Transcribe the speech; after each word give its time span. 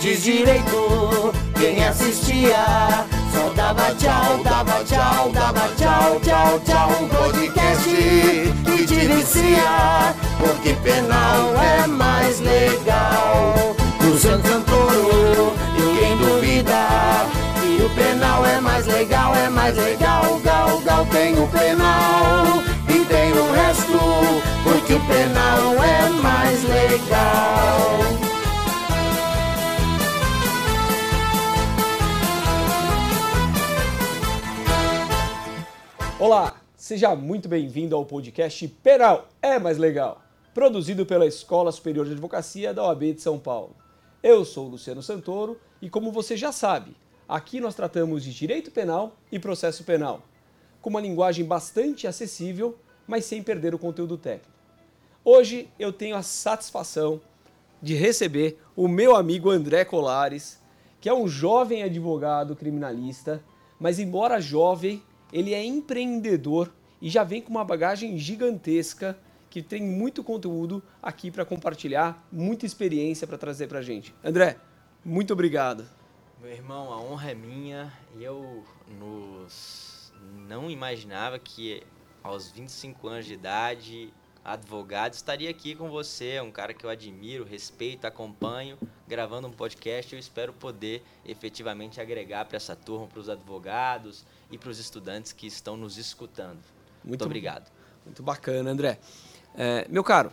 Antes 0.00 0.22
direito, 0.22 1.30
quem 1.58 1.84
assistia 1.84 3.04
só 3.34 3.50
dava 3.54 3.94
tchau, 3.96 4.40
dava 4.42 4.82
tchau, 4.82 5.30
dava 5.30 5.68
tchau, 5.76 6.18
tchau, 6.24 6.60
tchau. 6.64 6.90
Um 7.02 7.06
podcast 7.06 7.84
que 7.84 8.86
te 8.86 8.94
vicia, 8.94 10.14
porque 10.38 10.72
penal 10.82 11.54
é 11.62 11.86
mais 11.86 12.40
legal. 12.40 13.76
Cruzando 13.98 14.48
Santoro, 14.48 15.52
ninguém 15.78 16.16
duvida. 16.16 17.26
Que 17.60 17.82
o 17.82 17.90
penal 17.90 18.46
é 18.46 18.58
mais 18.58 18.86
legal, 18.86 19.36
é 19.36 19.50
mais 19.50 19.76
legal. 19.76 20.40
Gal, 20.42 20.80
gal 20.80 21.04
tem 21.10 21.38
o 21.38 21.46
penal 21.48 22.62
e 22.88 23.04
tem 23.04 23.32
o 23.34 23.52
resto, 23.52 23.98
porque 24.64 24.94
o 24.94 25.00
penal 25.00 25.84
é 25.84 26.08
mais 26.22 26.64
legal. 26.64 27.99
Olá, 36.30 36.62
seja 36.76 37.12
muito 37.16 37.48
bem-vindo 37.48 37.96
ao 37.96 38.06
podcast 38.06 38.68
Penal 38.84 39.26
é 39.42 39.58
Mais 39.58 39.78
Legal, 39.78 40.22
produzido 40.54 41.04
pela 41.04 41.26
Escola 41.26 41.72
Superior 41.72 42.06
de 42.06 42.12
Advocacia 42.12 42.72
da 42.72 42.84
OAB 42.84 43.14
de 43.14 43.20
São 43.20 43.36
Paulo. 43.36 43.74
Eu 44.22 44.44
sou 44.44 44.68
Luciano 44.68 45.02
Santoro 45.02 45.58
e, 45.82 45.90
como 45.90 46.12
você 46.12 46.36
já 46.36 46.52
sabe, 46.52 46.96
aqui 47.28 47.58
nós 47.58 47.74
tratamos 47.74 48.22
de 48.22 48.32
direito 48.32 48.70
penal 48.70 49.16
e 49.32 49.40
processo 49.40 49.82
penal, 49.82 50.22
com 50.80 50.88
uma 50.88 51.00
linguagem 51.00 51.44
bastante 51.44 52.06
acessível, 52.06 52.78
mas 53.08 53.24
sem 53.24 53.42
perder 53.42 53.74
o 53.74 53.78
conteúdo 53.78 54.16
técnico. 54.16 54.56
Hoje 55.24 55.68
eu 55.80 55.92
tenho 55.92 56.14
a 56.14 56.22
satisfação 56.22 57.20
de 57.82 57.96
receber 57.96 58.56
o 58.76 58.86
meu 58.86 59.16
amigo 59.16 59.50
André 59.50 59.84
Colares, 59.84 60.60
que 61.00 61.08
é 61.08 61.12
um 61.12 61.26
jovem 61.26 61.82
advogado 61.82 62.54
criminalista, 62.54 63.42
mas 63.80 63.98
embora 63.98 64.40
jovem, 64.40 65.02
ele 65.32 65.54
é 65.54 65.64
empreendedor 65.64 66.72
e 67.00 67.08
já 67.08 67.24
vem 67.24 67.40
com 67.40 67.50
uma 67.50 67.64
bagagem 67.64 68.18
gigantesca 68.18 69.18
que 69.48 69.62
tem 69.62 69.82
muito 69.82 70.22
conteúdo 70.22 70.82
aqui 71.02 71.30
para 71.30 71.44
compartilhar, 71.44 72.24
muita 72.30 72.64
experiência 72.64 73.26
para 73.26 73.36
trazer 73.36 73.66
para 73.66 73.80
a 73.80 73.82
gente. 73.82 74.14
André, 74.22 74.56
muito 75.04 75.32
obrigado. 75.32 75.84
Meu 76.40 76.52
irmão, 76.52 76.92
a 76.92 77.00
honra 77.00 77.32
é 77.32 77.34
minha. 77.34 77.92
Eu 78.18 78.64
nos... 78.98 80.12
não 80.48 80.70
imaginava 80.70 81.38
que 81.38 81.82
aos 82.22 82.50
25 82.50 83.08
anos 83.08 83.26
de 83.26 83.34
idade, 83.34 84.12
advogado, 84.44 85.14
estaria 85.14 85.50
aqui 85.50 85.74
com 85.74 85.90
você, 85.90 86.40
um 86.40 86.52
cara 86.52 86.72
que 86.72 86.84
eu 86.84 86.90
admiro, 86.90 87.44
respeito, 87.44 88.06
acompanho, 88.06 88.78
gravando 89.08 89.48
um 89.48 89.52
podcast. 89.52 90.12
Eu 90.12 90.18
espero 90.18 90.52
poder 90.52 91.02
efetivamente 91.26 92.00
agregar 92.00 92.44
para 92.44 92.56
essa 92.56 92.76
turma, 92.76 93.06
para 93.06 93.20
os 93.20 93.28
advogados 93.28 94.24
e 94.50 94.58
para 94.58 94.70
os 94.70 94.78
estudantes 94.78 95.32
que 95.32 95.46
estão 95.46 95.76
nos 95.76 95.98
escutando. 95.98 96.58
Muito, 97.02 97.08
muito 97.08 97.24
obrigado. 97.24 97.70
Muito 98.04 98.22
bacana, 98.22 98.70
André. 98.70 98.98
É, 99.54 99.86
meu 99.88 100.04
caro, 100.04 100.30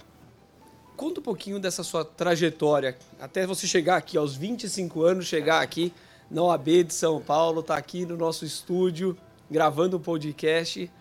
conta 0.96 1.20
um 1.20 1.24
pouquinho 1.24 1.60
dessa 1.60 1.84
sua 1.84 2.04
trajetória, 2.04 2.98
até 3.20 3.46
você 3.46 3.68
chegar 3.68 3.98
aqui, 3.98 4.18
aos 4.18 4.36
25 4.36 5.04
anos, 5.04 5.26
chegar 5.26 5.62
aqui 5.62 5.94
na 6.30 6.42
OAB 6.44 6.84
de 6.84 6.94
São 6.94 7.22
Paulo, 7.22 7.64
tá 7.64 7.78
aqui 7.78 8.06
no 8.06 8.18
nosso 8.18 8.46
estúdio, 8.46 9.18
gravando 9.50 9.98
um 9.98 10.02
podcast. 10.02 10.92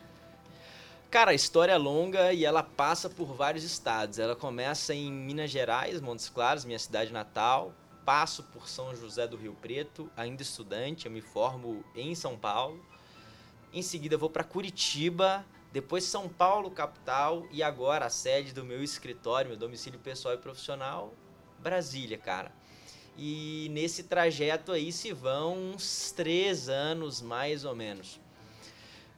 Cara, 1.10 1.30
a 1.30 1.34
história 1.34 1.72
é 1.72 1.78
longa 1.78 2.32
e 2.32 2.44
ela 2.44 2.62
passa 2.62 3.08
por 3.08 3.32
vários 3.34 3.64
estados. 3.64 4.18
Ela 4.18 4.36
começa 4.36 4.94
em 4.94 5.10
Minas 5.10 5.50
Gerais, 5.50 6.00
Montes 6.00 6.28
Claros, 6.28 6.64
minha 6.64 6.78
cidade 6.78 7.12
natal. 7.12 7.72
Passo 8.04 8.42
por 8.44 8.68
São 8.68 8.94
José 8.94 9.26
do 9.26 9.36
Rio 9.36 9.56
Preto, 9.60 10.10
ainda 10.16 10.42
estudante, 10.42 11.06
eu 11.06 11.12
me 11.12 11.20
formo 11.20 11.84
em 11.94 12.14
São 12.14 12.36
Paulo. 12.36 12.84
Em 13.76 13.82
seguida 13.82 14.16
vou 14.16 14.30
para 14.30 14.42
Curitiba, 14.42 15.44
depois 15.70 16.02
São 16.02 16.30
Paulo, 16.30 16.70
capital, 16.70 17.46
e 17.50 17.62
agora 17.62 18.06
a 18.06 18.08
sede 18.08 18.54
do 18.54 18.64
meu 18.64 18.82
escritório, 18.82 19.50
meu 19.50 19.58
domicílio 19.58 20.00
pessoal 20.00 20.32
e 20.32 20.38
profissional, 20.38 21.12
Brasília, 21.58 22.16
cara. 22.16 22.50
E 23.18 23.68
nesse 23.72 24.04
trajeto 24.04 24.72
aí 24.72 24.90
se 24.90 25.12
vão 25.12 25.74
uns 25.74 26.10
três 26.10 26.70
anos, 26.70 27.20
mais 27.20 27.66
ou 27.66 27.76
menos. 27.76 28.18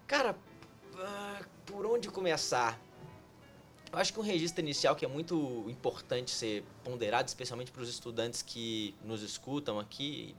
Cara, 0.08 0.36
ah, 0.96 1.40
por 1.64 1.86
onde 1.86 2.08
começar? 2.08 2.80
Eu 3.92 3.98
acho 4.00 4.12
que 4.12 4.18
um 4.18 4.24
registro 4.24 4.60
inicial 4.60 4.96
que 4.96 5.04
é 5.04 5.08
muito 5.08 5.66
importante 5.68 6.32
ser 6.32 6.64
ponderado, 6.82 7.28
especialmente 7.28 7.70
para 7.70 7.82
os 7.82 7.88
estudantes 7.88 8.42
que 8.42 8.92
nos 9.04 9.22
escutam 9.22 9.78
aqui, 9.78 10.34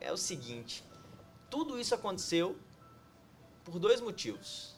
é 0.00 0.10
o 0.10 0.16
seguinte: 0.16 0.82
tudo 1.50 1.78
isso 1.78 1.94
aconteceu 1.94 2.56
por 3.70 3.78
dois 3.78 4.00
motivos: 4.00 4.74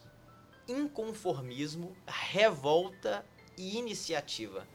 inconformismo, 0.69 1.97
revolta 2.07 3.25
e 3.57 3.79
iniciativa. 3.79 4.67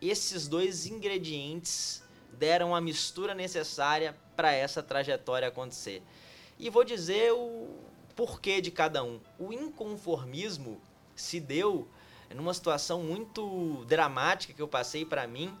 Esses 0.00 0.46
dois 0.48 0.86
ingredientes 0.86 2.02
deram 2.32 2.74
a 2.74 2.80
mistura 2.80 3.34
necessária 3.34 4.16
para 4.36 4.52
essa 4.52 4.82
trajetória 4.82 5.48
acontecer. 5.48 6.02
E 6.58 6.68
vou 6.68 6.84
dizer 6.84 7.32
o 7.32 7.68
porquê 8.14 8.60
de 8.60 8.70
cada 8.70 9.02
um. 9.02 9.20
O 9.38 9.52
inconformismo 9.52 10.80
se 11.14 11.40
deu 11.40 11.88
numa 12.34 12.54
situação 12.54 13.02
muito 13.02 13.84
dramática 13.86 14.52
que 14.52 14.62
eu 14.62 14.68
passei 14.68 15.04
para 15.04 15.26
mim. 15.26 15.56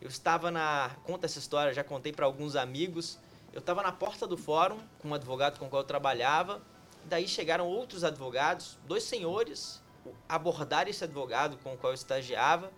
Eu 0.00 0.08
estava 0.08 0.50
na. 0.50 0.90
Conta 1.04 1.26
essa 1.26 1.38
história, 1.38 1.72
já 1.72 1.84
contei 1.84 2.12
para 2.12 2.26
alguns 2.26 2.56
amigos. 2.56 3.18
Eu 3.52 3.60
estava 3.60 3.82
na 3.82 3.92
porta 3.92 4.26
do 4.26 4.36
fórum 4.36 4.78
com 5.00 5.08
um 5.08 5.14
advogado 5.14 5.58
com 5.58 5.66
o 5.66 5.68
qual 5.68 5.82
eu 5.82 5.86
trabalhava 5.86 6.62
Daí 7.04 7.26
chegaram 7.26 7.66
outros 7.66 8.04
advogados, 8.04 8.78
dois 8.86 9.02
senhores, 9.02 9.82
abordaram 10.28 10.90
esse 10.90 11.02
advogado 11.04 11.56
com 11.58 11.74
o 11.74 11.76
qual 11.76 11.92
eu 11.92 11.94
estagiava, 11.94 12.70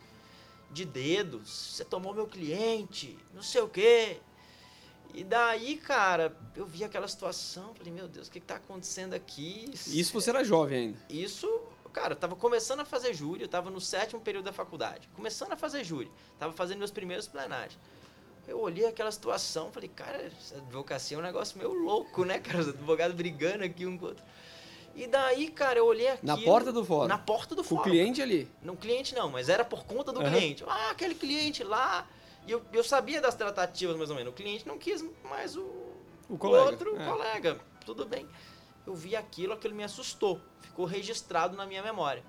de 0.70 0.84
dedos, 0.84 1.50
você 1.50 1.84
tomou 1.84 2.14
meu 2.14 2.26
cliente, 2.26 3.18
não 3.34 3.42
sei 3.42 3.60
o 3.60 3.68
quê. 3.68 4.20
E 5.14 5.22
daí, 5.22 5.76
cara, 5.76 6.34
eu 6.56 6.64
vi 6.64 6.82
aquela 6.82 7.06
situação, 7.06 7.74
falei, 7.74 7.92
meu 7.92 8.08
Deus, 8.08 8.28
o 8.28 8.30
que 8.30 8.38
está 8.38 8.56
acontecendo 8.56 9.12
aqui? 9.12 9.70
Isso 9.74 10.12
você 10.14 10.30
era 10.30 10.42
jovem 10.42 10.78
ainda? 10.78 10.98
Isso, 11.10 11.46
cara, 11.92 12.14
eu 12.14 12.16
tava 12.16 12.34
começando 12.34 12.80
a 12.80 12.84
fazer 12.86 13.12
júri, 13.12 13.42
eu 13.42 13.48
tava 13.48 13.70
no 13.70 13.80
sétimo 13.80 14.22
período 14.22 14.46
da 14.46 14.52
faculdade, 14.52 15.08
começando 15.14 15.52
a 15.52 15.56
fazer 15.56 15.84
júri, 15.84 16.10
tava 16.38 16.54
fazendo 16.54 16.78
meus 16.78 16.90
primeiros 16.90 17.28
plenários. 17.28 17.78
Eu 18.46 18.60
olhei 18.60 18.86
aquela 18.86 19.10
situação, 19.10 19.70
falei, 19.70 19.88
cara, 19.88 20.18
essa 20.24 20.56
advocacia 20.56 21.16
é 21.16 21.20
um 21.20 21.22
negócio 21.22 21.56
meio 21.56 21.72
louco, 21.72 22.24
né, 22.24 22.38
cara? 22.40 22.58
Os 22.58 22.68
advogados 22.68 23.16
brigando 23.16 23.64
aqui 23.64 23.86
um 23.86 23.96
com 23.96 24.06
o 24.06 24.08
outro. 24.08 24.24
E 24.94 25.06
daí, 25.06 25.48
cara, 25.50 25.78
eu 25.78 25.86
olhei 25.86 26.08
aqui. 26.08 26.26
Na 26.26 26.36
porta 26.36 26.72
do 26.72 26.84
fórum? 26.84 27.08
Na 27.08 27.18
porta 27.18 27.54
do 27.54 27.64
fórum. 27.64 27.80
O 27.80 27.84
cliente 27.84 28.20
ali? 28.20 28.48
Não, 28.62 28.76
cliente 28.76 29.14
não, 29.14 29.30
mas 29.30 29.48
era 29.48 29.64
por 29.64 29.84
conta 29.84 30.12
do 30.12 30.20
uhum. 30.20 30.30
cliente. 30.30 30.64
Ah, 30.66 30.90
aquele 30.90 31.14
cliente 31.14 31.64
lá. 31.64 32.06
E 32.46 32.50
eu, 32.50 32.62
eu 32.72 32.84
sabia 32.84 33.20
das 33.20 33.34
tratativas, 33.34 33.96
mais 33.96 34.10
ou 34.10 34.16
menos. 34.16 34.32
O 34.32 34.36
cliente 34.36 34.66
não 34.66 34.76
quis 34.76 35.02
mais 35.24 35.56
o, 35.56 35.64
o, 36.28 36.36
colega. 36.36 36.70
outro 36.70 37.00
é. 37.00 37.06
colega. 37.06 37.60
Tudo 37.86 38.04
bem. 38.04 38.28
Eu 38.86 38.94
vi 38.94 39.16
aquilo, 39.16 39.54
aquilo 39.54 39.74
me 39.74 39.84
assustou. 39.84 40.40
Ficou 40.60 40.84
registrado 40.84 41.56
na 41.56 41.64
minha 41.64 41.82
memória. 41.82 42.22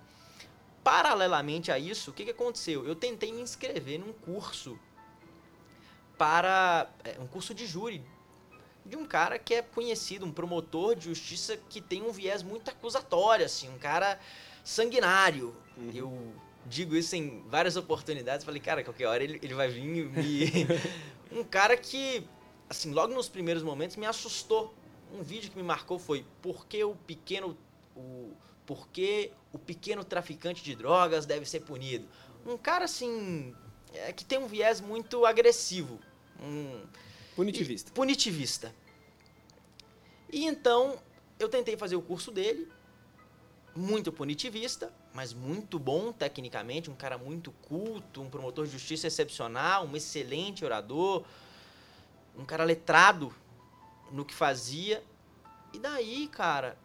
Paralelamente 0.83 1.71
a 1.71 1.79
isso, 1.79 2.11
o 2.11 2.13
que, 2.13 2.25
que 2.25 2.31
aconteceu? 2.31 2.85
Eu 2.85 2.95
tentei 2.95 3.31
me 3.31 3.41
inscrever 3.41 3.99
num 3.99 4.13
curso 4.13 4.77
para 6.23 6.89
é, 7.03 7.19
um 7.19 7.27
curso 7.27 7.53
de 7.53 7.67
júri 7.67 8.01
de 8.85 8.95
um 8.95 9.05
cara 9.05 9.37
que 9.37 9.55
é 9.55 9.61
conhecido, 9.61 10.25
um 10.25 10.31
promotor 10.31 10.95
de 10.95 11.03
justiça 11.03 11.57
que 11.69 11.81
tem 11.81 12.01
um 12.01 12.13
viés 12.13 12.41
muito 12.41 12.71
acusatório, 12.71 13.45
assim, 13.45 13.67
um 13.67 13.77
cara 13.77 14.17
sanguinário. 14.63 15.53
Uhum. 15.75 15.91
Eu 15.93 16.33
digo 16.65 16.95
isso 16.95 17.13
em 17.17 17.43
várias 17.49 17.75
oportunidades, 17.75 18.45
falei, 18.45 18.61
cara, 18.61 18.85
qualquer 18.85 19.07
hora 19.07 19.21
ele, 19.21 19.37
ele 19.43 19.53
vai 19.53 19.67
vir 19.67 19.83
me... 19.83 20.65
um 21.37 21.43
cara 21.43 21.75
que, 21.75 22.25
assim, 22.69 22.93
logo 22.93 23.13
nos 23.13 23.27
primeiros 23.27 23.61
momentos 23.61 23.97
me 23.97 24.05
assustou. 24.05 24.73
Um 25.13 25.23
vídeo 25.23 25.51
que 25.51 25.57
me 25.57 25.63
marcou 25.63 25.99
foi 25.99 26.25
por 26.41 26.65
que 26.67 26.81
o 26.85 26.95
pequeno... 26.95 27.57
O, 27.97 28.31
por 28.65 28.87
que 28.87 29.29
o 29.51 29.59
pequeno 29.59 30.05
traficante 30.05 30.63
de 30.63 30.73
drogas 30.73 31.25
deve 31.25 31.45
ser 31.45 31.59
punido? 31.59 32.07
Um 32.45 32.57
cara, 32.57 32.85
assim, 32.85 33.53
é, 33.93 34.13
que 34.13 34.23
tem 34.23 34.39
um 34.39 34.47
viés 34.47 34.79
muito 34.79 35.25
agressivo. 35.25 35.99
Um, 36.41 36.81
punitivista. 37.35 37.89
E, 37.89 37.93
punitivista. 37.93 38.75
E 40.31 40.45
então 40.45 40.99
eu 41.39 41.49
tentei 41.49 41.77
fazer 41.77 41.95
o 41.95 42.01
curso 42.01 42.31
dele, 42.31 42.67
muito 43.75 44.11
punitivista, 44.11 44.93
mas 45.13 45.33
muito 45.33 45.79
bom 45.79 46.11
tecnicamente, 46.11 46.89
um 46.89 46.95
cara 46.95 47.17
muito 47.17 47.51
culto, 47.51 48.21
um 48.21 48.29
promotor 48.29 48.65
de 48.65 48.71
justiça 48.71 49.07
excepcional, 49.07 49.85
um 49.85 49.95
excelente 49.95 50.63
orador, 50.63 51.23
um 52.37 52.45
cara 52.45 52.63
letrado 52.63 53.33
no 54.11 54.23
que 54.23 54.33
fazia. 54.33 55.03
E 55.71 55.79
daí, 55.79 56.27
cara, 56.27 56.77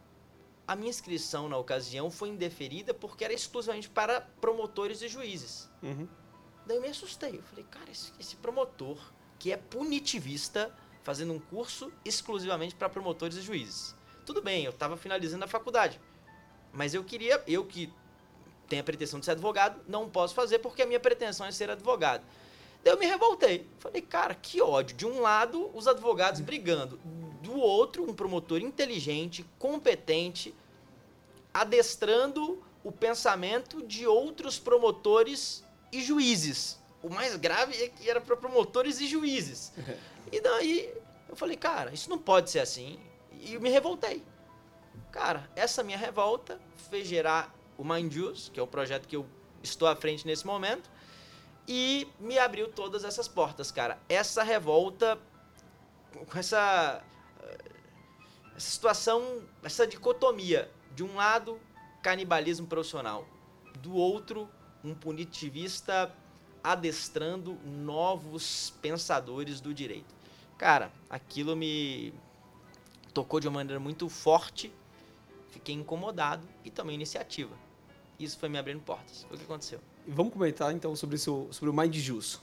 a 0.67 0.75
minha 0.75 0.89
inscrição 0.89 1.49
na 1.49 1.57
ocasião 1.57 2.11
foi 2.11 2.29
indeferida 2.29 2.93
porque 2.93 3.23
era 3.23 3.33
exclusivamente 3.33 3.89
para 3.89 4.21
promotores 4.21 5.01
e 5.01 5.07
juízes. 5.07 5.69
Uhum. 5.81 6.07
Daí 6.65 6.77
eu 6.77 6.81
me 6.81 6.87
assustei. 6.87 7.37
Eu 7.37 7.43
falei, 7.43 7.65
cara, 7.65 7.89
esse, 7.89 8.11
esse 8.19 8.35
promotor 8.35 8.99
que 9.39 9.51
é 9.51 9.57
punitivista, 9.57 10.71
fazendo 11.01 11.33
um 11.33 11.39
curso 11.39 11.91
exclusivamente 12.05 12.75
para 12.75 12.89
promotores 12.89 13.37
e 13.37 13.41
juízes. 13.41 13.95
Tudo 14.25 14.41
bem, 14.41 14.65
eu 14.65 14.71
estava 14.71 14.95
finalizando 14.97 15.45
a 15.45 15.47
faculdade, 15.47 15.99
mas 16.71 16.93
eu 16.93 17.03
queria, 17.03 17.41
eu 17.47 17.65
que 17.65 17.91
tenho 18.67 18.81
a 18.81 18.85
pretensão 18.85 19.19
de 19.19 19.25
ser 19.25 19.31
advogado, 19.31 19.81
não 19.87 20.07
posso 20.07 20.35
fazer 20.35 20.59
porque 20.59 20.83
a 20.83 20.85
minha 20.85 20.99
pretensão 20.99 21.45
é 21.45 21.51
ser 21.51 21.71
advogado. 21.71 22.23
Daí 22.83 22.93
eu 22.93 22.99
me 22.99 23.05
revoltei. 23.05 23.67
Falei, 23.79 24.01
cara, 24.01 24.35
que 24.35 24.61
ódio. 24.61 24.95
De 24.95 25.05
um 25.05 25.19
lado, 25.19 25.69
os 25.73 25.87
advogados 25.87 26.39
brigando. 26.39 26.97
Do 27.41 27.57
outro, 27.57 28.09
um 28.09 28.13
promotor 28.13 28.61
inteligente, 28.61 29.45
competente, 29.57 30.53
adestrando 31.53 32.63
o 32.83 32.91
pensamento 32.91 33.81
de 33.81 34.07
outros 34.07 34.57
promotores 34.57 35.63
e 35.91 36.01
juízes. 36.01 36.78
O 37.01 37.09
mais 37.09 37.35
grave 37.35 37.81
é 37.81 37.87
que 37.87 38.09
era 38.09 38.19
para 38.19 38.35
promotores 38.35 38.99
e 38.99 39.07
juízes. 39.07 39.71
E 40.31 40.39
daí 40.39 40.93
eu 41.27 41.35
falei, 41.35 41.57
cara, 41.57 41.91
isso 41.91 42.07
não 42.07 42.19
pode 42.19 42.51
ser 42.51 42.59
assim. 42.59 42.99
E 43.31 43.55
eu 43.55 43.61
me 43.61 43.69
revoltei. 43.69 44.23
Cara, 45.11 45.49
essa 45.55 45.81
minha 45.81 45.97
revolta 45.97 46.59
fez 46.89 47.07
gerar 47.07 47.51
o 47.79 47.83
Mind 47.83 48.13
Juice, 48.13 48.51
que 48.51 48.59
é 48.59 48.63
o 48.63 48.67
projeto 48.67 49.07
que 49.07 49.15
eu 49.15 49.25
estou 49.63 49.87
à 49.87 49.95
frente 49.95 50.27
nesse 50.27 50.45
momento, 50.45 50.87
e 51.67 52.07
me 52.19 52.37
abriu 52.37 52.67
todas 52.67 53.03
essas 53.03 53.27
portas, 53.27 53.71
cara. 53.71 53.97
Essa 54.07 54.43
revolta, 54.43 55.17
com 56.29 56.37
essa, 56.37 57.03
essa 58.55 58.69
situação, 58.69 59.43
essa 59.63 59.87
dicotomia. 59.87 60.69
De 60.95 61.03
um 61.03 61.15
lado, 61.15 61.59
canibalismo 62.03 62.67
profissional. 62.67 63.25
Do 63.77 63.95
outro, 63.95 64.49
um 64.83 64.93
punitivista 64.93 66.13
adestrando 66.63 67.57
novos 67.65 68.73
pensadores 68.81 69.61
do 69.61 69.73
direito. 69.73 70.13
Cara, 70.57 70.91
aquilo 71.09 71.55
me 71.55 72.13
tocou 73.13 73.39
de 73.39 73.47
uma 73.47 73.55
maneira 73.55 73.79
muito 73.79 74.09
forte, 74.09 74.71
fiquei 75.51 75.73
incomodado 75.73 76.47
e 76.63 76.69
tomei 76.69 76.95
iniciativa. 76.95 77.55
Isso 78.19 78.37
foi 78.37 78.49
me 78.49 78.57
abrindo 78.57 78.81
portas. 78.81 79.23
Foi 79.23 79.35
o 79.35 79.39
que 79.39 79.45
aconteceu. 79.45 79.79
E 80.05 80.11
vamos 80.11 80.33
comentar 80.33 80.73
então 80.73 80.95
sobre, 80.95 81.15
isso, 81.15 81.47
sobre 81.51 81.69
o 81.69 81.73
Mind 81.73 81.95
Jus. 81.95 82.35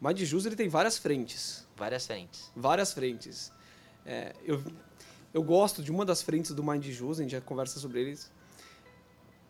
O 0.00 0.06
Mind 0.06 0.20
Jus 0.20 0.46
ele 0.46 0.54
tem 0.54 0.68
várias 0.68 0.96
frentes. 0.96 1.66
Várias 1.76 2.06
frentes. 2.06 2.52
Várias 2.54 2.92
frentes. 2.92 3.52
É, 4.06 4.34
eu, 4.44 4.62
eu 5.32 5.42
gosto 5.42 5.82
de 5.82 5.90
uma 5.90 6.04
das 6.04 6.22
frentes 6.22 6.52
do 6.52 6.62
Mind 6.62 6.84
Jus, 6.86 7.18
a 7.18 7.22
gente 7.22 7.32
já 7.32 7.40
conversa 7.40 7.80
sobre 7.80 8.00
eles. 8.00 8.30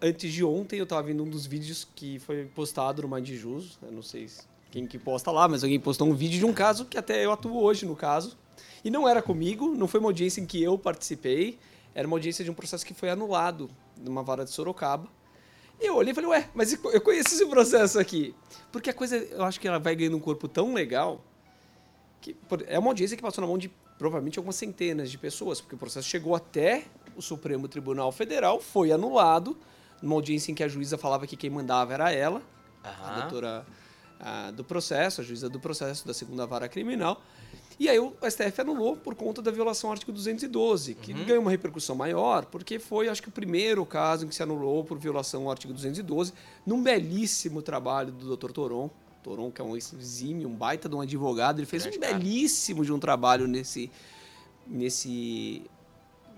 Antes 0.06 0.35
de 0.35 0.45
ontem 0.45 0.77
eu 0.77 0.83
estava 0.85 1.03
vendo 1.03 1.25
um 1.25 1.31
dos 1.31 1.47
vídeos 1.47 1.89
que 1.97 2.19
foi 2.19 2.45
postado 2.45 3.01
no 3.01 3.09
Mind 3.09 3.27
Jus. 3.27 3.79
Eu 3.83 3.91
não 3.91 4.03
sei 4.03 4.29
quem 4.71 4.87
que 4.87 4.99
posta 4.99 5.31
lá, 5.31 5.49
mas 5.49 5.65
alguém 5.65 5.81
postou 5.81 6.06
um 6.06 6.12
vídeo 6.12 6.39
de 6.39 6.45
um 6.45 6.53
caso 6.53 6.85
que 6.85 6.99
até 6.99 7.25
eu 7.25 7.33
atuo 7.33 7.62
hoje 7.62 7.87
no 7.87 7.97
caso. 7.97 8.37
E 8.85 8.91
não 8.91 9.09
era 9.09 9.23
comigo, 9.23 9.75
não 9.75 9.89
foi 9.89 10.01
uma 10.01 10.11
audiência 10.11 10.43
em 10.43 10.45
que 10.45 10.62
eu 10.62 10.77
participei, 10.77 11.59
era 11.95 12.06
uma 12.06 12.17
audiência 12.17 12.45
de 12.45 12.51
um 12.51 12.55
processo 12.55 12.85
que 12.85 12.93
foi 12.93 13.09
anulado 13.09 13.71
numa 13.97 14.23
vara 14.23 14.45
de 14.45 14.51
Sorocaba. 14.51 15.09
E 15.81 15.87
eu 15.87 15.97
olhei 15.97 16.12
e 16.12 16.15
falei, 16.15 16.29
ué, 16.29 16.50
mas 16.55 16.75
eu 16.75 17.00
conheço 17.00 17.35
esse 17.35 17.47
processo 17.47 17.99
aqui. 17.99 18.35
Porque 18.71 18.91
a 18.91 18.95
coisa, 18.95 19.17
eu 19.17 19.43
acho 19.43 19.59
que 19.59 19.67
ela 19.67 19.79
vai 19.79 19.97
ganhando 19.97 20.19
um 20.19 20.21
corpo 20.21 20.47
tão 20.47 20.75
legal 20.75 21.25
que 22.21 22.37
é 22.67 22.79
uma 22.79 22.91
audiência 22.91 23.17
que 23.17 23.23
passou 23.23 23.41
na 23.41 23.49
mão 23.49 23.57
de 23.57 23.73
provavelmente 23.97 24.39
algumas 24.39 24.57
centenas 24.57 25.11
de 25.11 25.17
pessoas, 25.17 25.62
porque 25.62 25.77
o 25.77 25.79
processo 25.79 26.07
chegou 26.07 26.35
até 26.35 26.85
o 27.17 27.23
Supremo 27.23 27.69
Tribunal 27.69 28.12
Federal, 28.12 28.61
foi 28.61 28.93
anulado, 28.93 29.57
numa 30.02 30.14
audiência 30.14 30.52
em 30.52 30.55
que 30.55 30.62
a 30.62 30.69
juíza 30.69 30.99
falava 30.99 31.26
que 31.26 31.37
quem 31.37 31.50
mandava 31.50 31.94
era 31.94 32.12
ela, 32.12 32.41
uhum. 32.85 33.06
a 33.06 33.20
doutora 33.20 33.67
a, 34.20 34.50
do 34.50 34.64
processo, 34.64 35.20
a 35.20 35.25
juíza 35.25 35.49
do 35.49 35.61
processo 35.61 36.06
da 36.06 36.14
segunda 36.14 36.46
vara 36.46 36.69
criminal. 36.69 37.20
E 37.79 37.88
aí 37.88 37.99
o 37.99 38.14
STF 38.23 38.61
anulou 38.61 38.96
por 38.96 39.14
conta 39.14 39.43
da 39.43 39.50
violação 39.50 39.91
ao 39.91 39.94
artigo 39.94 40.12
212, 40.12 40.94
que 40.94 41.12
uhum. 41.12 41.25
ganhou 41.25 41.43
uma 41.43 41.50
repercussão 41.50 41.96
maior, 41.96 42.44
porque 42.46 42.79
foi, 42.79 43.08
acho 43.08 43.20
que, 43.20 43.29
o 43.29 43.32
primeiro 43.32 43.85
caso 43.85 44.25
em 44.25 44.29
que 44.29 44.35
se 44.35 44.43
anulou 44.43 44.85
por 44.85 44.99
violação 44.99 45.44
ao 45.44 45.50
artigo 45.50 45.73
212, 45.73 46.32
num 46.64 46.82
belíssimo 46.82 47.62
trabalho 47.62 48.12
do 48.12 48.37
Dr. 48.37 48.52
Toron. 48.52 48.90
Toron, 49.23 49.50
que 49.50 49.61
é 49.61 49.64
um 49.64 49.76
exímio, 49.76 50.49
um 50.49 50.55
baita 50.55 50.88
de 50.88 50.94
um 50.94 51.00
advogado, 51.00 51.58
ele 51.58 51.67
fez 51.67 51.87
um 51.87 51.99
belíssimo 51.99 52.85
de 52.85 52.93
um 52.93 52.99
trabalho 52.99 53.49
nesse, 53.49 53.90
nesse, 54.67 55.62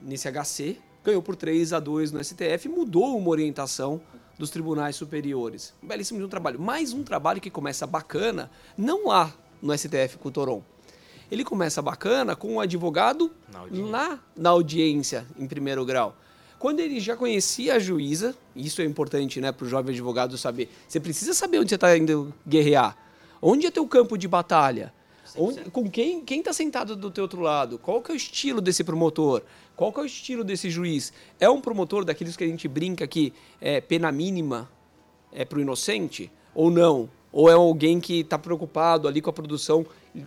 nesse 0.00 0.30
HC, 0.30 0.78
ganhou 1.06 1.22
por 1.22 1.36
3 1.36 1.72
a 1.72 1.80
2 1.80 2.12
no 2.12 2.22
STF, 2.22 2.68
mudou 2.68 3.16
uma 3.16 3.28
orientação 3.28 4.00
dos 4.36 4.50
tribunais 4.50 4.96
superiores. 4.96 5.72
Um 5.82 5.86
belíssimo 5.86 6.18
de 6.18 6.24
um 6.24 6.28
trabalho. 6.28 6.60
Mais 6.60 6.92
um 6.92 7.02
trabalho 7.02 7.40
que 7.40 7.48
começa 7.48 7.86
bacana, 7.86 8.50
não 8.76 9.06
lá 9.06 9.32
no 9.62 9.76
STF 9.76 10.18
com 10.18 10.28
o 10.28 10.32
Toron, 10.32 10.62
ele 11.30 11.44
começa 11.44 11.80
bacana 11.80 12.36
com 12.36 12.56
o 12.56 12.60
advogado 12.60 13.30
na 13.50 13.88
lá 13.88 14.20
na 14.36 14.50
audiência, 14.50 15.26
em 15.38 15.46
primeiro 15.46 15.84
grau. 15.84 16.16
Quando 16.58 16.80
ele 16.80 17.00
já 17.00 17.16
conhecia 17.16 17.74
a 17.74 17.78
juíza, 17.78 18.34
isso 18.54 18.80
é 18.80 18.84
importante 18.84 19.40
né, 19.40 19.52
para 19.52 19.64
o 19.64 19.68
jovem 19.68 19.92
advogado 19.92 20.36
saber, 20.38 20.70
você 20.88 20.98
precisa 20.98 21.34
saber 21.34 21.58
onde 21.58 21.68
você 21.68 21.74
está 21.74 21.96
indo 21.96 22.32
guerrear. 22.46 22.96
Onde 23.40 23.66
é 23.66 23.70
teu 23.70 23.86
campo 23.86 24.16
de 24.16 24.26
batalha? 24.26 24.92
Onde, 25.36 25.70
com 25.70 25.90
quem 25.90 26.24
quem 26.24 26.38
está 26.40 26.52
sentado 26.52 26.96
do 26.96 27.10
teu 27.10 27.22
outro 27.22 27.40
lado? 27.40 27.78
Qual 27.78 28.00
que 28.00 28.10
é 28.10 28.14
o 28.14 28.16
estilo 28.16 28.60
desse 28.60 28.82
promotor? 28.82 29.42
Qual 29.76 29.92
que 29.92 30.00
é 30.00 30.02
o 30.02 30.06
estilo 30.06 30.42
desse 30.42 30.70
juiz? 30.70 31.12
É 31.38 31.48
um 31.48 31.60
promotor 31.60 32.04
daqueles 32.04 32.36
que 32.36 32.44
a 32.44 32.46
gente 32.46 32.66
brinca 32.66 33.06
que 33.06 33.32
é 33.60 33.80
pena 33.80 34.10
mínima 34.10 34.70
é 35.32 35.44
para 35.44 35.58
o 35.58 35.60
inocente? 35.60 36.30
Ou 36.54 36.70
não? 36.70 37.10
Ou 37.30 37.50
é 37.50 37.52
alguém 37.52 38.00
que 38.00 38.20
está 38.20 38.38
preocupado 38.38 39.06
ali 39.06 39.20
com 39.20 39.28
a 39.28 39.32
produção 39.32 39.84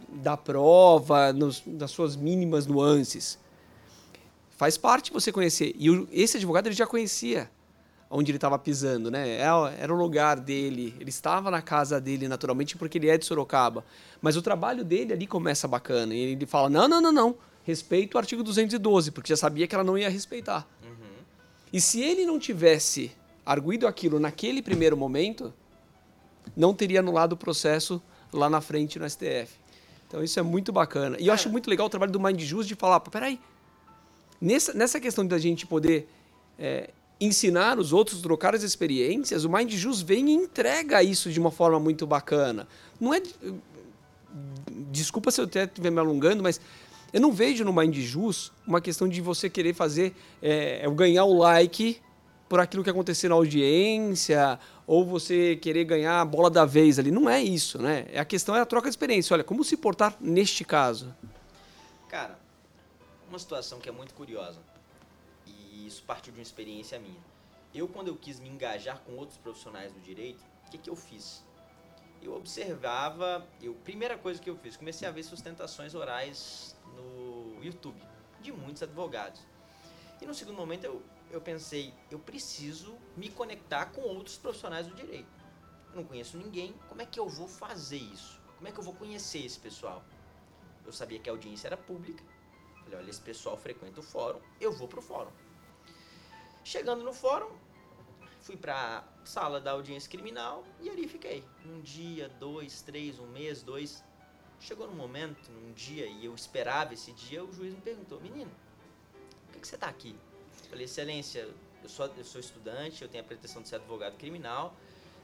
da 0.10 0.38
prova, 0.38 1.34
nos, 1.34 1.64
das 1.66 1.90
suas 1.90 2.16
mínimas 2.16 2.68
nuances? 2.68 3.40
Faz 4.52 4.78
parte 4.78 5.12
você 5.12 5.32
conhecer. 5.32 5.74
E 5.78 5.88
esse 6.12 6.38
advogado 6.38 6.68
ele 6.68 6.76
já 6.76 6.86
conhecia 6.86 7.50
onde 8.10 8.32
ele 8.32 8.38
estava 8.38 8.58
pisando, 8.58 9.12
né? 9.12 9.38
É, 9.38 9.44
era 9.80 9.94
o 9.94 9.98
lugar 9.98 10.40
dele, 10.40 10.96
ele 11.00 11.10
estava 11.10 11.52
na 11.52 11.62
casa 11.62 12.02
dele 12.02 12.28
naturalmente 12.28 12.76
porque 12.76 12.98
ele 12.98 13.10
é 13.10 13.18
de 13.18 13.26
Sorocaba. 13.26 13.86
Mas 14.22 14.36
o 14.36 14.42
trabalho 14.42 14.84
dele 14.84 15.14
ali 15.14 15.28
começa 15.28 15.68
bacana. 15.68 16.14
E 16.14 16.20
ele 16.20 16.46
fala: 16.46 16.70
não, 16.70 16.88
não, 16.88 17.02
não, 17.02 17.12
não. 17.12 17.36
Respeito 17.64 18.16
o 18.16 18.18
artigo 18.18 18.44
212, 18.44 19.12
porque 19.12 19.30
já 19.30 19.38
sabia 19.38 19.68
que 19.68 19.76
ela 19.76 19.84
não 19.84 19.98
ia 19.98 20.10
respeitar. 20.10 20.68
Uhum. 20.84 21.22
E 21.72 21.80
se 21.80 22.02
ele 22.02 22.26
não 22.26 22.40
tivesse 22.40 23.12
arguído 23.46 23.86
aquilo 23.86 24.20
naquele 24.20 24.62
primeiro 24.62 24.98
momento, 24.98 25.54
não 26.56 26.74
teria 26.74 27.00
anulado 27.00 27.34
o 27.34 27.38
processo 27.38 28.02
lá 28.34 28.50
na 28.50 28.60
frente 28.60 28.98
no 28.98 29.08
STF. 29.08 29.50
Então 30.08 30.24
isso 30.24 30.40
é 30.40 30.44
muito 30.44 30.72
bacana. 30.72 31.16
E 31.20 31.28
eu 31.28 31.34
acho 31.34 31.50
muito 31.50 31.70
legal 31.70 31.86
o 31.86 31.90
trabalho 31.90 32.12
do 32.12 32.20
Mind 32.20 32.40
Just 32.42 32.68
de 32.68 32.76
falar, 32.76 33.00
peraí, 33.02 33.40
nessa, 34.42 34.74
nessa 34.74 35.00
questão 35.00 35.26
da 35.26 35.38
gente 35.38 35.68
poder 35.68 36.10
é, 36.58 36.90
ensinar 37.20 37.78
os 37.80 37.92
outros, 37.92 38.22
trocar 38.22 38.56
as 38.56 38.64
experiências, 38.64 39.44
o 39.44 39.50
Mind 39.50 39.74
Just 39.74 40.06
vem 40.06 40.30
e 40.30 40.34
entrega 40.34 41.04
isso 41.04 41.32
de 41.32 41.40
uma 41.40 41.52
forma 41.52 41.80
muito 41.80 42.08
bacana. 42.08 42.68
Não 43.00 43.14
é... 43.14 43.22
Desculpa 44.92 45.32
se 45.32 45.42
eu 45.42 45.46
até 45.46 45.66
estiver 45.66 45.92
me 45.92 46.00
alongando, 46.00 46.42
mas 46.42 46.62
eu 47.12 47.20
não 47.20 47.32
vejo 47.32 47.64
no 47.64 47.74
Mind 47.74 47.96
Just 47.98 48.52
uma 48.66 48.80
questão 48.80 49.08
de 49.08 49.20
você 49.22 49.50
querer 49.50 49.74
fazer, 49.74 50.14
é, 50.42 50.86
é 50.86 50.90
ganhar 50.92 51.26
o 51.26 51.38
like 51.38 52.00
por 52.48 52.60
aquilo 52.60 52.84
que 52.84 52.90
aconteceu 52.90 53.30
na 53.30 53.36
audiência, 53.36 54.60
ou 54.88 55.06
você 55.06 55.56
querer 55.56 55.84
ganhar 55.84 56.20
a 56.20 56.26
bola 56.26 56.50
da 56.50 56.66
vez 56.66 56.98
ali. 56.98 57.12
Não 57.12 57.30
é 57.30 57.42
isso, 57.42 57.80
né? 57.80 58.08
A 58.16 58.26
questão 58.26 58.56
é 58.56 58.62
a 58.62 58.66
troca 58.66 58.90
de 58.90 58.94
experiência. 58.94 59.34
Olha, 59.36 59.44
como 59.44 59.64
se 59.64 59.78
portar 59.78 60.16
neste 60.20 60.64
caso? 60.64 61.14
Cara, 62.08 62.40
uma 63.30 63.38
situação 63.38 63.80
que 63.80 63.88
é 63.88 63.92
muito 63.92 64.16
curiosa, 64.16 64.58
isso 65.90 66.04
partiu 66.04 66.32
de 66.32 66.40
uma 66.40 66.44
experiência 66.44 66.98
minha. 67.00 67.22
Eu, 67.74 67.88
quando 67.88 68.08
eu 68.08 68.16
quis 68.16 68.40
me 68.40 68.50
engajar 68.50 69.00
com 69.02 69.16
outros 69.16 69.38
profissionais 69.38 69.92
do 69.92 70.00
direito, 70.00 70.44
o 70.68 70.72
que, 70.72 70.78
que 70.78 70.90
eu 70.90 70.96
fiz? 70.96 71.44
Eu 72.22 72.36
observava, 72.36 73.48
eu 73.62 73.74
primeira 73.74 74.18
coisa 74.18 74.42
que 74.42 74.50
eu 74.50 74.56
fiz, 74.56 74.76
comecei 74.76 75.08
a 75.08 75.12
ver 75.12 75.24
sustentações 75.24 75.94
orais 75.94 76.76
no 76.96 77.64
YouTube 77.64 78.02
de 78.42 78.52
muitos 78.52 78.82
advogados. 78.82 79.42
E 80.22 80.26
no 80.26 80.34
segundo 80.34 80.58
momento 80.58 80.84
eu 80.84 81.02
eu 81.32 81.40
pensei, 81.40 81.94
eu 82.10 82.18
preciso 82.18 82.98
me 83.16 83.30
conectar 83.30 83.88
com 83.88 84.02
outros 84.02 84.38
profissionais 84.38 84.88
do 84.88 84.96
direito. 84.96 85.30
Eu 85.92 85.98
não 85.98 86.04
conheço 86.04 86.38
ninguém, 86.38 86.74
como 86.88 87.02
é 87.02 87.06
que 87.06 87.20
eu 87.20 87.28
vou 87.28 87.48
fazer 87.48 87.98
isso? 87.98 88.40
Como 88.58 88.68
é 88.68 88.72
que 88.72 88.80
eu 88.80 88.84
vou 88.84 88.94
conhecer 88.94 89.46
esse 89.46 89.60
pessoal? 89.60 90.04
Eu 90.86 90.92
sabia 90.92 91.20
que 91.20 91.30
a 91.30 91.34
audiência 91.34 91.68
era 91.68 91.78
pública. 91.78 92.24
Falei, 92.84 93.00
olha, 93.00 93.10
esse 93.10 93.22
pessoal 93.22 93.58
frequenta 93.58 94.00
o 94.00 94.04
fórum, 94.04 94.40
eu 94.60 94.72
vou 94.72 94.88
pro 94.88 95.02
fórum. 95.02 95.32
Chegando 96.70 97.04
no 97.04 97.12
fórum, 97.12 97.50
fui 98.42 98.56
pra 98.56 99.04
sala 99.26 99.60
da 99.60 99.72
audiência 99.72 100.08
criminal 100.08 100.64
e 100.80 100.88
ali 100.88 101.08
fiquei. 101.08 101.44
Um 101.66 101.82
dia, 101.82 102.30
dois, 102.40 102.84
três, 102.84 103.18
um 103.18 103.26
mês, 103.26 103.64
dois. 103.64 104.04
Chegou 104.60 104.86
num 104.86 104.94
momento, 104.94 105.50
num 105.50 105.74
dia, 105.74 106.06
e 106.06 106.26
eu 106.26 106.36
esperava 106.36 106.94
esse 106.94 107.12
dia, 107.12 107.44
o 107.44 107.52
juiz 107.52 107.74
me 107.74 107.82
perguntou, 107.82 108.22
menino, 108.22 108.52
por 109.48 109.54
que, 109.54 109.62
que 109.62 109.68
você 109.68 109.74
está 109.74 109.88
aqui? 109.88 110.16
Falei, 110.70 110.86
excelência, 110.86 111.50
eu 111.82 111.90
sou, 111.90 112.06
eu 112.16 112.24
sou 112.24 112.40
estudante, 112.40 113.02
eu 113.02 113.10
tenho 113.10 113.24
a 113.24 113.28
pretensão 113.28 113.64
de 113.64 113.68
ser 113.68 113.78
advogado 113.78 114.16
criminal, 114.16 114.76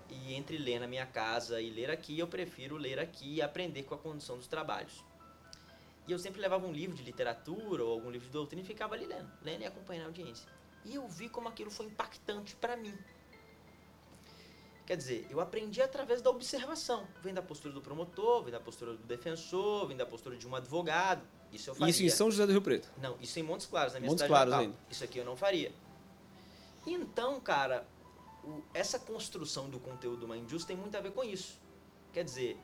E 0.10 0.34
entre 0.34 0.58
ler 0.58 0.80
na 0.80 0.88
minha 0.88 1.06
casa 1.06 1.62
e 1.62 1.70
ler 1.70 1.92
aqui, 1.92 2.18
eu 2.18 2.28
prefiro 2.28 2.76
ler 2.76 2.98
aqui 2.98 3.36
e 3.36 3.42
aprender 3.44 3.84
com 3.84 3.94
a 3.94 4.00
condição 4.00 4.36
dos 4.36 4.48
trabalhos. 4.48 5.04
E 6.08 6.12
eu 6.12 6.18
sempre 6.18 6.42
levava 6.42 6.66
um 6.66 6.72
livro 6.72 6.96
de 6.96 7.04
literatura 7.04 7.84
ou 7.84 7.92
algum 7.92 8.10
livro 8.10 8.26
de 8.26 8.34
doutrina 8.34 8.64
e 8.64 8.66
ficava 8.66 8.96
ali 8.96 9.06
lendo, 9.06 9.32
lendo 9.44 9.62
e 9.62 9.66
acompanhando 9.68 10.06
a 10.06 10.08
audiência. 10.08 10.55
E 10.86 10.96
eu 10.96 11.08
vi 11.08 11.28
como 11.30 11.48
aquilo 11.50 11.70
foi 11.72 11.88
impactante 11.88 12.56
para 12.56 12.78
mim. 12.78 12.96
Quer 14.86 14.96
dizer, 14.98 15.26
eu 15.32 15.40
aprendi 15.42 15.82
através 15.82 16.22
da 16.22 16.30
observação. 16.30 17.08
Vem 17.24 17.34
da 17.34 17.42
postura 17.42 17.74
do 17.74 17.82
promotor, 17.82 18.44
vem 18.44 18.52
da 18.52 18.60
postura 18.60 18.94
do 18.94 19.04
defensor, 19.04 19.88
vem 19.88 19.98
da 19.98 20.06
postura 20.06 20.38
de 20.38 20.48
um 20.48 20.56
advogado. 20.56 21.24
Isso 21.52 21.72
eu 21.72 21.76
faria. 21.76 21.90
Isso 21.90 22.04
em 22.04 22.10
São 22.10 22.30
José 22.30 22.46
do 22.46 22.52
Rio 22.52 22.62
Preto. 22.62 22.88
Não, 23.02 23.18
isso 23.20 23.40
em 23.40 23.44
Montes 23.44 23.66
Claros, 23.66 23.94
na 23.94 24.00
minha 24.00 24.10
Montes 24.12 24.24
cidade 24.26 24.30
Claros 24.30 24.52
natal. 24.52 24.66
ainda. 24.66 24.78
Isso 24.90 25.04
aqui 25.04 25.18
eu 25.18 25.26
não 25.26 25.36
faria. 25.36 25.74
Então, 26.86 27.40
cara, 27.40 27.88
o- 28.44 28.62
essa 28.76 29.00
construção 29.00 29.68
do 29.72 29.80
conteúdo 29.80 30.28
Mind 30.28 30.48
Juice 30.48 30.68
tem 30.68 30.78
muito 30.78 30.96
a 30.96 31.02
ver 31.02 31.12
com 31.14 31.24
isso. 31.24 31.60
Quer 32.14 32.24
dizer, 32.24 32.56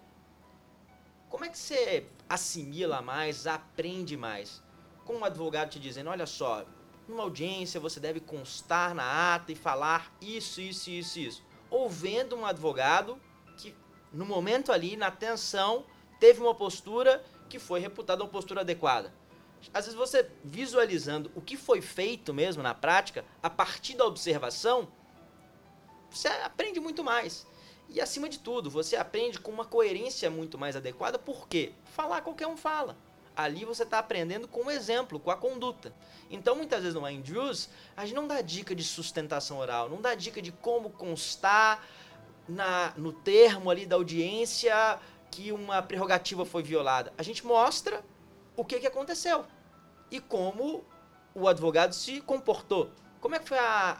como 1.27 1.43
é 1.43 1.49
que 1.49 1.57
você 1.57 2.05
assimila 2.29 3.01
mais, 3.01 3.47
aprende 3.47 4.15
mais? 4.15 4.61
Com 5.05 5.15
um 5.15 5.25
advogado 5.25 5.71
te 5.71 5.79
dizendo, 5.79 6.11
olha 6.11 6.27
só, 6.27 6.63
numa 7.11 7.23
audiência 7.23 7.79
você 7.79 7.99
deve 7.99 8.19
constar 8.19 8.95
na 8.95 9.35
ata 9.35 9.51
e 9.51 9.55
falar 9.55 10.11
isso, 10.19 10.59
isso, 10.59 10.89
isso, 10.89 11.19
isso. 11.19 11.43
Ou 11.69 11.89
vendo 11.89 12.35
um 12.35 12.45
advogado 12.45 13.19
que, 13.57 13.75
no 14.11 14.25
momento 14.25 14.71
ali, 14.71 14.95
na 14.95 15.11
tensão, 15.11 15.85
teve 16.19 16.41
uma 16.41 16.55
postura 16.55 17.23
que 17.49 17.59
foi 17.59 17.79
reputada 17.79 18.23
uma 18.23 18.29
postura 18.29 18.61
adequada. 18.61 19.13
Às 19.73 19.85
vezes 19.85 19.97
você 19.97 20.27
visualizando 20.43 21.31
o 21.35 21.41
que 21.41 21.55
foi 21.55 21.81
feito 21.81 22.33
mesmo 22.33 22.63
na 22.63 22.73
prática, 22.73 23.23
a 23.43 23.49
partir 23.49 23.95
da 23.95 24.05
observação, 24.05 24.87
você 26.09 26.27
aprende 26.27 26.79
muito 26.79 27.03
mais. 27.03 27.45
E 27.87 27.99
acima 27.99 28.27
de 28.27 28.39
tudo, 28.39 28.69
você 28.69 28.95
aprende 28.95 29.39
com 29.39 29.51
uma 29.51 29.65
coerência 29.65 30.29
muito 30.31 30.57
mais 30.57 30.75
adequada, 30.75 31.19
porque 31.19 31.73
falar 31.83 32.21
qualquer 32.21 32.47
um 32.47 32.57
fala. 32.57 32.97
Ali 33.35 33.65
você 33.65 33.83
está 33.83 33.99
aprendendo 33.99 34.47
com 34.47 34.65
o 34.65 34.71
exemplo, 34.71 35.19
com 35.19 35.31
a 35.31 35.37
conduta. 35.37 35.93
Então, 36.29 36.55
muitas 36.55 36.81
vezes 36.81 36.95
no 36.95 37.01
Mind 37.01 37.25
Juice, 37.25 37.69
a 37.95 38.05
gente 38.05 38.15
não 38.15 38.27
dá 38.27 38.41
dica 38.41 38.75
de 38.75 38.83
sustentação 38.83 39.57
oral, 39.57 39.89
não 39.89 40.01
dá 40.01 40.15
dica 40.15 40.41
de 40.41 40.51
como 40.51 40.89
constar 40.89 41.85
na, 42.47 42.93
no 42.97 43.13
termo 43.13 43.69
ali 43.69 43.85
da 43.85 43.95
audiência 43.95 44.99
que 45.29 45.51
uma 45.51 45.81
prerrogativa 45.81 46.45
foi 46.45 46.61
violada. 46.61 47.13
A 47.17 47.23
gente 47.23 47.45
mostra 47.45 48.03
o 48.55 48.65
que, 48.65 48.79
que 48.79 48.87
aconteceu 48.87 49.45
e 50.09 50.19
como 50.19 50.83
o 51.33 51.47
advogado 51.47 51.93
se 51.93 52.19
comportou. 52.21 52.91
Como 53.21 53.35
é 53.35 53.39
que 53.39 53.47
foi 53.47 53.57
a, 53.57 53.97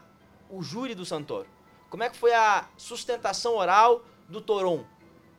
o 0.50 0.62
júri 0.62 0.94
do 0.94 1.06
Santoro? 1.06 1.48
Como 1.90 2.04
é 2.04 2.10
que 2.10 2.18
foi 2.18 2.34
a 2.34 2.70
sustentação 2.78 3.56
oral 3.56 4.04
do 4.28 4.42
Toron? 4.42 4.86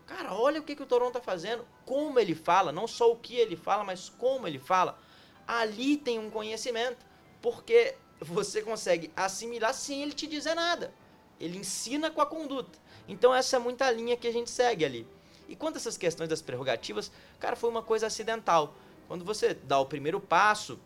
Cara, 0.07 0.35
olha 0.35 0.61
o 0.61 0.63
que, 0.63 0.75
que 0.75 0.83
o 0.83 0.87
Toron 0.87 1.11
tá 1.11 1.21
fazendo, 1.21 1.65
como 1.85 2.19
ele 2.19 2.35
fala, 2.35 2.73
não 2.73 2.87
só 2.87 3.11
o 3.11 3.17
que 3.17 3.37
ele 3.37 3.57
fala, 3.57 3.85
mas 3.85 4.09
como 4.09 4.47
ele 4.47 4.59
fala. 4.59 4.99
Ali 5.47 5.97
tem 5.97 6.19
um 6.19 6.31
conhecimento, 6.31 7.05
porque 7.41 7.95
você 8.21 8.63
consegue 8.63 9.11
assimilar 9.17 9.75
sem 9.75 10.03
ele 10.03 10.13
te 10.13 10.27
dizer 10.27 10.55
nada. 10.55 10.93
Ele 11.41 11.59
ensina 11.59 12.11
com 12.11 12.21
a 12.21 12.27
conduta. 12.27 12.79
Então 13.09 13.35
essa 13.35 13.57
é 13.57 13.59
muita 13.59 13.91
linha 13.91 14.17
que 14.17 14.29
a 14.29 14.33
gente 14.33 14.51
segue 14.51 14.85
ali. 14.85 15.07
E 15.49 15.57
quanto 15.57 15.75
a 15.77 15.79
essas 15.79 15.97
questões 15.97 16.29
das 16.29 16.41
prerrogativas, 16.41 17.11
cara, 17.41 17.57
foi 17.57 17.69
uma 17.69 17.83
coisa 17.83 18.07
acidental. 18.07 18.75
Quando 19.09 19.25
você 19.25 19.53
dá 19.53 19.79
o 19.79 19.87
primeiro 19.87 20.21
passo, 20.21 20.79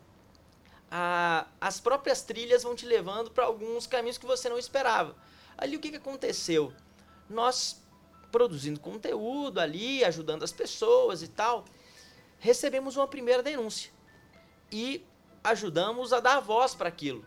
a- 0.89 1.45
as 1.61 1.79
próprias 1.79 2.21
trilhas 2.21 2.63
vão 2.63 2.75
te 2.75 2.85
levando 2.85 3.29
para 3.31 3.45
alguns 3.45 3.85
caminhos 3.87 4.17
que 4.17 4.25
você 4.25 4.49
não 4.49 4.57
esperava. 4.57 5.15
Ali 5.57 5.75
o 5.75 5.79
que, 5.79 5.91
que 5.91 5.97
aconteceu? 5.97 6.73
Nós, 7.29 7.81
produzindo 8.31 8.79
conteúdo 8.79 9.59
ali, 9.59 10.03
ajudando 10.03 10.43
as 10.43 10.51
pessoas 10.51 11.21
e 11.21 11.27
tal, 11.27 11.65
recebemos 12.39 12.95
uma 12.97 13.07
primeira 13.07 13.41
denúncia. 13.41 13.91
E 14.71 15.05
ajudamos 15.43 16.11
a 16.13 16.19
dar 16.19 16.39
voz 16.39 16.75
para 16.75 16.89
aquilo. 16.89 17.25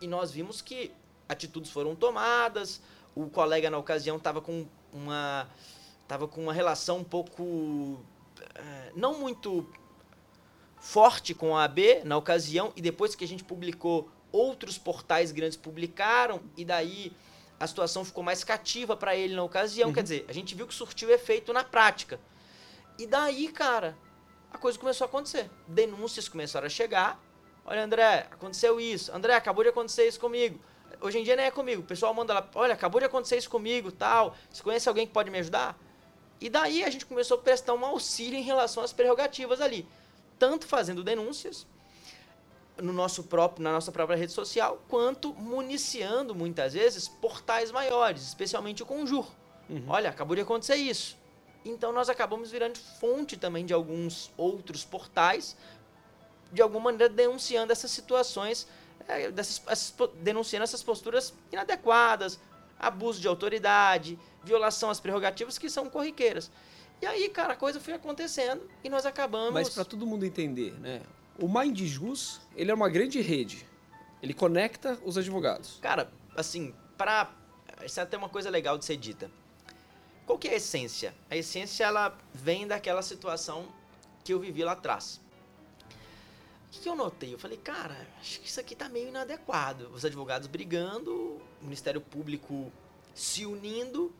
E 0.00 0.06
nós 0.06 0.30
vimos 0.30 0.60
que 0.60 0.92
atitudes 1.28 1.70
foram 1.70 1.94
tomadas, 1.94 2.80
o 3.14 3.28
colega 3.28 3.70
na 3.70 3.78
ocasião 3.78 4.16
estava 4.16 4.40
com 4.40 4.66
uma 4.92 5.48
tava 6.06 6.28
com 6.28 6.42
uma 6.42 6.52
relação 6.52 6.98
um 6.98 7.04
pouco 7.04 7.98
eh, 8.54 8.92
não 8.94 9.18
muito 9.18 9.66
forte 10.78 11.32
com 11.34 11.56
a 11.56 11.64
AB 11.64 12.04
na 12.04 12.16
ocasião 12.16 12.72
e 12.76 12.82
depois 12.82 13.14
que 13.14 13.24
a 13.24 13.28
gente 13.28 13.42
publicou 13.42 14.10
outros 14.30 14.76
portais 14.76 15.32
grandes 15.32 15.56
publicaram 15.56 16.42
e 16.56 16.64
daí 16.64 17.10
a 17.64 17.66
situação 17.66 18.04
ficou 18.04 18.22
mais 18.22 18.44
cativa 18.44 18.96
para 18.96 19.16
ele 19.16 19.34
na 19.34 19.42
ocasião, 19.42 19.92
quer 19.92 20.02
dizer, 20.02 20.24
a 20.28 20.32
gente 20.32 20.54
viu 20.54 20.66
que 20.66 20.74
surtiu 20.74 21.10
efeito 21.10 21.52
na 21.52 21.64
prática. 21.64 22.20
E 22.98 23.06
daí, 23.06 23.48
cara, 23.48 23.96
a 24.52 24.58
coisa 24.58 24.78
começou 24.78 25.06
a 25.06 25.08
acontecer. 25.08 25.50
Denúncias 25.66 26.28
começaram 26.28 26.66
a 26.66 26.70
chegar. 26.70 27.20
Olha, 27.64 27.82
André, 27.82 28.28
aconteceu 28.30 28.78
isso. 28.78 29.10
André, 29.12 29.34
acabou 29.34 29.64
de 29.64 29.70
acontecer 29.70 30.06
isso 30.06 30.20
comigo. 30.20 30.60
Hoje 31.00 31.18
em 31.18 31.24
dia 31.24 31.34
nem 31.34 31.46
é 31.46 31.50
comigo. 31.50 31.82
O 31.82 31.84
pessoal 31.84 32.12
manda 32.14 32.34
lá, 32.34 32.48
olha, 32.54 32.74
acabou 32.74 33.00
de 33.00 33.06
acontecer 33.06 33.38
isso 33.38 33.50
comigo, 33.50 33.90
tal. 33.90 34.36
Você 34.50 34.62
conhece 34.62 34.88
alguém 34.88 35.06
que 35.06 35.12
pode 35.12 35.30
me 35.30 35.38
ajudar? 35.38 35.76
E 36.40 36.50
daí 36.50 36.84
a 36.84 36.90
gente 36.90 37.06
começou 37.06 37.38
a 37.38 37.40
prestar 37.40 37.72
um 37.72 37.84
auxílio 37.84 38.38
em 38.38 38.42
relação 38.42 38.84
às 38.84 38.92
prerrogativas 38.92 39.60
ali. 39.60 39.88
Tanto 40.38 40.66
fazendo 40.66 41.02
denúncias 41.02 41.66
no 42.80 42.92
nosso 42.92 43.24
próprio, 43.24 43.62
na 43.62 43.72
nossa 43.72 43.92
própria 43.92 44.16
rede 44.16 44.32
social, 44.32 44.82
quanto 44.88 45.32
municiando, 45.34 46.34
muitas 46.34 46.74
vezes, 46.74 47.08
portais 47.08 47.70
maiores, 47.70 48.22
especialmente 48.22 48.82
o 48.82 48.86
Conjur. 48.86 49.26
Olha, 49.88 50.10
acabou 50.10 50.34
de 50.34 50.42
acontecer 50.42 50.76
isso. 50.76 51.16
Então 51.64 51.92
nós 51.92 52.08
acabamos 52.08 52.50
virando 52.50 52.78
fonte 52.78 53.36
também 53.36 53.64
de 53.64 53.72
alguns 53.72 54.30
outros 54.36 54.84
portais, 54.84 55.56
de 56.52 56.60
alguma 56.60 56.92
maneira 56.92 57.08
denunciando 57.12 57.72
essas 57.72 57.90
situações, 57.90 58.68
eh, 59.08 59.30
dessas, 59.30 59.62
essas 59.66 59.94
denunciando 60.20 60.64
essas 60.64 60.82
posturas 60.82 61.32
inadequadas, 61.50 62.38
abuso 62.78 63.20
de 63.20 63.26
autoridade, 63.26 64.18
violação 64.42 64.90
às 64.90 65.00
prerrogativas 65.00 65.56
que 65.56 65.70
são 65.70 65.88
corriqueiras. 65.88 66.50
E 67.00 67.06
aí, 67.06 67.28
cara, 67.28 67.54
a 67.54 67.56
coisa 67.56 67.80
foi 67.80 67.94
acontecendo 67.94 68.68
e 68.82 68.90
nós 68.90 69.06
acabamos. 69.06 69.52
Mas 69.52 69.70
para 69.70 69.84
todo 69.84 70.06
mundo 70.06 70.24
entender, 70.24 70.78
né? 70.80 71.00
O 71.38 71.48
Mind 71.48 71.80
Jus, 71.80 72.40
ele 72.56 72.70
é 72.70 72.74
uma 72.74 72.88
grande 72.88 73.20
rede. 73.20 73.66
Ele 74.22 74.32
conecta 74.32 74.98
os 75.04 75.18
advogados. 75.18 75.78
Cara, 75.82 76.10
assim, 76.36 76.74
pra. 76.96 77.30
Isso 77.84 77.98
é 78.00 78.02
até 78.02 78.16
uma 78.16 78.28
coisa 78.28 78.48
legal 78.48 78.78
de 78.78 78.84
ser 78.84 78.96
dita. 78.96 79.30
Qual 80.24 80.38
que 80.38 80.48
é 80.48 80.52
a 80.52 80.56
essência? 80.56 81.14
A 81.28 81.36
essência, 81.36 81.84
ela 81.84 82.16
vem 82.32 82.66
daquela 82.66 83.02
situação 83.02 83.68
que 84.22 84.32
eu 84.32 84.40
vivi 84.40 84.64
lá 84.64 84.72
atrás. 84.72 85.20
O 86.68 86.70
que, 86.70 86.80
que 86.80 86.88
eu 86.88 86.96
notei? 86.96 87.34
Eu 87.34 87.38
falei, 87.38 87.58
cara, 87.58 87.96
acho 88.20 88.40
que 88.40 88.48
isso 88.48 88.58
aqui 88.58 88.74
tá 88.74 88.88
meio 88.88 89.08
inadequado. 89.08 89.90
Os 89.92 90.04
advogados 90.04 90.46
brigando, 90.46 91.12
o 91.12 91.42
Ministério 91.62 92.00
Público 92.00 92.72
se 93.14 93.44
unindo, 93.44 94.12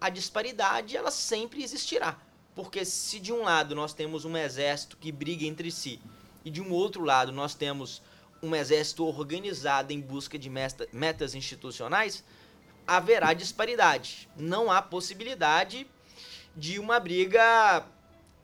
a 0.00 0.08
disparidade, 0.08 0.96
ela 0.96 1.10
sempre 1.10 1.62
existirá. 1.62 2.18
Porque 2.54 2.84
se 2.84 3.18
de 3.18 3.32
um 3.32 3.42
lado 3.42 3.74
nós 3.74 3.92
temos 3.92 4.24
um 4.24 4.36
exército 4.36 4.96
que 4.96 5.12
briga 5.12 5.44
entre 5.44 5.70
si, 5.70 6.00
e 6.44 6.50
de 6.50 6.60
um 6.60 6.72
outro 6.72 7.04
lado 7.04 7.32
nós 7.32 7.54
temos 7.54 8.02
um 8.42 8.54
exército 8.54 9.04
organizado 9.04 9.92
em 9.92 10.00
busca 10.00 10.38
de 10.38 10.50
metas 10.92 11.34
institucionais, 11.34 12.24
haverá 12.86 13.32
disparidade. 13.34 14.28
Não 14.36 14.70
há 14.70 14.80
possibilidade 14.80 15.86
de 16.56 16.78
uma 16.78 16.98
briga 16.98 17.86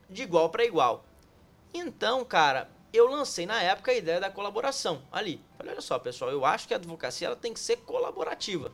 de 0.09 0.23
igual 0.23 0.51
para 0.51 0.65
igual. 0.65 1.05
Então, 1.73 2.25
cara, 2.25 2.71
eu 2.93 3.09
lancei 3.09 3.47
na 3.47 3.61
época 3.63 3.91
a 3.91 3.95
ideia 3.95 4.21
da 4.21 4.31
colaboração 4.31 5.03
ali. 5.11 5.43
Falei, 5.57 5.73
olha 5.73 5.81
só, 5.81 5.99
pessoal, 5.99 6.31
eu 6.31 6.45
acho 6.45 6.69
que 6.69 6.75
a 6.75 6.77
advocacia 6.77 7.27
ela 7.27 7.37
tem 7.37 7.53
que 7.53 7.61
ser 7.61 7.79
colaborativa. 7.79 8.73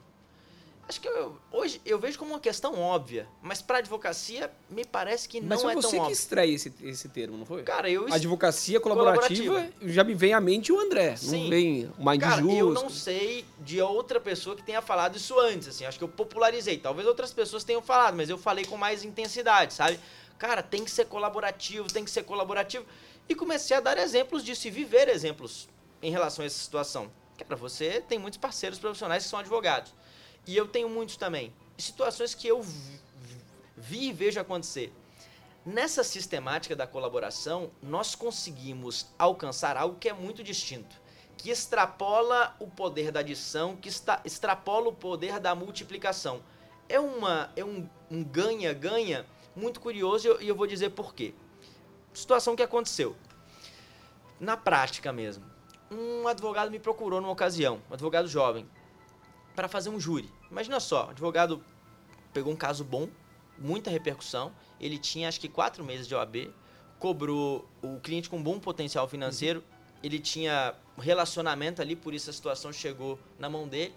Acho 0.89 1.01
que 1.01 1.09
eu- 1.09 1.39
hoje 1.51 1.81
eu 1.87 1.99
vejo 1.99 2.19
como 2.19 2.33
uma 2.33 2.41
questão 2.41 2.79
óbvia, 2.79 3.27
mas 3.41 3.63
para 3.63 3.79
advocacia 3.79 4.51
me 4.69 4.85
parece 4.85 5.29
que 5.29 5.41
Mas 5.41 5.49
não 5.51 5.59
foi 5.61 5.71
é 5.71 5.75
tão 5.75 5.83
você 5.83 5.97
que 5.97 6.01
óbvio. 6.01 6.13
extrai 6.13 6.51
esse, 6.51 6.73
esse 6.83 7.09
termo, 7.09 7.39
não 7.39 7.47
foi? 7.47 7.63
Cara, 7.63 7.89
eu 7.89 8.13
Advocacia 8.13 8.79
colaborativa, 8.81 9.67
já 9.83 10.03
me 10.05 10.13
vem 10.13 10.35
à 10.35 10.41
mente 10.41 10.73
o 10.73 10.79
André. 10.79 11.17
Sim. 11.17 11.45
Não 11.45 11.51
vem 11.51 11.91
o 11.99 12.11
Mind 12.11 12.21
Cara, 12.21 12.43
Jus. 12.43 12.53
eu 12.59 12.73
não 12.75 12.91
sei 12.91 13.45
de 13.61 13.81
outra 13.81 14.21
pessoa 14.21 14.55
que 14.57 14.63
tenha 14.63 14.83
falado 14.83 15.17
isso 15.17 15.39
antes, 15.39 15.69
assim, 15.69 15.85
acho 15.87 15.97
que 15.97 16.05
eu 16.05 16.09
popularizei. 16.09 16.77
Talvez 16.77 17.07
outras 17.07 17.33
pessoas 17.33 17.65
tenham 17.65 17.81
falado, 17.81 18.17
mas 18.17 18.29
eu 18.29 18.37
falei 18.37 18.65
com 18.65 18.77
mais 18.77 19.05
intensidade, 19.05 19.73
sabe? 19.73 19.99
Cara, 20.37 20.63
tem 20.63 20.85
que 20.85 20.91
ser 20.91 21.07
colaborativo, 21.07 21.91
tem 21.91 22.05
que 22.05 22.11
ser 22.11 22.25
colaborativo. 22.25 22.85
E 23.29 23.35
comecei 23.37 23.77
a 23.77 23.81
dar 23.81 23.97
exemplos 23.99 24.45
disso 24.45 24.67
e 24.67 24.71
viver 24.71 25.09
exemplos 25.09 25.69
em 26.03 26.11
relação 26.11 26.43
a 26.43 26.47
essa 26.47 26.59
situação. 26.59 27.11
Cara, 27.39 27.55
você 27.57 28.01
tem 28.07 28.19
muitos 28.19 28.37
parceiros 28.39 28.79
profissionais 28.81 29.23
que 29.23 29.31
são 29.31 29.39
advogados. 29.39 29.95
E 30.47 30.57
eu 30.57 30.67
tenho 30.67 30.89
muitos 30.89 31.17
também. 31.17 31.53
Situações 31.79 32.35
que 32.35 32.49
eu 32.49 32.63
vi, 32.63 33.01
vi 33.77 34.09
e 34.09 34.13
vejo 34.13 34.41
acontecer. 34.41 34.93
Nessa 35.65 36.03
sistemática 36.03 36.75
da 36.75 36.87
colaboração, 36.87 37.71
nós 37.83 38.15
conseguimos 38.15 39.07
alcançar 39.19 39.77
algo 39.77 39.97
que 39.99 40.09
é 40.09 40.13
muito 40.13 40.43
distinto, 40.43 40.97
que 41.37 41.51
extrapola 41.51 42.57
o 42.59 42.67
poder 42.67 43.13
da 43.13 43.21
adição, 43.21 43.77
que 43.77 43.89
está, 43.89 44.21
extrapola 44.25 44.89
o 44.89 44.93
poder 44.93 45.39
da 45.39 45.55
multiplicação. 45.55 46.43
é, 46.89 46.99
uma, 47.01 47.51
é 47.57 47.65
um 47.65 47.89
ganha-ganha 48.11 49.25
muito 49.57 49.81
curioso 49.81 50.27
e 50.27 50.29
eu, 50.29 50.43
e 50.43 50.49
eu 50.49 50.55
vou 50.55 50.67
dizer 50.67 50.91
por 50.91 51.15
quê. 51.15 51.35
Situação 52.13 52.55
que 52.55 52.63
aconteceu. 52.63 53.17
Na 54.39 54.57
prática 54.57 55.13
mesmo. 55.13 55.45
Um 55.91 56.27
advogado 56.27 56.71
me 56.71 56.79
procurou 56.79 57.21
numa 57.21 57.33
ocasião, 57.33 57.81
um 57.91 57.95
advogado 57.95 58.27
jovem, 58.27 58.69
para 59.55 59.69
fazer 59.69 59.91
um 59.91 60.01
júri. 60.01 60.29
Imagina 60.51 60.81
só, 60.81 61.07
o 61.07 61.11
advogado 61.11 61.63
pegou 62.33 62.53
um 62.53 62.57
caso 62.57 62.85
bom, 62.85 63.09
muita 63.59 63.91
repercussão, 63.91 64.53
ele 64.81 64.99
tinha 64.99 65.29
acho 65.29 65.41
que 65.41 65.49
quatro 65.49 65.85
meses 65.85 66.09
de 66.09 66.15
OAB, 66.15 66.53
cobrou 66.99 67.69
o 67.83 67.99
cliente 68.01 68.31
com 68.31 68.43
bom 68.43 68.59
potencial 68.59 69.09
financeiro, 69.09 69.61
uhum. 69.61 69.99
ele 70.03 70.19
tinha 70.19 70.75
relacionamento 70.97 71.83
ali, 71.83 71.97
por 71.97 72.15
isso 72.15 72.31
a 72.31 72.33
situação 72.33 72.73
chegou 72.73 73.19
na 73.39 73.49
mão 73.49 73.67
dele. 73.67 73.95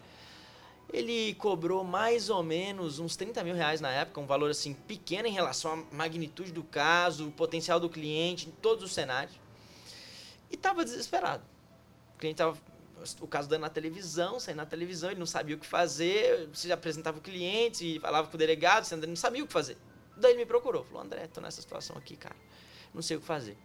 Ele 0.93 1.33
cobrou 1.35 1.83
mais 1.83 2.29
ou 2.29 2.43
menos 2.43 2.99
uns 2.99 3.15
30 3.15 3.43
mil 3.43 3.55
reais 3.55 3.81
na 3.81 3.91
época, 3.91 4.21
um 4.21 4.25
valor 4.25 4.51
assim 4.51 4.73
pequeno 4.73 5.27
em 5.27 5.31
relação 5.31 5.73
à 5.73 5.95
magnitude 5.95 6.51
do 6.51 6.63
caso, 6.63 7.27
o 7.27 7.31
potencial 7.31 7.79
do 7.79 7.89
cliente, 7.89 8.47
em 8.47 8.51
todos 8.51 8.83
os 8.83 8.93
cenários. 8.93 9.35
E 10.49 10.55
estava 10.55 10.85
desesperado. 10.85 11.43
O 12.15 12.19
cliente 12.19 12.35
estava 12.35 12.55
o 13.21 13.27
caso 13.27 13.47
dando 13.47 13.61
na 13.61 13.69
televisão, 13.69 14.39
saindo 14.39 14.57
na 14.57 14.65
televisão, 14.65 15.11
ele 15.11 15.19
não 15.19 15.25
sabia 15.25 15.55
o 15.55 15.59
que 15.59 15.65
fazer, 15.65 16.47
você 16.53 16.71
apresentava 16.71 17.17
o 17.17 17.21
cliente 17.21 17.95
e 17.95 17.99
falava 17.99 18.27
com 18.27 18.35
o 18.35 18.37
delegado, 18.37 18.87
ele 18.91 19.07
não 19.07 19.15
sabia 19.15 19.43
o 19.43 19.47
que 19.47 19.53
fazer. 19.53 19.77
Daí 20.17 20.31
ele 20.31 20.39
me 20.39 20.45
procurou, 20.45 20.83
falou, 20.83 21.03
André, 21.03 21.27
tô 21.27 21.41
nessa 21.41 21.61
situação 21.61 21.97
aqui, 21.97 22.15
cara, 22.15 22.35
não 22.93 23.01
sei 23.01 23.17
o 23.17 23.19
que 23.19 23.25
fazer. 23.25 23.57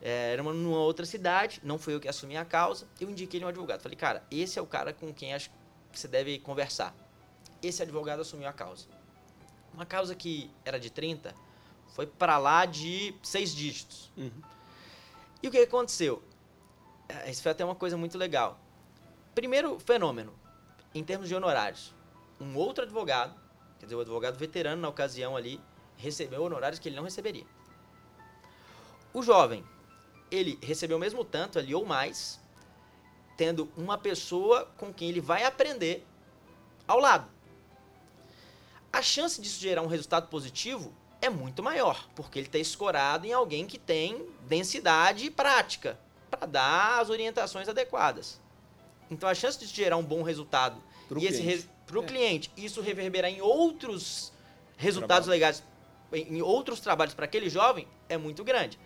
É, 0.00 0.32
era 0.32 0.42
uma, 0.42 0.52
numa 0.52 0.78
outra 0.78 1.04
cidade, 1.06 1.60
não 1.64 1.78
foi 1.78 1.94
eu 1.94 2.00
que 2.00 2.08
assumi 2.08 2.36
a 2.36 2.44
causa, 2.44 2.86
eu 3.00 3.10
indiquei 3.10 3.38
ele 3.38 3.44
um 3.44 3.48
advogado. 3.48 3.80
Falei, 3.80 3.96
cara, 3.96 4.22
esse 4.30 4.58
é 4.58 4.62
o 4.62 4.66
cara 4.66 4.92
com 4.92 5.12
quem 5.12 5.34
acho 5.34 5.50
que 5.92 5.98
você 5.98 6.06
deve 6.06 6.38
conversar. 6.38 6.94
Esse 7.62 7.82
advogado 7.82 8.20
assumiu 8.20 8.48
a 8.48 8.52
causa. 8.52 8.86
Uma 9.72 9.86
causa 9.86 10.14
que 10.14 10.50
era 10.64 10.78
de 10.78 10.90
30, 10.90 11.34
foi 11.94 12.06
para 12.06 12.38
lá 12.38 12.66
de 12.66 13.14
seis 13.22 13.54
dígitos. 13.54 14.10
Uhum. 14.16 14.42
E 15.42 15.48
o 15.48 15.50
que 15.50 15.58
aconteceu? 15.58 16.22
É, 17.08 17.30
isso 17.30 17.42
foi 17.42 17.52
até 17.52 17.64
uma 17.64 17.74
coisa 17.74 17.96
muito 17.96 18.16
legal. 18.16 18.58
Primeiro 19.34 19.78
fenômeno, 19.78 20.32
em 20.94 21.04
termos 21.04 21.28
de 21.28 21.34
honorários. 21.34 21.94
Um 22.40 22.56
outro 22.56 22.84
advogado, 22.84 23.34
quer 23.78 23.86
dizer, 23.86 23.96
o 23.96 24.00
advogado 24.00 24.38
veterano 24.38 24.80
na 24.80 24.88
ocasião 24.88 25.36
ali, 25.36 25.60
recebeu 25.96 26.42
honorários 26.42 26.78
que 26.78 26.88
ele 26.88 26.96
não 26.96 27.04
receberia. 27.04 27.46
O 29.12 29.22
jovem, 29.22 29.64
ele 30.30 30.58
recebeu 30.62 30.96
o 30.96 31.00
mesmo 31.00 31.24
tanto 31.24 31.58
ali 31.58 31.74
ou 31.74 31.84
mais, 31.84 32.40
tendo 33.36 33.70
uma 33.76 33.98
pessoa 33.98 34.66
com 34.76 34.92
quem 34.92 35.08
ele 35.08 35.20
vai 35.20 35.44
aprender 35.44 36.06
ao 36.86 36.98
lado. 36.98 37.28
A 38.92 39.02
chance 39.02 39.40
disso 39.40 39.60
gerar 39.60 39.82
um 39.82 39.88
resultado 39.88 40.28
positivo 40.28 40.92
é 41.20 41.28
muito 41.28 41.62
maior, 41.62 42.08
porque 42.14 42.38
ele 42.38 42.46
está 42.46 42.58
escorado 42.58 43.26
em 43.26 43.32
alguém 43.32 43.66
que 43.66 43.78
tem 43.78 44.28
densidade 44.46 45.30
prática 45.30 45.98
para 46.36 46.46
dar 46.46 47.00
as 47.00 47.10
orientações 47.10 47.68
adequadas. 47.68 48.40
Então 49.10 49.28
a 49.28 49.34
chance 49.34 49.58
de 49.58 49.66
gerar 49.66 49.96
um 49.96 50.02
bom 50.02 50.22
resultado 50.22 50.82
pro 51.08 51.22
e 51.22 51.28
cliente. 51.28 51.68
para 51.86 51.98
o 51.98 52.02
é. 52.02 52.06
cliente 52.06 52.50
isso 52.56 52.80
reverberar 52.80 53.30
em 53.30 53.40
outros 53.40 54.32
resultados 54.76 55.26
Trabalho. 55.26 55.30
legais, 55.30 55.62
em 56.12 56.42
outros 56.42 56.80
trabalhos 56.80 57.14
para 57.14 57.24
aquele 57.24 57.48
jovem 57.48 57.86
é 58.08 58.16
muito 58.16 58.42
grande. 58.42 58.78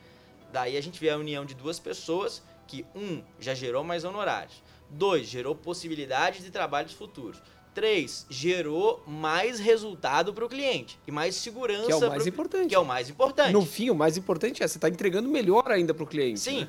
Daí 0.52 0.76
a 0.76 0.81
gente 0.81 0.99
vê 1.00 1.11
a 1.11 1.17
união 1.17 1.45
de 1.45 1.55
duas 1.55 1.78
pessoas 1.78 2.43
que 2.67 2.85
um 2.95 3.23
já 3.38 3.55
gerou 3.55 3.83
mais 3.83 4.05
honorários, 4.05 4.62
dois 4.90 5.26
gerou 5.26 5.55
possibilidades 5.55 6.45
de 6.45 6.50
trabalhos 6.50 6.93
futuros. 6.93 7.40
Três, 7.75 8.26
gerou 8.28 9.05
mais 9.07 9.61
resultado 9.61 10.35
para 10.35 10.45
o 10.45 10.49
cliente 10.49 10.99
e 11.07 11.12
mais 11.12 11.37
segurança. 11.37 11.87
Que 11.87 11.92
é 11.92 11.96
o 11.96 12.09
mais 12.09 12.23
pro... 12.23 12.29
importante. 12.29 12.68
Que 12.68 12.75
é 12.75 12.79
o 12.79 12.85
mais 12.85 13.09
importante. 13.09 13.53
No 13.53 13.64
fim, 13.64 13.88
o 13.88 13.94
mais 13.94 14.16
importante 14.16 14.62
é 14.64 14.66
você 14.66 14.79
está 14.79 14.88
entregando 14.88 15.29
melhor 15.29 15.70
ainda 15.70 15.94
para 15.94 16.03
o 16.03 16.07
cliente. 16.07 16.40
Sim. 16.40 16.62
Né? 16.62 16.68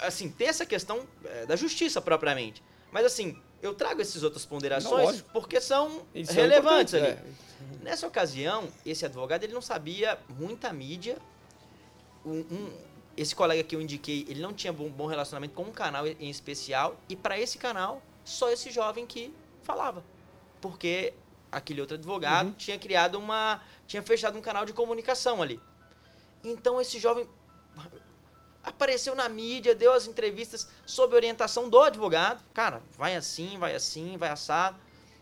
Assim, 0.00 0.30
tem 0.30 0.48
essa 0.48 0.66
questão 0.66 1.06
é, 1.24 1.46
da 1.46 1.56
justiça 1.56 2.00
propriamente. 2.00 2.62
Mas 2.92 3.04
assim, 3.04 3.40
eu 3.62 3.74
trago 3.74 4.00
essas 4.00 4.22
outras 4.22 4.44
ponderações 4.44 5.22
não, 5.22 5.28
porque 5.32 5.60
são 5.60 6.06
Isso 6.14 6.32
relevantes 6.32 6.94
é 6.94 6.98
ali. 6.98 7.06
É. 7.08 7.22
Nessa 7.82 8.06
ocasião, 8.06 8.68
esse 8.84 9.04
advogado 9.04 9.44
ele 9.44 9.52
não 9.52 9.62
sabia 9.62 10.18
muita 10.28 10.72
mídia. 10.72 11.18
Um, 12.24 12.40
um, 12.40 12.72
esse 13.16 13.34
colega 13.34 13.62
que 13.62 13.76
eu 13.76 13.80
indiquei, 13.80 14.24
ele 14.28 14.40
não 14.40 14.52
tinha 14.52 14.72
bom, 14.72 14.88
bom 14.88 15.06
relacionamento 15.06 15.54
com 15.54 15.64
um 15.64 15.72
canal 15.72 16.06
em 16.06 16.30
especial. 16.30 16.98
E 17.08 17.16
para 17.16 17.38
esse 17.38 17.58
canal, 17.58 18.02
só 18.24 18.50
esse 18.50 18.70
jovem 18.70 19.06
que 19.06 19.34
falava. 19.62 20.02
Porque 20.60 21.14
aquele 21.50 21.80
outro 21.80 21.96
advogado 21.96 22.48
uhum. 22.48 22.52
tinha 22.54 22.78
criado 22.78 23.16
uma. 23.16 23.60
tinha 23.86 24.02
fechado 24.02 24.38
um 24.38 24.42
canal 24.42 24.64
de 24.64 24.72
comunicação 24.72 25.42
ali. 25.42 25.60
Então 26.42 26.80
esse 26.80 26.98
jovem 26.98 27.28
apareceu 28.62 29.14
na 29.14 29.28
mídia, 29.28 29.74
deu 29.74 29.92
as 29.92 30.06
entrevistas 30.06 30.68
sob 30.84 31.14
orientação 31.14 31.68
do 31.68 31.80
advogado. 31.80 32.42
Cara, 32.52 32.82
vai 32.96 33.16
assim, 33.16 33.58
vai 33.58 33.74
assim, 33.74 34.16
vai 34.16 34.28
assado. 34.28 34.78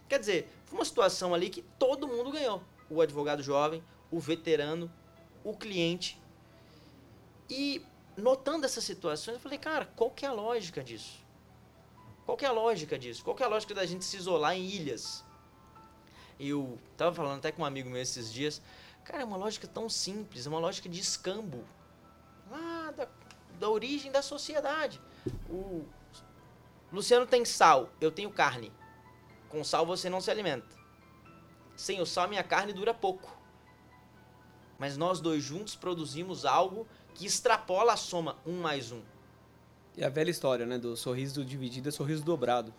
Quer 0.08 0.18
dizer, 0.18 0.50
foi 0.64 0.78
uma 0.78 0.84
situação 0.84 1.34
ali 1.34 1.50
que 1.50 1.62
todo 1.78 2.08
mundo 2.08 2.30
ganhou. 2.30 2.62
O 2.90 3.00
advogado 3.00 3.42
jovem, 3.42 3.82
o 4.10 4.18
veterano, 4.18 4.90
o 5.44 5.56
cliente. 5.56 6.20
E 7.48 7.84
notando 8.16 8.66
essas 8.66 8.84
situações, 8.84 9.34
eu 9.34 9.40
falei, 9.40 9.58
cara, 9.58 9.86
qual 9.96 10.10
que 10.10 10.24
é 10.24 10.28
a 10.28 10.32
lógica 10.32 10.82
disso? 10.82 11.24
Qual 12.26 12.36
que 12.36 12.44
é 12.44 12.48
a 12.48 12.52
lógica 12.52 12.98
disso? 12.98 13.24
Qual 13.24 13.34
que 13.34 13.42
é 13.42 13.46
a 13.46 13.48
lógica 13.48 13.74
da 13.74 13.86
gente 13.86 14.04
se 14.04 14.16
isolar 14.16 14.54
em 14.54 14.66
ilhas? 14.66 15.24
Eu 16.38 16.78
tava 16.96 17.14
falando 17.14 17.38
até 17.38 17.50
com 17.50 17.62
um 17.62 17.64
amigo 17.64 17.88
meu 17.88 18.00
esses 18.00 18.32
dias, 18.32 18.60
cara, 19.04 19.22
é 19.22 19.24
uma 19.24 19.36
lógica 19.36 19.66
tão 19.66 19.88
simples, 19.88 20.46
é 20.46 20.48
uma 20.48 20.58
lógica 20.58 20.88
de 20.88 21.00
escambo. 21.00 21.64
Lá 22.50 22.90
da 22.90 23.06
da 23.58 23.68
origem 23.68 24.10
da 24.10 24.22
sociedade. 24.22 25.00
O 25.50 25.84
Luciano 26.92 27.26
tem 27.26 27.44
sal, 27.44 27.90
eu 28.00 28.10
tenho 28.10 28.30
carne. 28.30 28.72
Com 29.48 29.62
sal 29.62 29.84
você 29.84 30.08
não 30.08 30.20
se 30.20 30.30
alimenta. 30.30 30.76
Sem 31.76 32.00
o 32.00 32.06
sal, 32.06 32.28
minha 32.28 32.42
carne 32.42 32.72
dura 32.72 32.94
pouco. 32.94 33.36
Mas 34.78 34.96
nós 34.96 35.20
dois 35.20 35.42
juntos 35.42 35.74
produzimos 35.74 36.44
algo 36.44 36.86
que 37.14 37.26
extrapola 37.26 37.92
a 37.92 37.96
soma 37.96 38.36
um 38.46 38.60
mais 38.60 38.92
um. 38.92 39.02
E 39.96 40.04
a 40.04 40.08
velha 40.08 40.30
história, 40.30 40.64
né? 40.64 40.78
Do 40.78 40.96
sorriso 40.96 41.44
dividido 41.44 41.88
é 41.88 41.92
sorriso 41.92 42.22
dobrado. 42.22 42.72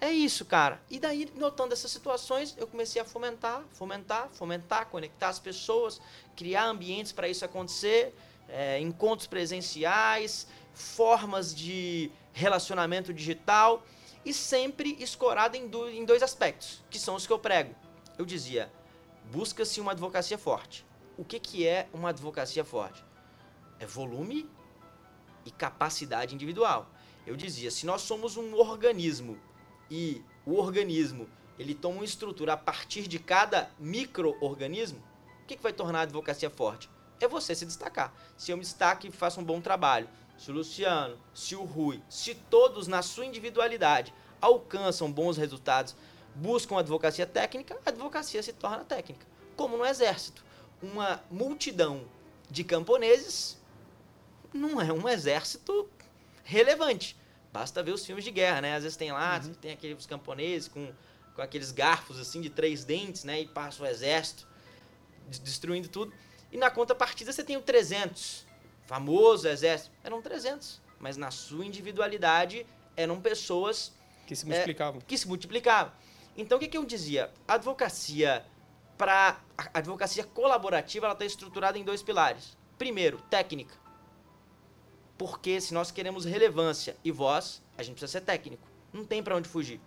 É 0.00 0.10
isso, 0.10 0.44
cara. 0.44 0.82
E 0.90 0.98
daí, 0.98 1.30
notando 1.36 1.74
essas 1.74 1.90
situações, 1.90 2.56
eu 2.58 2.66
comecei 2.66 3.00
a 3.00 3.04
fomentar, 3.04 3.64
fomentar, 3.70 4.30
fomentar, 4.32 4.86
conectar 4.86 5.28
as 5.28 5.38
pessoas, 5.38 6.00
criar 6.34 6.64
ambientes 6.64 7.12
para 7.12 7.28
isso 7.28 7.44
acontecer 7.44 8.14
é, 8.50 8.80
encontros 8.80 9.26
presenciais, 9.26 10.46
formas 10.72 11.54
de 11.54 12.10
relacionamento 12.32 13.12
digital 13.12 13.84
e 14.24 14.32
sempre 14.32 14.96
escorado 15.00 15.56
em, 15.56 15.66
do, 15.68 15.88
em 15.88 16.04
dois 16.04 16.22
aspectos, 16.22 16.82
que 16.90 16.98
são 16.98 17.14
os 17.14 17.26
que 17.26 17.32
eu 17.32 17.38
prego. 17.38 17.74
Eu 18.18 18.24
dizia, 18.24 18.70
busca-se 19.30 19.80
uma 19.80 19.92
advocacia 19.92 20.36
forte. 20.36 20.86
O 21.16 21.24
que, 21.24 21.38
que 21.38 21.66
é 21.66 21.88
uma 21.92 22.10
advocacia 22.10 22.64
forte? 22.64 23.04
É 23.78 23.86
volume 23.86 24.48
e 25.44 25.50
capacidade 25.50 26.34
individual. 26.34 26.90
Eu 27.26 27.36
dizia, 27.36 27.70
se 27.70 27.86
nós 27.86 28.02
somos 28.02 28.36
um 28.36 28.54
organismo 28.54 29.38
e 29.90 30.22
o 30.44 30.56
organismo 30.56 31.28
ele 31.58 31.74
toma 31.74 31.96
uma 31.96 32.04
estrutura 32.04 32.54
a 32.54 32.56
partir 32.56 33.06
de 33.06 33.18
cada 33.18 33.70
microorganismo, 33.78 35.02
o 35.42 35.46
que, 35.46 35.56
que 35.56 35.62
vai 35.62 35.72
tornar 35.72 36.00
a 36.00 36.02
advocacia 36.02 36.48
forte? 36.48 36.88
É 37.20 37.28
você 37.28 37.54
se 37.54 37.66
destacar. 37.66 38.12
Se 38.36 38.50
eu 38.50 38.56
me 38.56 38.62
destaque 38.62 39.08
e 39.08 39.12
faço 39.12 39.40
um 39.40 39.44
bom 39.44 39.60
trabalho, 39.60 40.08
se 40.38 40.50
o 40.50 40.54
Luciano, 40.54 41.18
se 41.34 41.54
o 41.54 41.64
Rui, 41.64 42.02
se 42.08 42.34
todos 42.34 42.88
na 42.88 43.02
sua 43.02 43.26
individualidade 43.26 44.14
alcançam 44.40 45.12
bons 45.12 45.36
resultados, 45.36 45.94
buscam 46.34 46.78
advocacia 46.78 47.26
técnica, 47.26 47.78
a 47.84 47.90
advocacia 47.90 48.42
se 48.42 48.52
torna 48.52 48.84
técnica. 48.84 49.26
Como 49.54 49.76
no 49.76 49.84
exército, 49.84 50.42
uma 50.82 51.22
multidão 51.30 52.04
de 52.50 52.64
camponeses 52.64 53.58
não 54.52 54.80
é 54.80 54.92
um 54.92 55.08
exército 55.08 55.88
relevante. 56.42 57.16
Basta 57.52 57.82
ver 57.82 57.92
os 57.92 58.04
filmes 58.06 58.24
de 58.24 58.30
guerra, 58.30 58.60
né? 58.60 58.76
Às 58.76 58.84
vezes 58.84 58.96
tem 58.96 59.12
lá, 59.12 59.40
uhum. 59.44 59.54
tem 59.54 59.72
aqueles 59.72 60.06
camponeses 60.06 60.68
com, 60.68 60.92
com 61.34 61.42
aqueles 61.42 61.72
garfos 61.72 62.18
assim 62.18 62.40
de 62.40 62.48
três 62.48 62.84
dentes, 62.84 63.24
né? 63.24 63.40
E 63.40 63.46
passa 63.46 63.82
o 63.82 63.86
exército 63.86 64.46
destruindo 65.28 65.88
tudo. 65.88 66.12
E 66.52 66.56
na 66.56 66.70
contrapartida 66.70 67.32
você 67.32 67.44
tem 67.44 67.56
o 67.56 67.62
300, 67.62 68.46
famoso 68.86 69.48
exército. 69.48 69.92
Eram 70.02 70.20
300, 70.20 70.80
mas 70.98 71.16
na 71.16 71.30
sua 71.30 71.64
individualidade 71.64 72.66
eram 72.96 73.20
pessoas 73.20 73.92
que 74.26 74.34
se 74.34 74.46
multiplicavam. 74.46 75.00
É, 75.00 75.04
que 75.04 75.16
se 75.16 75.28
multiplicavam. 75.28 75.92
Então 76.36 76.58
o 76.58 76.60
que, 76.60 76.68
que 76.68 76.76
eu 76.78 76.84
dizia? 76.84 77.30
A 77.46 77.54
advocacia 77.54 78.44
para 78.96 79.40
a 79.56 79.78
advocacia 79.78 80.24
colaborativa 80.24 81.06
ela 81.06 81.14
está 81.14 81.24
estruturada 81.24 81.78
em 81.78 81.84
dois 81.84 82.02
pilares. 82.02 82.56
Primeiro, 82.76 83.18
técnica. 83.30 83.74
Porque 85.16 85.60
se 85.60 85.72
nós 85.72 85.90
queremos 85.90 86.24
relevância 86.24 86.96
e 87.04 87.10
voz, 87.10 87.62
a 87.76 87.82
gente 87.82 87.94
precisa 87.94 88.18
ser 88.18 88.24
técnico. 88.24 88.66
Não 88.92 89.04
tem 89.04 89.22
para 89.22 89.36
onde 89.36 89.48
fugir. 89.48 89.80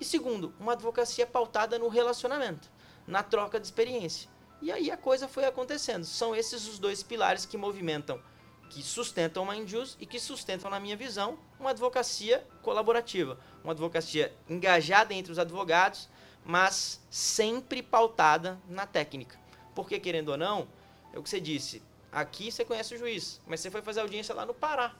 E 0.00 0.04
segundo, 0.04 0.54
uma 0.58 0.72
advocacia 0.72 1.26
pautada 1.26 1.78
no 1.78 1.88
relacionamento, 1.88 2.70
na 3.06 3.22
troca 3.22 3.58
de 3.58 3.66
experiência. 3.66 4.30
E 4.60 4.72
aí 4.72 4.90
a 4.90 4.96
coisa 4.96 5.28
foi 5.28 5.44
acontecendo. 5.44 6.04
São 6.04 6.34
esses 6.34 6.66
os 6.66 6.78
dois 6.78 7.02
pilares 7.02 7.46
que 7.46 7.56
movimentam, 7.56 8.20
que 8.68 8.82
sustentam 8.82 9.44
o 9.44 9.50
Mind 9.50 9.72
Use 9.72 9.96
e 10.00 10.06
que 10.06 10.18
sustentam, 10.18 10.70
na 10.70 10.80
minha 10.80 10.96
visão, 10.96 11.38
uma 11.58 11.70
advocacia 11.70 12.46
colaborativa. 12.62 13.38
Uma 13.62 13.72
advocacia 13.72 14.34
engajada 14.48 15.14
entre 15.14 15.32
os 15.32 15.38
advogados, 15.38 16.08
mas 16.44 17.00
sempre 17.10 17.82
pautada 17.82 18.60
na 18.68 18.86
técnica. 18.86 19.38
Porque, 19.74 19.98
querendo 20.00 20.30
ou 20.30 20.36
não, 20.36 20.68
é 21.12 21.18
o 21.18 21.22
que 21.22 21.30
você 21.30 21.40
disse, 21.40 21.82
aqui 22.10 22.50
você 22.50 22.64
conhece 22.64 22.94
o 22.94 22.98
juiz, 22.98 23.40
mas 23.46 23.60
você 23.60 23.70
foi 23.70 23.80
fazer 23.80 24.00
audiência 24.00 24.34
lá 24.34 24.44
no 24.44 24.54
Pará. 24.54 24.94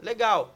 Legal. 0.00 0.54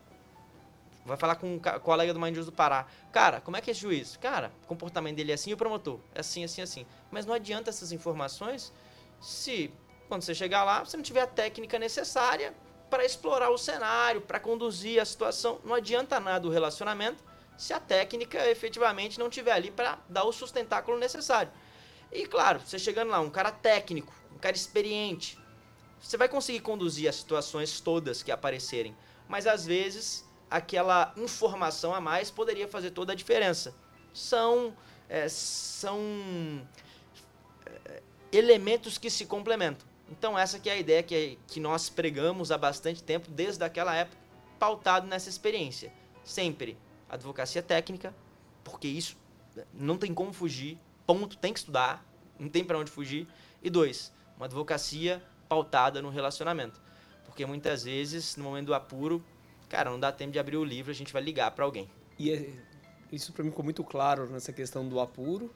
Vai 1.09 1.17
falar 1.17 1.37
com 1.37 1.55
um 1.55 1.59
colega 1.59 2.13
do 2.13 2.21
Mind 2.21 2.37
do 2.37 2.53
Pará. 2.53 2.87
Cara, 3.11 3.41
como 3.41 3.57
é 3.57 3.61
que 3.61 3.71
é 3.71 3.75
juiz? 3.75 4.17
Cara, 4.17 4.53
o 4.63 4.67
comportamento 4.67 5.17
dele 5.17 5.33
é 5.33 5.35
assim 5.35 5.51
e 5.51 5.55
o 5.55 5.57
promotor. 5.57 5.99
É 6.15 6.21
assim, 6.21 6.45
assim, 6.45 6.63
assim. 6.63 6.87
Mas 7.11 7.27
não 7.27 7.35
adianta 7.35 7.71
essas 7.71 7.91
informações 7.93 8.73
se, 9.21 9.73
quando 10.09 10.23
você 10.23 10.35
chegar 10.35 10.65
lá, 10.65 10.85
você 10.85 10.97
não 10.97 11.03
tiver 11.03 11.23
a 11.23 11.27
técnica 11.27 11.79
necessária 11.79 12.55
para 12.89 13.05
explorar 13.05 13.51
o 13.51 13.59
cenário, 13.59 14.21
para 14.21 14.39
conduzir 14.39 15.01
a 15.01 15.05
situação. 15.05 15.61
Não 15.65 15.75
adianta 15.75 16.21
nada 16.21 16.47
o 16.47 16.51
relacionamento 16.51 17.23
se 17.57 17.73
a 17.73 17.81
técnica 17.81 18.49
efetivamente 18.49 19.19
não 19.19 19.29
tiver 19.29 19.53
ali 19.53 19.71
para 19.71 19.99
dar 20.09 20.25
o 20.25 20.33
sustentáculo 20.33 20.99
necessário. 20.99 21.51
E 22.13 22.27
claro, 22.27 22.61
você 22.61 22.79
chegando 22.79 23.11
lá, 23.11 23.21
um 23.21 23.31
cara 23.31 23.51
técnico, 23.51 24.15
um 24.33 24.39
cara 24.39 24.57
experiente, 24.57 25.39
você 26.01 26.17
vai 26.17 26.29
conseguir 26.29 26.61
conduzir 26.61 27.09
as 27.09 27.17
situações 27.17 27.81
todas 27.81 28.23
que 28.23 28.31
aparecerem, 28.31 28.97
mas 29.29 29.47
às 29.47 29.67
vezes 29.67 30.28
aquela 30.51 31.13
informação 31.17 31.95
a 31.95 32.01
mais 32.01 32.31
poderia 32.31 32.69
fazer 32.69 32.91
toda 32.91 33.13
a 33.13 33.17
diferença. 33.17 33.75
São, 34.13 34.75
é, 35.09 35.29
são 35.29 36.01
é, 37.67 38.03
elementos 38.33 38.99
que 38.99 39.11
se 39.11 39.27
complementam. 39.27 39.87
Então 40.11 40.39
essa 40.39 40.59
que 40.59 40.71
é 40.71 40.73
a 40.73 40.77
ideia 40.77 41.03
que, 41.03 41.39
que 41.47 41.61
nós 41.61 41.89
pregamos 41.89 42.51
há 42.51 42.59
bastante 42.59 43.03
tempo, 43.03 43.31
desde 43.31 43.63
aquela 43.65 43.95
época, 43.95 44.17
pautado 44.59 45.07
nessa 45.07 45.29
experiência. 45.29 45.93
Sempre 46.25 46.77
advocacia 47.09 47.63
técnica, 47.63 48.15
porque 48.65 48.89
isso 48.89 49.17
não 49.73 49.97
tem 49.97 50.13
como 50.13 50.33
fugir, 50.33 50.79
ponto, 51.07 51.37
tem 51.37 51.53
que 51.53 51.59
estudar, 51.59 52.05
não 52.39 52.49
tem 52.49 52.65
para 52.65 52.79
onde 52.79 52.91
fugir. 52.91 53.27
E 53.63 53.71
dois, 53.71 54.13
uma 54.37 54.47
advocacia 54.47 55.23
pautada 55.49 56.01
no 56.03 56.11
relacionamento. 56.11 56.81
Porque 57.25 57.45
muitas 57.45 57.85
vezes, 57.85 58.37
no 58.37 58.45
momento 58.45 58.67
do 58.67 58.75
apuro, 58.75 59.25
cara, 59.69 59.91
não 59.91 59.99
dá 59.99 60.11
tempo 60.11 60.33
de 60.33 60.39
abrir 60.39 60.57
o 60.57 60.65
livro, 60.65 60.91
a 60.91 60.95
gente 60.95 61.13
vai 61.13 61.23
ligar 61.23 61.51
para 61.51 61.65
alguém. 61.65 61.89
E 62.19 62.31
é, 62.31 62.51
isso 63.13 63.33
para 63.33 63.45
mim 63.45 63.51
ficou 63.51 63.65
muito 63.65 63.85
claro 63.85 64.27
nessa 64.29 64.53
questão 64.53 64.89
do 64.89 65.01
apuro. 65.01 65.53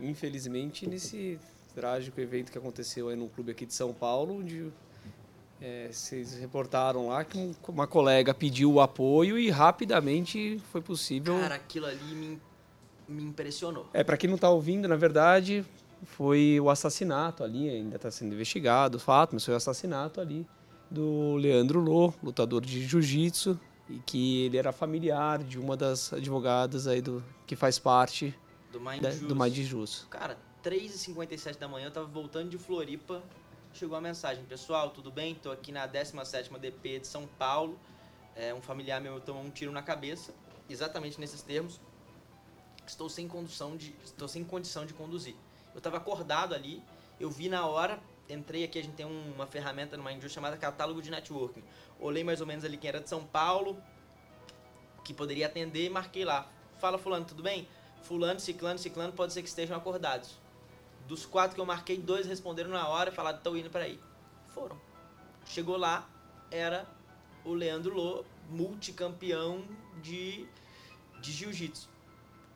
Infelizmente, 0.00 0.86
nesse 0.86 1.38
trágico 1.74 2.20
evento 2.20 2.52
que 2.52 2.58
aconteceu 2.58 3.08
aí 3.08 3.16
no 3.16 3.28
clube 3.28 3.52
aqui 3.52 3.66
de 3.66 3.74
São 3.74 3.92
Paulo, 3.92 4.38
onde 4.38 4.72
é, 5.60 5.88
vocês 5.90 6.34
reportaram 6.34 7.08
lá 7.08 7.24
que 7.24 7.52
uma 7.66 7.86
colega 7.86 8.32
pediu 8.32 8.72
o 8.74 8.80
apoio 8.80 9.38
e 9.38 9.50
rapidamente 9.50 10.60
foi 10.70 10.80
possível. 10.80 11.38
Cara, 11.40 11.56
aquilo 11.56 11.86
ali 11.86 12.14
me 12.14 12.40
me 13.08 13.24
impressionou. 13.24 13.88
É, 13.92 14.04
para 14.04 14.16
quem 14.16 14.28
não 14.28 14.34
está 14.34 14.50
ouvindo, 14.50 14.86
na 14.86 14.96
verdade, 14.96 15.64
foi 16.04 16.60
o 16.60 16.68
assassinato 16.68 17.42
ali, 17.42 17.68
ainda 17.68 17.96
está 17.96 18.10
sendo 18.10 18.34
investigado 18.34 18.98
o 18.98 19.00
fato, 19.00 19.30
mas 19.32 19.44
foi 19.44 19.54
o 19.54 19.56
assassinato 19.56 20.20
ali 20.20 20.46
do 20.90 21.36
Leandro 21.36 21.80
Lô, 21.80 22.12
lutador 22.22 22.64
de 22.64 22.86
jiu-jitsu, 22.86 23.58
e 23.88 23.98
que 24.00 24.44
ele 24.44 24.56
era 24.56 24.72
familiar 24.72 25.42
de 25.42 25.58
uma 25.58 25.76
das 25.76 26.12
advogadas 26.12 26.86
aí 26.86 27.00
do 27.00 27.22
que 27.46 27.56
faz 27.56 27.78
parte 27.78 28.34
do 28.70 28.80
Mind 28.80 29.00
da, 29.00 29.10
do 29.10 29.34
Mind 29.34 29.56
Jus. 29.56 30.06
Cara, 30.10 30.38
3h57 30.62 31.58
da 31.58 31.68
manhã, 31.68 31.86
eu 31.86 31.90
tava 31.90 32.06
voltando 32.06 32.50
de 32.50 32.58
Floripa, 32.58 33.22
chegou 33.72 33.96
a 33.96 34.00
mensagem, 34.00 34.44
pessoal, 34.44 34.90
tudo 34.90 35.10
bem? 35.10 35.34
Tô 35.34 35.50
aqui 35.50 35.72
na 35.72 35.88
17ª 35.88 36.58
DP 36.58 37.00
de 37.00 37.06
São 37.06 37.26
Paulo, 37.38 37.78
é, 38.36 38.52
um 38.52 38.60
familiar 38.60 39.00
meu 39.00 39.20
tomou 39.20 39.42
um 39.42 39.50
tiro 39.50 39.72
na 39.72 39.82
cabeça, 39.82 40.34
exatamente 40.68 41.18
nesses 41.18 41.42
termos, 41.42 41.80
estou 42.86 43.08
sem 43.08 43.26
condução 43.26 43.76
de, 43.76 43.94
estou 44.04 44.28
sem 44.28 44.44
condição 44.44 44.84
de 44.84 44.92
conduzir. 44.92 45.34
Eu 45.74 45.78
estava 45.78 45.96
acordado 45.96 46.54
ali, 46.54 46.82
eu 47.18 47.30
vi 47.30 47.48
na 47.48 47.66
hora, 47.66 47.98
entrei 48.28 48.64
aqui, 48.64 48.78
a 48.78 48.82
gente 48.82 48.94
tem 48.94 49.06
uma 49.06 49.46
ferramenta 49.46 49.96
numa 49.96 50.10
indústria 50.10 50.34
chamada 50.34 50.56
catálogo 50.56 51.00
de 51.00 51.10
networking. 51.10 51.62
Olhei 51.98 52.22
mais 52.22 52.40
ou 52.40 52.46
menos 52.46 52.64
ali 52.64 52.76
quem 52.76 52.88
era 52.88 53.00
de 53.00 53.08
São 53.08 53.24
Paulo, 53.24 53.80
que 55.04 55.14
poderia 55.14 55.46
atender 55.46 55.86
e 55.86 55.90
marquei 55.90 56.24
lá. 56.24 56.50
Fala 56.78 56.98
fulano, 56.98 57.24
tudo 57.24 57.42
bem? 57.42 57.66
Fulano, 58.02 58.38
ciclano, 58.38 58.78
ciclano, 58.78 59.12
pode 59.12 59.32
ser 59.32 59.42
que 59.42 59.48
estejam 59.48 59.76
acordados. 59.76 60.38
Dos 61.06 61.24
quatro 61.24 61.54
que 61.54 61.60
eu 61.60 61.66
marquei, 61.66 61.96
dois 61.96 62.26
responderam 62.26 62.70
na 62.70 62.86
hora 62.86 63.10
e 63.10 63.12
falaram, 63.12 63.38
estão 63.38 63.56
indo 63.56 63.70
para 63.70 63.84
aí. 63.84 63.98
Foram. 64.48 64.78
Chegou 65.46 65.76
lá, 65.76 66.08
era 66.50 66.86
o 67.44 67.54
Leandro 67.54 67.94
Lô, 67.94 68.24
multicampeão 68.50 69.64
de, 70.02 70.46
de 71.20 71.32
jiu-jitsu. 71.32 71.88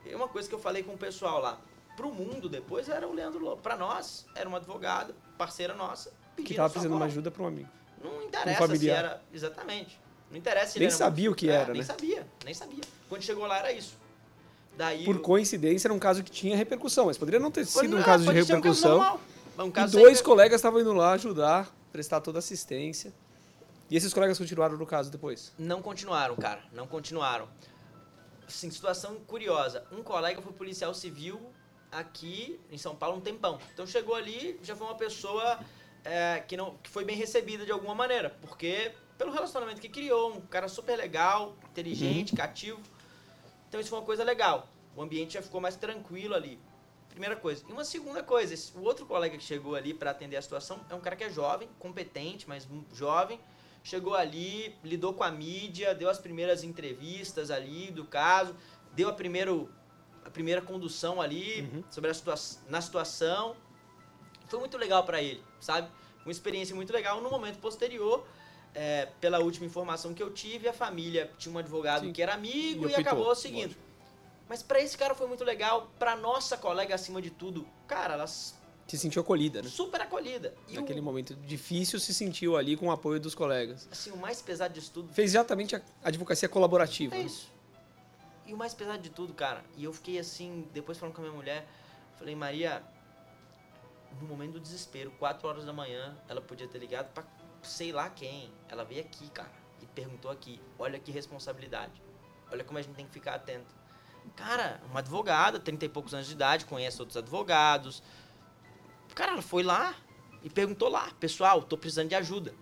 E 0.05 0.15
uma 0.15 0.29
coisa 0.29 0.49
que 0.49 0.55
eu 0.55 0.59
falei 0.59 0.83
com 0.83 0.95
o 0.95 0.99
pessoal 0.99 1.41
lá, 1.41 1.59
pro 2.03 2.12
mundo 2.12 2.49
depois 2.49 2.88
era 2.88 3.07
o 3.07 3.12
Leandro 3.15 3.38
Lobo. 3.38 3.62
Pra 3.62 3.77
nós, 3.77 4.27
era 4.35 4.49
uma 4.49 4.59
advogada, 4.59 5.15
parceira 5.38 5.73
nossa. 5.73 6.12
Que 6.37 6.55
tava 6.55 6.69
precisando 6.69 6.97
uma 6.97 7.05
ajuda 7.07 7.31
para 7.31 7.45
um 7.45 7.47
amigo. 7.47 7.69
Não 8.03 8.25
interessa 8.25 8.65
um 8.65 8.77
se 8.77 8.91
era. 8.91 9.23
Exatamente. 9.33 10.01
Não 10.29 10.37
interessa 10.37 10.73
se 10.73 10.81
Nem 10.81 10.91
sabia 10.91 11.31
o 11.31 11.35
que 11.35 11.49
é, 11.49 11.53
era, 11.53 11.73
nem 11.73 11.83
né? 11.83 11.87
sabia, 11.87 12.27
nem 12.45 12.53
sabia. 12.53 12.83
Quando 13.09 13.23
chegou 13.23 13.47
lá 13.47 13.59
era 13.59 13.71
isso. 13.71 13.97
Daí 14.77 15.05
Por 15.05 15.17
eu... 15.17 15.23
coincidência, 15.23 15.87
era 15.87 15.95
um 15.95 15.99
caso 15.99 16.25
que 16.25 16.31
tinha 16.31 16.57
repercussão, 16.57 17.07
mas 17.07 17.17
poderia 17.19 17.38
não 17.38 17.51
ter 17.51 17.65
sido 17.67 17.97
um 17.97 18.01
ah, 18.01 18.05
caso 18.05 18.25
de 18.25 18.31
pode 18.33 18.45
ser 18.47 18.57
um 18.57 18.61
caso 18.61 18.81
repercussão. 18.81 18.91
normal. 18.97 19.21
Um 19.59 19.69
e 19.69 19.71
caso 19.71 19.93
dois 19.93 20.19
sem- 20.19 20.25
colegas 20.25 20.57
estavam 20.57 20.81
indo 20.81 20.93
lá 20.95 21.12
ajudar, 21.12 21.71
prestar 21.93 22.21
toda 22.21 22.38
assistência. 22.41 23.12
E 23.91 23.97
esses 23.97 24.12
colegas 24.12 24.38
continuaram 24.38 24.77
no 24.77 24.87
caso 24.87 25.11
depois. 25.11 25.53
Não 25.59 25.83
continuaram, 25.83 26.35
cara. 26.35 26.65
Não 26.73 26.87
continuaram. 26.87 27.47
Assim, 28.49 28.71
situação 28.71 29.17
curiosa. 29.27 29.85
Um 29.93 30.03
colega 30.03 30.41
foi 30.41 30.53
policial 30.53 30.95
civil 30.95 31.38
aqui 31.92 32.59
em 32.70 32.78
São 32.78 32.96
Paulo 32.96 33.18
um 33.18 33.20
tempão. 33.20 33.59
Então 33.72 33.87
chegou 33.87 34.14
ali, 34.14 34.59
já 34.62 34.74
foi 34.74 34.87
uma 34.87 34.96
pessoa 34.96 35.61
é, 36.05 36.40
que, 36.40 36.57
não, 36.57 36.76
que 36.78 36.88
foi 36.90 37.05
bem 37.05 37.16
recebida 37.16 37.64
de 37.64 37.70
alguma 37.70 37.94
maneira. 37.94 38.31
Porque 38.40 38.92
pelo 39.18 39.31
relacionamento 39.31 39.81
que 39.81 39.88
criou, 39.88 40.33
um 40.33 40.40
cara 40.40 40.66
super 40.68 40.96
legal, 40.96 41.55
inteligente, 41.70 42.35
cativo. 42.35 42.81
Então 43.68 43.78
isso 43.81 43.90
foi 43.90 43.98
uma 43.98 44.05
coisa 44.05 44.24
legal. 44.24 44.66
O 44.96 45.02
ambiente 45.02 45.35
já 45.35 45.42
ficou 45.42 45.61
mais 45.61 45.76
tranquilo 45.76 46.35
ali. 46.35 46.59
Primeira 47.09 47.37
coisa. 47.37 47.62
E 47.68 47.72
uma 47.72 47.85
segunda 47.85 48.22
coisa, 48.22 48.55
esse- 48.55 48.76
o 48.76 48.83
outro 48.83 49.05
colega 49.05 49.37
que 49.37 49.44
chegou 49.44 49.74
ali 49.74 49.92
para 49.92 50.11
atender 50.11 50.37
a 50.37 50.42
situação 50.42 50.81
é 50.88 50.94
um 50.94 51.00
cara 51.00 51.14
que 51.14 51.24
é 51.24 51.31
jovem, 51.31 51.68
competente, 51.78 52.48
mas 52.48 52.66
jovem. 52.92 53.38
Chegou 53.85 54.14
ali, 54.14 54.74
lidou 54.83 55.12
com 55.12 55.22
a 55.24 55.31
mídia, 55.31 55.94
deu 55.94 56.09
as 56.09 56.18
primeiras 56.18 56.62
entrevistas 56.64 57.50
ali 57.50 57.90
do 57.90 58.05
caso, 58.05 58.55
deu 58.92 59.09
a, 59.09 59.12
primeiro, 59.12 59.68
a 60.25 60.31
primeira 60.31 60.61
condução 60.63 61.21
ali 61.21 61.63
Uhum. 61.63 61.85
sobre 61.91 62.11
a 62.11 62.15
situa 62.15 62.35
na 62.69 62.81
situação. 62.81 63.57
Foi 64.49 64.59
muito 64.59 64.77
legal 64.77 65.05
para 65.05 65.23
ele, 65.23 65.43
sabe? 65.61 65.89
Uma 66.25 66.33
experiência 66.33 66.75
muito 66.75 66.93
legal. 66.93 67.21
No 67.21 67.31
momento 67.31 67.59
posterior, 67.59 68.27
é, 68.75 69.07
pela 69.21 69.39
última 69.41 69.67
informação 69.67 70.13
que 70.15 70.23
eu 70.23 70.31
tive, 70.31 70.69
a 70.69 70.73
família 70.73 71.31
tinha 71.39 71.55
um 71.55 71.59
advogado 71.59 72.05
Sim. 72.07 72.13
que 72.13 72.23
era 72.23 72.35
amigo 72.35 72.87
E 72.89 72.93
e, 72.93 72.95
acabou 72.95 73.35
seguindo. 73.35 73.63
lógico. 73.69 73.81
Mas 74.49 74.63
pra 74.63 74.81
esse 74.81 74.97
cara 74.99 75.15
foi 75.15 75.27
muito 75.27 75.45
legal, 75.45 75.91
pra 75.99 76.15
nossa 76.15 76.57
colega 76.59 76.95
acima 76.95 77.23
de 77.23 77.31
tudo, 77.31 77.67
cara, 77.87 78.15
ela 78.15 78.27
Se 78.27 78.99
sentiu 78.99 79.23
acolhida, 79.23 79.63
né? 79.63 79.69
super 79.69 80.01
acolhida. 80.03 80.55
E 80.69 80.75
Naquele 80.75 81.01
o, 81.01 81.03
momento 81.03 81.35
difícil, 81.35 81.99
se 81.99 82.13
sentiu 82.13 82.57
ali 82.57 82.77
com 82.77 82.89
o 82.89 82.91
apoio 82.91 83.19
dos 83.19 83.35
colegas. 83.35 83.89
assim, 83.91 84.11
o 84.11 84.17
mais 84.19 84.43
pesado 84.43 84.75
disso 84.75 84.91
tudo 84.93 85.13
Fez 85.15 85.31
exatamente 85.31 85.75
a 85.77 85.83
advocacia 86.05 86.49
colaborativa. 86.49 87.15
é 87.15 87.19
né? 87.19 87.25
isso. 87.25 87.51
E 88.46 88.52
o 88.52 88.57
mais 88.57 88.74
pesado 88.74 89.02
de 89.02 89.11
tudo, 89.11 89.33
cara, 89.33 89.64
e 89.76 89.85
eu 89.85 89.92
fiquei 89.92 90.18
assim, 90.18 90.68
depois 90.72 90.98
falando 90.98 91.14
com 91.14 91.22
a 91.22 91.24
minha 91.24 91.37
mulher, 91.37 91.66
falei, 92.18 92.35
Maria, 92.35 92.83
no 94.20 94.26
momento 94.26 94.52
do 94.52 94.61
desespero, 94.61 95.11
4 95.12 95.46
horas 95.48 95.64
da 95.64 95.72
manhã, 95.72 96.16
ela 96.28 96.40
podia 96.40 96.66
ter 96.66 96.78
ligado 96.78 97.12
pra 97.12 97.24
sei 97.62 97.92
lá 97.92 98.11
quem. 98.11 98.52
Ela 98.68 98.85
veio 98.85 99.00
aqui, 99.00 99.31
cara, 99.31 99.52
e 99.81 99.87
perguntou 99.87 100.31
aqui. 100.31 100.61
Olha 100.78 100.98
que 100.98 101.11
responsabilidade. 101.11 102.02
Olha 102.50 102.64
como 102.64 102.78
a 102.78 102.83
gente 102.83 102.94
tem 102.94 103.07
que 103.07 103.12
ficar 103.12 103.35
atento. 103.35 103.74
Cara, 104.37 104.81
uma 104.90 105.00
advogada, 105.00 105.59
30 105.59 105.85
e 105.85 105.88
poucos 105.88 106.14
anos 106.14 106.26
de 106.26 106.33
idade, 106.33 106.64
conhece 106.64 107.00
outros 107.00 107.16
advogados. 107.16 108.02
Cara, 109.14 109.33
ela 109.33 109.42
foi 109.42 109.62
lá 109.62 109.94
e 110.42 110.50
perguntou 110.50 110.88
lá, 110.88 111.11
pessoal, 111.18 111.62
tô 111.62 111.76
precisando 111.78 112.09
de 112.09 112.14
ajuda. 112.14 112.55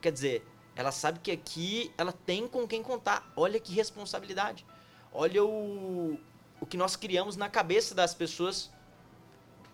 Quer 0.00 0.12
dizer, 0.12 0.46
ela 0.76 0.92
sabe 0.92 1.18
que 1.20 1.30
aqui 1.30 1.92
ela 1.96 2.12
tem 2.12 2.46
com 2.46 2.66
quem 2.66 2.82
contar. 2.82 3.30
Olha 3.36 3.58
que 3.58 3.72
responsabilidade. 3.72 4.66
Olha 5.12 5.44
o, 5.44 6.18
o 6.60 6.66
que 6.66 6.76
nós 6.76 6.96
criamos 6.96 7.36
na 7.36 7.48
cabeça 7.48 7.94
das 7.94 8.14
pessoas 8.14 8.70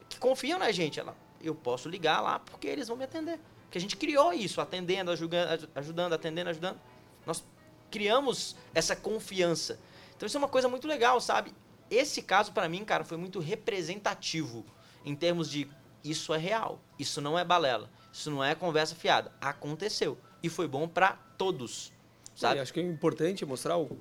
que 0.09 0.19
confiam 0.19 0.59
na 0.59 0.71
gente. 0.73 1.01
Ela, 1.01 1.17
eu 1.41 1.55
posso 1.55 1.89
ligar 1.89 2.21
lá 2.21 2.39
porque 2.39 2.67
eles 2.67 2.89
vão 2.89 2.97
me 2.97 3.05
atender. 3.05 3.39
Porque 3.65 3.79
a 3.79 3.81
gente 3.81 3.97
criou 3.97 4.33
isso, 4.33 4.61
atendendo, 4.61 5.11
ajudando, 5.11 5.69
ajudando 5.75 6.13
atendendo, 6.13 6.51
ajudando. 6.51 6.81
Nós 7.27 7.45
criamos 7.91 8.57
essa 8.75 8.95
confiança. 8.95 9.79
Então 10.17 10.27
isso 10.27 10.37
é 10.37 10.39
uma 10.39 10.49
coisa 10.49 10.69
muito 10.69 10.87
legal, 10.87 11.21
sabe? 11.21 11.53
Esse 11.91 12.23
caso 12.23 12.53
para 12.53 12.69
mim, 12.69 12.85
cara, 12.85 13.05
foi 13.05 13.17
muito 13.17 13.39
representativo 13.41 14.65
em 15.05 15.15
termos 15.15 15.51
de 15.51 15.69
isso 16.03 16.35
é 16.35 16.39
real, 16.39 16.81
isso 16.99 17.21
não 17.21 17.39
é 17.39 17.45
balela, 17.45 17.91
isso 18.13 18.31
não 18.31 18.45
é 18.45 18.55
conversa 18.55 18.95
fiada, 18.95 19.33
aconteceu 19.41 20.19
e 20.43 20.49
foi 20.49 20.69
bom 20.69 20.87
para 20.87 21.13
todos, 21.39 21.93
sabe? 22.35 22.59
E 22.59 22.61
acho 22.61 22.73
que 22.73 22.81
é 22.81 22.83
importante 22.83 23.45
mostrar 23.47 23.79
o 23.79 23.97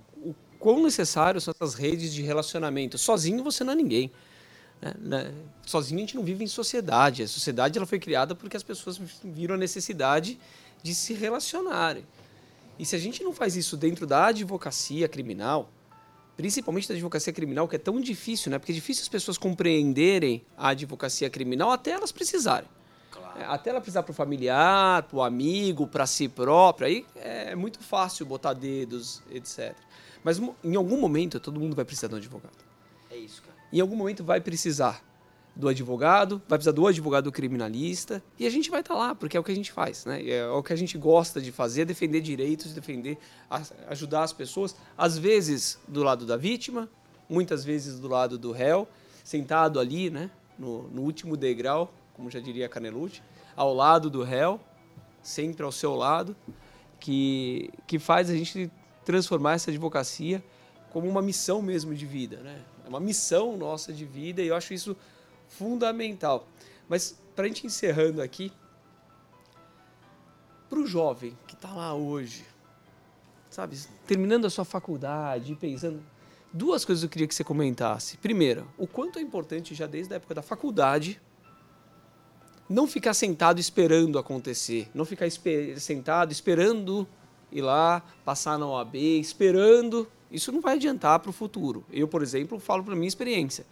quão 0.64 0.82
necessário 0.82 1.42
são 1.42 1.54
essas 1.54 1.74
redes 1.74 2.14
de 2.14 2.22
relacionamento. 2.22 2.98
Sozinho 2.98 3.44
você 3.44 3.66
não 3.66 3.74
é 3.74 3.76
ninguém. 3.76 4.10
Né? 4.82 4.94
né? 4.98 5.32
Sozinho 5.66 5.98
a 5.98 6.00
gente 6.00 6.16
não 6.16 6.24
vive 6.24 6.42
em 6.42 6.48
sociedade. 6.48 7.22
A 7.22 7.28
sociedade 7.28 7.78
ela 7.78 7.86
foi 7.86 8.00
criada 8.00 8.34
porque 8.34 8.56
as 8.56 8.64
pessoas 8.64 8.98
viram 9.22 9.56
a 9.56 9.58
necessidade 9.58 10.40
de 10.82 10.96
se 10.96 11.14
relacionarem. 11.14 12.06
E 12.80 12.86
se 12.86 12.96
a 12.96 13.00
gente 13.00 13.22
não 13.22 13.34
faz 13.34 13.58
isso 13.58 13.76
dentro 13.76 14.08
da 14.08 14.28
advocacia 14.28 15.06
criminal, 15.10 15.70
principalmente 16.38 16.88
da 16.88 16.94
advocacia 16.94 17.34
criminal, 17.34 17.68
que 17.68 17.76
é 17.76 17.80
tão 17.80 18.00
difícil, 18.00 18.50
né? 18.50 18.58
Porque 18.58 18.72
é 18.72 18.76
difícil 18.76 19.02
as 19.02 19.10
pessoas 19.10 19.38
compreenderem 19.38 20.46
a 20.58 20.70
advocacia 20.70 21.30
criminal 21.30 21.72
até 21.72 21.92
elas 21.92 22.14
precisarem. 22.14 22.70
Claro. 23.12 23.38
É, 23.38 23.44
até 23.44 23.70
ela 23.70 23.82
precisar 23.82 24.04
para 24.04 24.12
o 24.12 24.16
familiar, 24.16 25.04
para 25.04 25.18
o 25.18 25.22
amigo, 25.22 25.86
para 25.88 26.08
si 26.08 26.30
próprio. 26.30 26.88
Aí 26.88 27.06
é 27.18 27.54
muito 27.54 27.80
fácil 27.80 28.26
botar 28.26 28.54
dedos, 28.54 29.22
etc. 29.30 29.76
Mas 30.24 30.42
em 30.64 30.76
algum 30.76 31.00
momento 31.00 31.40
todo 31.40 31.60
mundo 31.60 31.76
vai 31.76 31.86
precisar 31.86 32.08
de 32.08 32.16
um 32.16 32.18
advogado. 32.18 32.58
É 33.10 33.18
isso, 33.18 33.42
cara. 33.42 33.54
Em 33.72 33.80
algum 33.80 33.96
momento 33.96 34.24
vai 34.24 34.40
precisar 34.40 35.04
do 35.56 35.68
advogado, 35.68 36.42
vai 36.48 36.58
precisar 36.58 36.72
do 36.72 36.88
advogado 36.88 37.32
criminalista, 37.32 38.24
e 38.40 38.48
a 38.48 38.50
gente 38.50 38.72
vai 38.72 38.80
estar 38.80 38.96
tá 38.96 39.00
lá, 39.00 39.16
porque 39.16 39.38
é 39.38 39.40
o 39.40 39.44
que 39.44 39.52
a 39.52 39.56
gente 39.56 39.72
faz, 39.72 40.06
né? 40.06 40.28
É 40.28 40.48
o 40.48 40.64
que 40.64 40.74
a 40.74 40.76
gente 40.76 40.98
gosta 40.98 41.40
de 41.40 41.52
fazer, 41.52 41.86
defender 41.86 42.22
direitos, 42.22 42.74
defender, 42.74 43.18
ajudar 43.88 44.24
as 44.24 44.34
pessoas, 44.34 44.76
às 44.98 45.18
vezes 45.18 45.80
do 45.88 46.02
lado 46.02 46.26
da 46.26 46.38
vítima, 46.38 46.90
muitas 47.30 47.64
vezes 47.64 48.00
do 48.00 48.08
lado 48.08 48.38
do 48.38 48.52
réu, 48.52 48.88
sentado 49.24 49.80
ali, 49.80 50.10
né, 50.10 50.30
no, 50.58 50.88
no 50.90 51.02
último 51.02 51.38
degrau, 51.38 51.94
como 52.14 52.30
já 52.30 52.40
diria 52.40 52.68
Canelucci, 52.68 53.22
ao 53.56 53.74
lado 53.74 54.10
do 54.10 54.24
réu, 54.24 54.60
sempre 55.22 55.64
ao 55.64 55.72
seu 55.72 55.96
lado, 55.96 56.36
que, 57.00 57.70
que 57.88 58.00
faz 58.00 58.30
a 58.30 58.36
gente 58.36 58.72
transformar 59.04 59.54
essa 59.54 59.70
advocacia 59.70 60.44
como 60.92 61.10
uma 61.10 61.22
missão 61.22 61.62
mesmo 61.62 61.94
de 61.96 62.06
vida, 62.06 62.38
né? 62.38 62.62
É 62.86 62.90
uma 62.90 63.00
missão 63.00 63.58
nossa 63.58 63.92
de 63.92 64.06
vida 64.06 64.42
e 64.42 64.48
eu 64.48 64.56
acho 64.56 64.74
isso 64.74 64.96
fundamental. 65.48 66.48
Mas 66.88 67.18
para 67.36 67.46
a 67.46 67.48
gente 67.48 67.66
encerrando 67.66 68.22
aqui, 68.22 68.52
para 70.70 70.80
o 70.80 70.86
jovem 70.86 71.38
que 71.48 71.54
está 71.56 71.72
lá 71.72 71.94
hoje, 71.94 72.46
sabe, 73.50 73.78
terminando 74.08 74.46
a 74.46 74.50
sua 74.50 74.66
faculdade, 74.66 75.56
pensando, 75.56 76.04
duas 76.52 76.84
coisas 76.86 77.04
eu 77.04 77.10
queria 77.10 77.28
que 77.28 77.36
você 77.36 77.44
comentasse. 77.44 78.18
Primeira, 78.18 78.66
o 78.78 78.88
quanto 78.88 79.20
é 79.20 79.22
importante 79.22 79.74
já 79.74 79.88
desde 79.88 80.14
a 80.14 80.18
época 80.18 80.36
da 80.36 80.42
faculdade 80.42 81.22
não 82.70 82.88
ficar 82.88 83.14
sentado 83.14 83.60
esperando 83.60 84.18
acontecer, 84.18 84.90
não 84.94 85.06
ficar 85.06 85.28
esper 85.28 85.80
sentado 85.80 86.32
esperando 86.32 87.08
ir 87.54 87.62
lá, 87.62 88.04
passar 88.26 88.58
na 88.58 88.68
OAB, 88.68 88.96
esperando. 88.96 90.08
Isso 90.32 90.52
não 90.52 90.62
vai 90.62 90.76
adiantar 90.76 91.20
para 91.20 91.30
o 91.30 91.34
futuro. 91.34 91.86
Eu, 91.92 92.08
por 92.08 92.24
exemplo, 92.24 92.60
falo 92.60 92.84
para 92.84 92.96
minha 92.96 93.08
experiência 93.08 93.66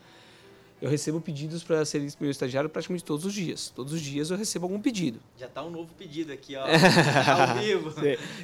eu 0.82 0.90
recebo 0.90 1.22
pedidos 1.22 1.64
para 1.64 1.86
ser 1.86 2.02
meu 2.20 2.32
estagiário 2.32 2.68
praticamente 2.68 3.06
todos 3.06 3.24
os 3.24 3.34
dias. 3.34 3.72
Todos 3.74 3.94
os 3.94 4.02
dias 4.02 4.32
eu 4.32 4.38
recebo 4.38 4.66
algum 4.66 4.82
pedido. 4.82 5.20
Já 5.38 5.46
está 5.46 5.64
um 5.64 5.70
novo 5.70 5.94
pedido 5.94 6.34
aqui, 6.34 6.56
ó, 6.56 6.64
ao 6.66 7.60
vivo. 7.60 7.94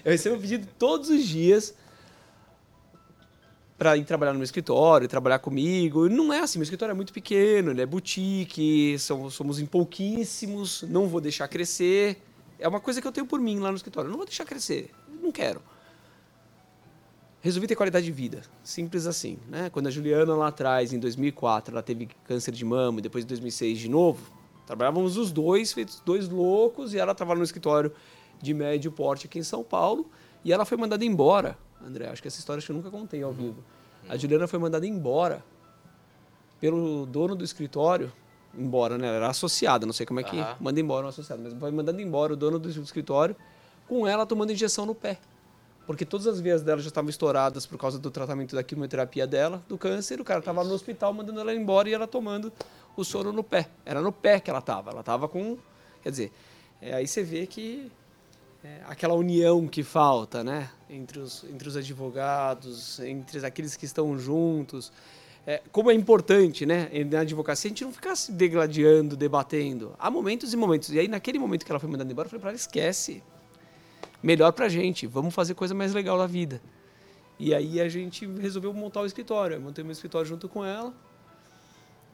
Eu 0.06 0.12
recebo 0.12 0.40
pedido 0.40 0.68
todos 0.78 1.10
os 1.10 1.26
dias 1.26 1.74
para 3.76 3.98
ir 3.98 4.06
trabalhar 4.06 4.34
no 4.34 4.40
meu 4.40 4.44
escritório, 4.44 5.08
trabalhar 5.08 5.40
comigo. 5.40 6.08
Não 6.08 6.32
é 6.32 6.42
assim, 6.42 6.60
meu 6.60 6.64
escritório 6.64 6.92
é 6.92 6.96
muito 6.96 7.12
pequeno, 7.12 7.72
ele 7.72 7.82
é 7.82 7.86
boutique, 7.88 8.98
somos, 9.00 9.34
somos 9.34 9.60
em 9.60 9.66
pouquíssimos, 9.66 10.84
não 10.84 11.08
vou 11.08 11.20
deixar 11.20 11.48
crescer. 11.48 12.22
É 12.60 12.68
uma 12.68 12.80
coisa 12.80 13.02
que 13.02 13.08
eu 13.08 13.12
tenho 13.12 13.26
por 13.26 13.40
mim 13.40 13.60
lá 13.60 13.72
no 13.72 13.78
escritório, 13.78 14.12
não 14.12 14.18
vou 14.18 14.26
deixar 14.28 14.46
crescer, 14.46 14.92
não 15.28 15.32
quero 15.32 15.62
resolvi 17.48 17.68
ter 17.68 17.76
qualidade 17.76 18.06
de 18.06 18.12
vida. 18.12 18.42
Simples 18.64 19.06
assim. 19.06 19.38
Né? 19.48 19.70
Quando 19.70 19.88
a 19.88 19.90
Juliana 19.90 20.36
lá 20.36 20.48
atrás, 20.48 20.92
em 20.92 21.00
2004, 21.00 21.74
ela 21.74 21.82
teve 21.82 22.10
câncer 22.26 22.52
de 22.52 22.66
mama 22.66 23.00
e 23.00 23.02
depois 23.02 23.24
em 23.24 23.28
2006 23.28 23.80
de 23.80 23.90
novo, 23.90 24.32
trabalhávamos 24.66 25.18
os 25.18 25.32
dois, 25.32 25.72
feitos 25.72 26.02
dois 26.06 26.28
loucos, 26.28 26.94
e 26.94 27.00
ela 27.00 27.16
trabalhava 27.16 27.40
no 27.40 27.46
escritório 27.46 27.92
de 28.42 28.54
médio 28.54 28.92
porte 28.92 29.28
aqui 29.28 29.40
em 29.40 29.44
São 29.44 29.64
Paulo, 29.64 30.10
e 30.44 30.52
ela 30.52 30.66
foi 30.66 30.78
mandada 30.78 31.04
embora. 31.06 31.58
André, 31.82 32.10
acho 32.10 32.22
que 32.22 32.28
essa 32.28 32.40
história 32.40 32.62
eu 32.68 32.76
nunca 32.76 32.90
contei 32.90 33.24
ao 33.24 33.32
vivo. 33.32 33.64
A 34.10 34.18
Juliana 34.18 34.48
foi 34.48 34.60
mandada 34.60 34.86
embora 34.86 35.44
pelo 36.60 37.06
dono 37.06 37.36
do 37.36 37.44
escritório, 37.44 38.12
embora, 38.58 38.98
né? 38.98 39.08
Ela 39.08 39.18
era 39.18 39.30
associada, 39.30 39.86
não 39.86 39.94
sei 39.94 40.06
como 40.06 40.20
é 40.20 40.24
que 40.24 40.36
uhum. 40.36 40.56
manda 40.60 40.80
embora 40.80 41.06
um 41.06 41.10
associado, 41.10 41.42
mas 41.44 41.54
foi 41.54 41.72
mandando 41.72 42.02
embora 42.02 42.34
o 42.34 42.36
dono 42.36 42.58
do 42.58 42.70
escritório 42.70 43.36
com 43.88 44.08
ela 44.08 44.26
tomando 44.26 44.52
injeção 44.52 44.86
no 44.86 44.94
pé 44.94 45.20
porque 45.88 46.04
todas 46.04 46.28
as 46.28 46.42
veias 46.42 46.62
dela 46.62 46.82
já 46.82 46.90
estavam 46.90 47.10
estouradas 47.10 47.66
por 47.66 47.80
causa 47.80 47.98
do 47.98 48.12
tratamento 48.12 48.54
da 48.54 48.62
quimioterapia 48.62 49.26
dela, 49.26 49.64
do 49.70 49.78
câncer. 49.78 50.20
O 50.20 50.24
cara 50.26 50.40
estava 50.40 50.62
no 50.62 50.74
hospital 50.74 51.14
mandando 51.14 51.40
ela 51.40 51.56
embora 51.56 51.90
e 51.90 51.94
ela 51.94 52.06
tomando 52.06 52.52
o 52.98 53.06
soro 53.06 53.32
no 53.32 53.42
pé. 53.42 53.70
Era 53.86 54.02
no 54.02 54.12
pé 54.12 54.42
que 54.42 54.50
ela 54.50 54.60
estava. 54.60 54.92
Ela 54.92 55.00
estava 55.00 55.30
com. 55.30 55.58
Quer 56.04 56.10
dizer, 56.10 56.32
é, 56.82 56.94
aí 56.94 57.08
você 57.08 57.24
vê 57.24 57.48
que 57.48 57.90
é, 58.62 58.82
aquela 58.86 59.14
união 59.14 59.66
que 59.66 59.82
falta, 59.82 60.44
né? 60.44 60.70
Entre 60.90 61.20
os, 61.20 61.46
entre 61.46 61.70
os 61.70 61.78
advogados, 61.78 63.00
entre 63.00 63.46
aqueles 63.46 63.78
que 63.78 63.86
estão 63.86 64.20
juntos. 64.20 64.92
É, 65.46 65.62
como 65.72 65.90
é 65.90 65.94
importante, 65.94 66.66
né? 66.66 66.90
Na 67.10 67.22
advocacia, 67.22 67.70
a 67.70 67.72
gente 67.72 67.86
não 67.86 67.94
ficar 67.94 68.18
se 68.18 68.34
degladiando, 68.34 69.16
debatendo. 69.16 69.96
Há 69.98 70.12
momentos 70.12 70.52
e 70.52 70.58
momentos. 70.58 70.90
E 70.90 71.00
aí, 71.00 71.08
naquele 71.08 71.40
momento 71.40 71.66
que 71.66 71.72
ela 71.72 71.80
foi 71.80 71.90
mandando 71.90 72.12
embora, 72.12 72.26
eu 72.26 72.30
falei 72.30 72.42
para 72.42 72.50
ela: 72.50 72.58
esquece 72.58 73.24
melhor 74.22 74.52
pra 74.52 74.70
gente, 74.70 75.08
vamos 75.08 75.34
fazer 75.34 75.54
coisa 75.54 75.74
mais 75.74 75.94
legal 75.94 76.18
na 76.18 76.28
vida. 76.28 76.62
E 77.40 77.54
aí 77.54 77.80
a 77.80 77.88
gente 77.88 78.26
resolveu 78.26 78.74
montar 78.74 79.02
o 79.02 79.06
escritório. 79.06 79.56
Eu 79.56 79.62
montei 79.62 79.84
meu 79.84 79.92
escritório 79.92 80.28
junto 80.28 80.50
com 80.50 80.66
ela. 80.66 80.94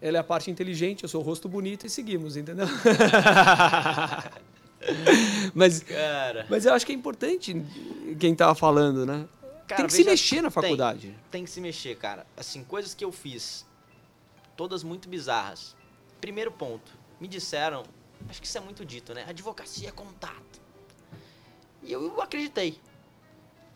Ela 0.02 0.18
é 0.18 0.20
a 0.20 0.24
parte 0.24 0.52
inteligente, 0.52 1.04
eu 1.04 1.10
sou 1.10 1.22
o 1.22 1.24
rosto 1.24 1.48
bonito 1.48 1.88
e 1.88 1.90
seguimos, 1.90 2.36
entendeu? 2.36 2.68
mas, 5.56 5.82
Cara. 5.82 6.46
mas 6.50 6.66
eu 6.66 6.74
acho 6.74 6.86
que 6.86 6.92
é 6.92 6.96
importante 6.96 7.56
quem 8.20 8.36
tava 8.36 8.54
falando, 8.54 9.06
né? 9.06 9.26
Cara, 9.66 9.78
tem 9.78 9.88
que 9.88 9.94
se 9.94 10.04
mexer 10.04 10.42
na 10.42 10.52
faculdade. 10.52 11.08
Tem, 11.08 11.16
tem 11.32 11.44
que 11.46 11.50
se 11.50 11.62
mexer, 11.62 11.96
cara. 11.96 12.28
Assim, 12.36 12.66
coisas 12.66 12.94
que 12.94 13.06
eu 13.06 13.14
fiz, 13.14 13.66
todas 14.58 14.84
muito 14.84 15.08
bizarras. 15.08 15.74
Primeiro 16.20 16.52
ponto, 16.52 16.92
me 17.18 17.30
disseram, 17.30 17.84
acho 18.28 18.42
que 18.42 18.48
isso 18.48 18.58
é 18.58 18.62
muito 18.62 18.84
dito, 18.84 19.14
né? 19.14 19.24
Advocacia 19.26 19.88
é 19.88 19.92
contato. 19.92 20.62
E 21.84 21.92
eu 21.92 22.22
acreditei. 22.22 22.80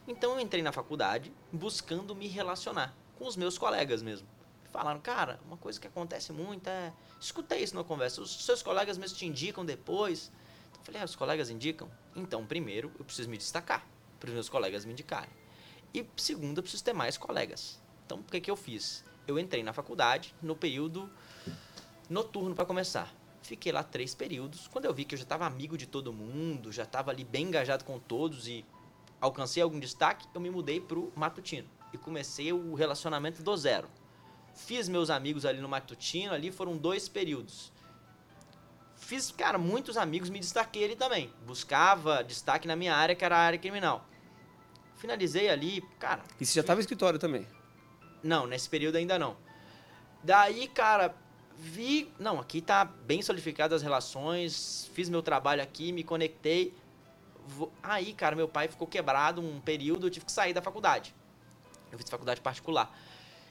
Então 0.07 0.33
eu 0.33 0.39
entrei 0.39 0.63
na 0.63 0.71
faculdade 0.71 1.33
buscando 1.51 2.15
me 2.15 2.27
relacionar 2.27 2.95
com 3.17 3.27
os 3.27 3.35
meus 3.35 3.57
colegas 3.57 4.01
mesmo. 4.01 4.27
Falaram, 4.71 4.99
cara, 4.99 5.39
uma 5.45 5.57
coisa 5.57 5.79
que 5.79 5.87
acontece 5.87 6.31
muito 6.31 6.67
é. 6.67 6.93
Escutei 7.19 7.63
isso 7.63 7.75
na 7.75 7.83
conversa. 7.83 8.21
Os 8.21 8.45
seus 8.45 8.61
colegas 8.61 8.97
mesmo 8.97 9.17
te 9.17 9.25
indicam 9.25 9.65
depois. 9.65 10.31
Então, 10.69 10.81
eu 10.81 10.85
falei, 10.85 11.01
ah, 11.01 11.05
os 11.05 11.15
colegas 11.15 11.49
indicam? 11.49 11.89
Então, 12.15 12.45
primeiro, 12.45 12.91
eu 12.97 13.03
preciso 13.03 13.29
me 13.29 13.37
destacar 13.37 13.85
para 14.19 14.27
os 14.27 14.33
meus 14.33 14.49
colegas 14.49 14.85
me 14.85 14.91
indicarem. 14.91 15.29
E 15.93 16.05
segundo, 16.15 16.59
eu 16.59 16.63
preciso 16.63 16.83
ter 16.83 16.93
mais 16.93 17.17
colegas. 17.17 17.81
Então, 18.05 18.19
o 18.19 18.23
que, 18.23 18.39
que 18.39 18.51
eu 18.51 18.55
fiz? 18.55 19.03
Eu 19.27 19.39
entrei 19.39 19.63
na 19.63 19.73
faculdade 19.73 20.33
no 20.41 20.55
período 20.55 21.09
noturno 22.09 22.55
para 22.55 22.65
começar. 22.65 23.13
Fiquei 23.47 23.71
lá 23.71 23.81
três 23.81 24.13
períodos. 24.13 24.67
Quando 24.67 24.83
eu 24.83 24.93
vi 24.93 25.05
que 25.05 25.15
eu 25.15 25.17
já 25.17 25.23
estava 25.23 25.45
amigo 25.45 25.77
de 25.77 25.87
todo 25.87 26.11
mundo, 26.11 26.69
já 26.69 26.83
estava 26.83 27.11
ali 27.11 27.23
bem 27.23 27.45
engajado 27.45 27.85
com 27.85 27.97
todos 27.97 28.45
e 28.45 28.65
alcancei 29.21 29.63
algum 29.63 29.79
destaque, 29.79 30.27
eu 30.33 30.41
me 30.41 30.49
mudei 30.49 30.81
para 30.81 30.99
o 30.99 31.13
matutino 31.15 31.65
e 31.93 31.97
comecei 31.97 32.51
o 32.51 32.73
relacionamento 32.73 33.41
do 33.41 33.55
zero. 33.55 33.87
Fiz 34.53 34.89
meus 34.89 35.09
amigos 35.09 35.45
ali 35.45 35.61
no 35.61 35.69
matutino, 35.69 36.33
ali 36.33 36.51
foram 36.51 36.75
dois 36.75 37.07
períodos. 37.07 37.71
Fiz, 38.97 39.31
cara, 39.31 39.57
muitos 39.57 39.95
amigos, 39.95 40.29
me 40.29 40.39
destaquei 40.41 40.83
ali 40.83 40.97
também. 40.97 41.33
Buscava 41.45 42.25
destaque 42.25 42.67
na 42.67 42.75
minha 42.75 42.93
área, 42.93 43.15
que 43.15 43.23
era 43.23 43.37
a 43.37 43.39
área 43.39 43.57
criminal. 43.57 44.05
Finalizei 44.97 45.47
ali, 45.47 45.81
cara. 45.99 46.21
E 46.37 46.45
você 46.45 46.55
já 46.55 46.61
estava 46.61 46.81
em 46.81 46.81
escritório 46.81 47.17
também? 47.17 47.47
Não, 48.21 48.45
nesse 48.45 48.67
período 48.67 48.97
ainda 48.97 49.17
não. 49.17 49.37
Daí, 50.21 50.67
cara, 50.67 51.15
vi, 51.57 52.11
não, 52.19 52.39
aqui 52.39 52.61
tá 52.61 52.85
bem 52.85 53.21
solidificadas 53.21 53.77
as 53.77 53.83
relações, 53.83 54.89
fiz 54.93 55.09
meu 55.09 55.23
trabalho 55.23 55.61
aqui, 55.61 55.91
me 55.91 56.03
conectei. 56.03 56.73
Aí, 57.81 58.13
cara, 58.13 58.35
meu 58.35 58.47
pai 58.47 58.67
ficou 58.67 58.87
quebrado 58.87 59.41
um 59.41 59.59
período, 59.59 60.07
eu 60.07 60.11
tive 60.11 60.25
que 60.25 60.31
sair 60.31 60.53
da 60.53 60.61
faculdade. 60.61 61.15
Eu 61.91 61.97
fiz 61.97 62.09
faculdade 62.09 62.41
particular. 62.41 62.95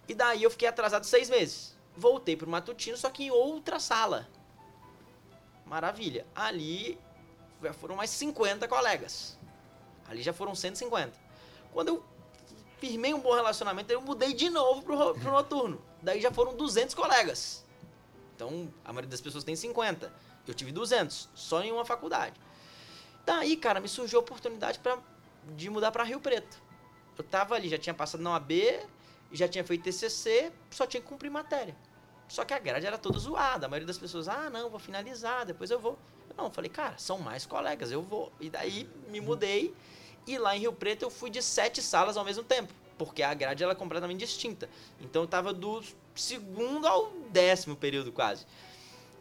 E 0.09 0.15
daí 0.15 0.43
eu 0.43 0.51
fiquei 0.51 0.69
atrasado 0.69 1.05
seis 1.05 1.29
meses. 1.29 1.77
Voltei 1.97 2.37
pro 2.37 2.49
matutino, 2.49 2.97
só 2.97 3.11
que 3.11 3.25
em 3.25 3.31
outra 3.31 3.81
sala. 3.81 4.29
Maravilha. 5.65 6.27
Ali 6.35 6.99
já 7.63 7.73
foram 7.73 7.97
mais 7.97 8.11
50 8.11 8.69
colegas. 8.69 9.37
Ali 10.07 10.23
já 10.23 10.33
foram 10.33 10.55
150. 10.55 11.13
Quando 11.73 11.89
eu 11.89 12.05
firmei 12.79 13.13
um 13.15 13.21
bom 13.21 13.35
relacionamento, 13.35 13.93
eu 13.93 14.01
mudei 14.01 14.33
de 14.33 14.49
novo 14.51 14.83
pro, 14.83 15.15
pro 15.15 15.33
noturno. 15.33 15.83
Daí 16.03 16.21
já 16.21 16.31
foram 16.31 16.55
200 16.55 16.95
colegas. 16.95 17.66
Então, 18.37 18.71
a 18.85 18.93
maioria 18.93 19.09
das 19.09 19.21
pessoas 19.21 19.43
tem 19.43 19.57
50. 19.57 20.13
Eu 20.47 20.55
tive 20.55 20.71
200, 20.71 21.31
só 21.35 21.63
em 21.63 21.73
uma 21.73 21.87
faculdade. 21.87 22.39
Daí, 23.25 23.57
cara, 23.57 23.81
me 23.81 23.89
surgiu 23.89 24.21
a 24.21 24.23
oportunidade 24.23 24.79
pra, 24.79 24.99
de 25.57 25.71
mudar 25.71 25.91
para 25.91 26.05
Rio 26.05 26.21
Preto. 26.21 26.63
Eu 27.17 27.25
tava 27.25 27.55
ali, 27.55 27.69
já 27.69 27.79
tinha 27.79 27.95
passado 27.95 28.23
na 28.23 28.33
OAB, 28.33 28.53
já 29.33 29.49
tinha 29.49 29.65
feito 29.65 29.85
TCC, 29.85 30.53
só 30.71 30.87
tinha 30.87 31.01
que 31.01 31.09
cumprir 31.09 31.31
matéria. 31.31 31.75
Só 32.29 32.45
que 32.45 32.53
a 32.53 32.59
grade 32.59 32.87
era 32.87 32.99
toda 32.99 33.19
zoada. 33.19 33.67
A 33.67 33.69
maioria 33.69 33.87
das 33.87 33.99
pessoas, 33.99 34.29
ah, 34.29 34.51
não, 34.51 34.69
vou 34.69 34.79
finalizar, 34.79 35.47
depois 35.47 35.71
eu 35.71 35.81
vou. 35.81 35.99
Eu 36.29 36.37
não, 36.37 36.51
falei, 36.51 36.71
cara, 36.71 36.99
são 36.99 37.19
mais 37.19 37.47
colegas, 37.47 37.91
eu 37.91 38.03
vou. 38.03 38.31
E 38.39 38.51
daí 38.51 38.89
me 39.09 39.21
mudei. 39.21 39.75
E 40.27 40.37
lá 40.37 40.55
em 40.55 40.61
Rio 40.61 40.73
Preto 40.73 41.03
eu 41.05 41.11
fui 41.11 41.31
de 41.31 41.43
sete 41.43 41.81
salas 41.81 42.17
ao 42.17 42.25
mesmo 42.25 42.45
tempo. 42.45 42.73
Porque 42.99 43.23
a 43.23 43.35
grade 43.35 43.63
era 43.63 43.75
completamente 43.75 44.21
distinta. 44.21 44.69
Então 45.01 45.23
eu 45.23 45.29
tava 45.29 45.53
do 45.53 45.83
segundo 46.15 46.87
ao 46.87 47.11
décimo 47.31 47.77
período 47.77 48.11
quase. 48.11 48.47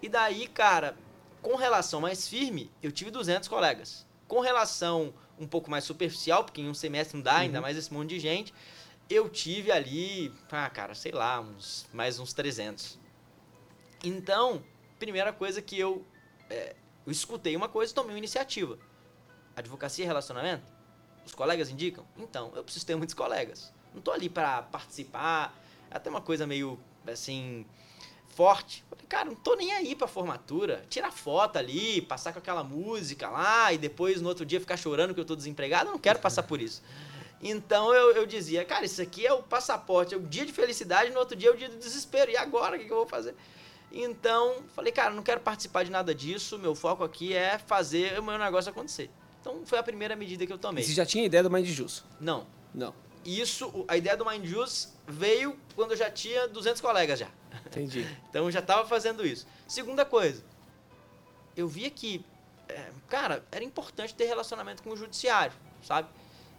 E 0.01 0.09
daí, 0.09 0.47
cara, 0.47 0.97
com 1.41 1.55
relação 1.55 2.01
mais 2.01 2.27
firme, 2.27 2.71
eu 2.81 2.91
tive 2.91 3.11
200 3.11 3.47
colegas. 3.47 4.05
Com 4.27 4.39
relação 4.39 5.13
um 5.37 5.47
pouco 5.47 5.69
mais 5.69 5.83
superficial, 5.83 6.43
porque 6.43 6.61
em 6.61 6.69
um 6.69 6.73
semestre 6.73 7.17
não 7.17 7.23
dá, 7.23 7.37
ainda 7.37 7.57
uhum. 7.57 7.61
mais 7.61 7.77
esse 7.77 7.93
monte 7.93 8.09
de 8.09 8.19
gente, 8.19 8.53
eu 9.09 9.29
tive 9.29 9.71
ali, 9.71 10.33
ah, 10.51 10.69
cara, 10.69 10.95
sei 10.95 11.11
lá, 11.11 11.39
uns, 11.39 11.87
mais 11.93 12.19
uns 12.19 12.33
300. 12.33 12.97
Então, 14.03 14.63
primeira 14.97 15.31
coisa 15.33 15.61
que 15.61 15.77
eu, 15.77 16.05
é, 16.49 16.75
eu 17.05 17.11
escutei 17.11 17.55
uma 17.55 17.69
coisa 17.69 17.91
e 17.91 17.95
tomei 17.95 18.13
uma 18.13 18.17
iniciativa. 18.17 18.79
Advocacia 19.55 20.03
e 20.03 20.07
relacionamento? 20.07 20.74
Os 21.25 21.33
colegas 21.33 21.69
indicam? 21.69 22.05
Então, 22.17 22.51
eu 22.55 22.63
preciso 22.63 22.85
ter 22.85 22.95
muitos 22.95 23.15
colegas. 23.15 23.73
Não 23.93 24.01
tô 24.01 24.11
ali 24.11 24.29
para 24.29 24.61
participar, 24.63 25.57
é 25.89 25.97
até 25.97 26.09
uma 26.09 26.21
coisa 26.21 26.45
meio, 26.45 26.79
assim, 27.07 27.65
forte. 28.27 28.83
Falei, 28.89 29.05
cara, 29.07 29.25
não 29.25 29.35
tô 29.35 29.55
nem 29.55 29.71
aí 29.71 29.95
pra 29.95 30.07
formatura. 30.07 30.85
Tirar 30.89 31.11
foto 31.11 31.57
ali, 31.57 32.01
passar 32.01 32.33
com 32.33 32.39
aquela 32.39 32.63
música 32.63 33.29
lá 33.29 33.71
e 33.73 33.77
depois 33.77 34.21
no 34.21 34.27
outro 34.27 34.45
dia 34.45 34.59
ficar 34.59 34.77
chorando 34.77 35.13
que 35.13 35.19
eu 35.19 35.25
tô 35.25 35.35
desempregado. 35.35 35.89
Eu 35.89 35.93
não 35.93 35.99
quero 35.99 36.19
passar 36.19 36.43
por 36.43 36.61
isso. 36.61 36.83
Então 37.41 37.93
eu, 37.93 38.11
eu 38.11 38.25
dizia, 38.25 38.65
cara, 38.65 38.85
isso 38.85 39.01
aqui 39.01 39.25
é 39.25 39.33
o 39.33 39.41
passaporte, 39.43 40.13
é 40.13 40.17
o 40.17 40.21
dia 40.21 40.45
de 40.45 40.51
felicidade, 40.51 41.11
no 41.11 41.19
outro 41.19 41.35
dia 41.35 41.49
é 41.49 41.51
o 41.51 41.57
dia 41.57 41.69
do 41.69 41.77
desespero. 41.77 42.31
E 42.31 42.37
agora, 42.37 42.75
o 42.75 42.79
que, 42.79 42.85
que 42.85 42.91
eu 42.91 42.97
vou 42.97 43.07
fazer? 43.07 43.35
Então, 43.91 44.63
falei, 44.75 44.91
cara, 44.91 45.11
não 45.11 45.23
quero 45.23 45.39
participar 45.39 45.83
de 45.83 45.91
nada 45.91 46.13
disso, 46.13 46.59
meu 46.59 46.75
foco 46.75 47.03
aqui 47.03 47.33
é 47.33 47.57
fazer 47.57 48.19
o 48.19 48.23
meu 48.23 48.37
negócio 48.37 48.69
acontecer. 48.69 49.09
Então 49.45 49.63
foi 49.63 49.77
a 49.77 49.83
primeira 49.83 50.15
medida 50.15 50.43
que 50.47 50.51
eu 50.51 50.57
tomei. 50.57 50.83
E 50.83 50.87
você 50.87 50.93
já 50.93 51.05
tinha 51.05 51.23
ideia 51.23 51.43
do 51.43 51.51
Mind 51.51 51.67
Juice? 51.67 52.01
Não. 52.19 52.47
Não. 52.73 52.95
Isso, 53.23 53.85
a 53.87 53.95
ideia 53.95 54.17
do 54.17 54.25
Mind 54.25 54.43
Juice 54.43 54.87
veio 55.07 55.55
quando 55.75 55.91
eu 55.91 55.97
já 55.97 56.09
tinha 56.09 56.47
200 56.47 56.81
colegas 56.81 57.19
já. 57.19 57.29
Entendi. 57.67 58.07
então 58.27 58.45
eu 58.45 58.51
já 58.51 58.59
estava 58.59 58.87
fazendo 58.87 59.23
isso. 59.23 59.45
Segunda 59.67 60.03
coisa, 60.03 60.43
eu 61.55 61.67
via 61.67 61.91
que, 61.91 62.25
é, 62.67 62.89
cara, 63.07 63.45
era 63.51 63.63
importante 63.63 64.15
ter 64.15 64.25
relacionamento 64.25 64.81
com 64.81 64.89
o 64.89 64.97
judiciário, 64.97 65.53
sabe? 65.83 66.09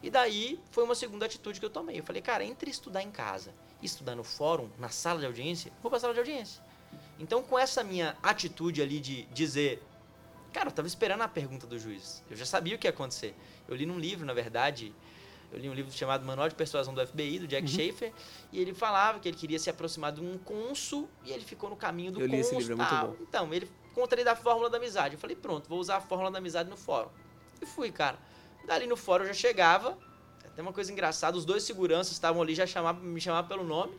E 0.01 0.09
daí 0.09 0.61
foi 0.71 0.85
uma 0.85 0.95
segunda 0.95 1.27
atitude 1.27 1.59
que 1.59 1.67
eu 1.67 1.71
tomei. 1.71 1.99
Eu 1.99 2.05
falei, 2.05 2.23
cara, 2.23 2.45
entre 2.45 2.71
estudar 2.71 3.03
em 3.03 3.11
casa 3.11 3.53
e 3.83 3.87
estudar 3.87 4.15
no 4.15 4.23
fórum, 4.23 4.71
na 4.79 4.91
sala 4.91 5.19
de 5.19 5.27
audiência, 5.27 5.73
vou 5.83 5.91
para 5.91 5.97
a 5.97 6.01
sala 6.01 6.13
de 6.13 6.21
audiência. 6.21 6.63
Então, 7.19 7.43
com 7.43 7.59
essa 7.59 7.83
minha 7.83 8.17
atitude 8.23 8.81
ali 8.81 9.01
de 9.01 9.23
dizer, 9.27 9.83
cara, 10.57 10.69
eu 10.69 10.71
estava 10.71 10.89
esperando 10.89 11.21
a 11.21 11.29
pergunta 11.29 11.67
do 11.67 11.79
juiz. 11.79 12.25
Eu 12.31 12.37
já 12.37 12.47
sabia 12.47 12.75
o 12.75 12.79
que 12.79 12.87
ia 12.87 12.91
acontecer. 12.91 13.35
Eu 13.69 13.77
li 13.77 13.85
num 13.85 13.99
livro, 13.99 14.25
na 14.25 14.33
verdade, 14.33 14.95
eu 15.53 15.59
li 15.59 15.69
um 15.69 15.75
livro 15.75 15.93
chamado 15.93 16.25
Manual 16.25 16.49
de 16.49 16.55
Persuasão 16.55 16.95
do 16.95 17.07
FBI, 17.07 17.41
do 17.41 17.47
Jack 17.47 17.63
uhum. 17.63 17.69
Schaefer, 17.69 18.13
e 18.51 18.59
ele 18.59 18.73
falava 18.73 19.21
que 19.21 19.29
ele 19.29 19.37
queria 19.37 19.59
se 19.59 19.69
aproximar 19.69 20.13
de 20.13 20.23
um 20.23 20.39
cônsul 20.39 21.11
e 21.23 21.31
ele 21.31 21.45
ficou 21.45 21.69
no 21.69 21.77
caminho 21.77 22.11
do 22.11 22.23
eu 22.23 22.29
cônsul. 22.29 22.37
Li 22.37 22.41
esse 22.41 22.57
livro, 22.57 22.73
é 22.73 22.77
muito 22.77 23.07
bom. 23.07 23.25
Então, 23.29 23.53
ele 23.53 23.71
contra 23.95 24.19
ele 24.19 24.25
da 24.25 24.35
fórmula 24.35 24.71
da 24.71 24.79
amizade. 24.79 25.15
Eu 25.15 25.21
falei, 25.21 25.37
pronto, 25.37 25.69
vou 25.69 25.79
usar 25.79 25.97
a 25.97 26.01
fórmula 26.01 26.31
da 26.31 26.39
amizade 26.39 26.71
no 26.71 26.77
fórum. 26.77 27.11
E 27.61 27.67
fui, 27.67 27.93
cara. 27.93 28.19
Dali 28.67 28.87
no 28.87 28.97
fórum 28.97 29.25
eu 29.25 29.29
já 29.29 29.35
chegava, 29.35 29.99
tem 30.55 30.63
uma 30.63 30.73
coisa 30.73 30.91
engraçada, 30.91 31.37
os 31.37 31.45
dois 31.45 31.65
seguranças 31.65 32.15
estavam 32.15 32.41
ali, 32.41 32.55
já 32.55 32.67
chamavam, 32.67 33.03
me 33.03 33.21
chamavam 33.21 33.47
pelo 33.47 33.63
nome. 33.63 33.95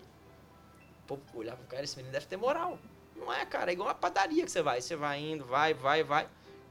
Pô, 1.06 1.20
olhava 1.36 1.58
pro 1.58 1.68
cara, 1.68 1.84
esse 1.84 1.96
menino 1.96 2.12
deve 2.12 2.26
ter 2.26 2.36
moral. 2.36 2.80
Não 3.16 3.32
é, 3.32 3.46
cara, 3.46 3.72
é 3.72 3.74
igual 3.74 3.88
uma 3.88 3.96
padaria 3.96 4.44
que 4.44 4.52
você 4.52 4.62
vai. 4.62 4.82
Você 4.82 4.96
vai 4.96 5.20
indo, 5.20 5.46
vai, 5.46 5.74
vai, 5.74 6.04
vai. 6.04 6.28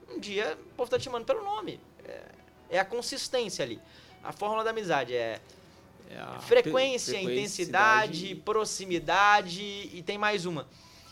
Um 0.09 0.19
dia 0.19 0.59
o 0.73 0.75
povo 0.77 0.91
tá 0.91 0.99
te 0.99 1.05
chamando 1.05 1.25
pelo 1.25 1.43
nome. 1.43 1.81
É, 2.05 2.23
é 2.71 2.79
a 2.79 2.85
consistência 2.85 3.65
ali. 3.65 3.81
A 4.23 4.33
fórmula 4.33 4.65
da 4.65 4.71
amizade 4.71 5.15
é, 5.15 5.41
é 6.11 6.41
frequência, 6.41 7.21
intensidade, 7.21 8.35
proximidade 8.37 9.63
e 9.93 10.03
tem 10.03 10.19
mais 10.19 10.47
uma. 10.47 10.67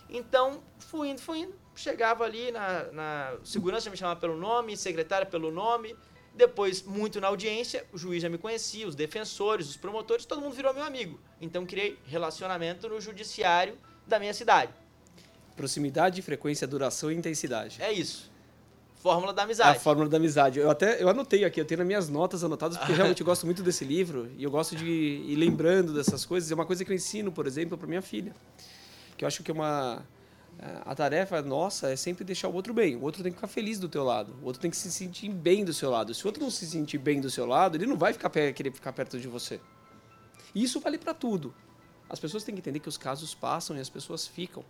Então, 0.09 0.62
fui 0.78 1.09
indo, 1.09 1.20
fui 1.20 1.40
indo. 1.40 1.54
Chegava 1.76 2.24
ali 2.24 2.52
na, 2.52 2.85
na 2.92 3.37
segurança, 3.42 3.90
me 3.90 3.96
chamava 3.96 4.20
pelo 4.20 4.37
nome, 4.37 4.76
secretária 4.76 5.26
pelo 5.26 5.50
nome, 5.50 5.96
depois, 6.35 6.83
muito 6.83 7.20
na 7.20 7.28
audiência, 7.28 7.87
o 7.92 7.98
juiz 7.98 8.20
já 8.20 8.28
me 8.28 8.38
conhecia, 8.38 8.88
os 8.88 8.96
defensores, 8.96 9.68
os 9.68 9.76
promotores, 9.76 10.24
todo 10.24 10.40
mundo 10.40 10.54
virou 10.54 10.74
meu 10.74 10.83
amigo. 10.83 11.20
Então, 11.40 11.64
criei 11.64 11.96
relacionamento 12.07 12.88
no 12.88 13.00
judiciário 13.00 13.78
da 14.07 14.18
minha 14.18 14.35
cidade. 14.35 14.72
Proximidade, 15.57 16.20
frequência, 16.22 16.66
duração 16.66 17.12
e 17.12 17.14
intensidade. 17.14 17.80
É 17.80 17.92
isso. 17.92 18.33
Fórmula 19.05 19.35
da 19.35 19.43
amizade. 19.43 19.77
A 19.77 19.81
fórmula 19.81 20.09
da 20.09 20.17
amizade. 20.17 20.59
Eu 20.59 20.71
até 20.71 21.03
eu 21.03 21.11
anotei 21.11 21.45
aqui, 21.45 21.61
eu 21.61 21.64
tenho 21.67 21.81
nas 21.81 21.87
minhas 21.87 22.09
notas 22.09 22.43
anotadas, 22.43 22.79
porque 22.79 22.95
realmente 22.97 23.21
eu 23.21 23.27
gosto 23.27 23.45
muito 23.45 23.62
desse 23.62 23.85
livro 23.85 24.31
e 24.38 24.43
eu 24.43 24.51
gosto 24.51 24.75
de 24.75 24.87
ir 24.87 25.37
lembrando 25.37 25.93
dessas 25.93 26.25
coisas. 26.25 26.51
É 26.51 26.55
uma 26.55 26.64
coisa 26.64 26.87
que 26.87 26.90
eu 26.90 26.97
ensino, 26.97 27.31
por 27.31 27.47
exemplo, 27.47 27.77
para 27.77 27.87
minha 27.87 28.01
filha. 28.01 28.35
Que 29.19 29.27
eu 29.27 29.29
acho 29.29 29.43
que 29.43 29.51
é 29.51 29.55
uma 29.55 30.03
a 30.87 30.95
tarefa 30.95 31.43
nossa 31.43 31.90
é 31.90 31.97
sempre 31.97 32.25
deixar 32.25 32.49
o 32.49 32.55
outro 32.55 32.73
bem. 32.73 32.97
O 32.97 33.03
outro 33.03 33.23
tem 33.23 33.31
que 33.31 33.37
ficar 33.37 33.47
feliz 33.47 33.79
do 33.79 33.90
teu 33.90 34.03
lado. 34.05 34.35
O 34.40 34.47
outro 34.47 34.59
tem 34.62 34.71
que 34.71 34.77
se 34.79 34.90
sentir 34.90 35.29
bem 35.29 35.67
do 35.67 35.75
seu 35.75 35.90
lado. 35.90 36.14
Se 36.14 36.25
o 36.25 36.29
outro 36.29 36.43
não 36.43 36.51
se 36.51 36.67
sentir 36.67 36.97
bem 36.97 37.21
do 37.21 37.29
seu 37.29 37.45
lado, 37.45 37.77
ele 37.77 37.85
não 37.85 37.99
vai 37.99 38.14
ficar 38.14 38.31
querer 38.31 38.73
ficar 38.73 38.95
perto 38.95 39.21
de 39.21 39.29
você. 39.29 39.61
E 40.55 40.62
isso 40.62 40.81
vale 40.81 40.97
para 40.97 41.12
tudo. 41.12 41.55
As 42.09 42.19
pessoas 42.19 42.43
têm 42.43 42.55
que 42.55 42.62
entender 42.62 42.81
que 42.81 42.88
os 42.88 42.97
casos 42.97 43.35
passam 43.35 43.77
e 43.77 43.81
as 43.81 43.90
pessoas 43.90 44.27
ficam. 44.27 44.64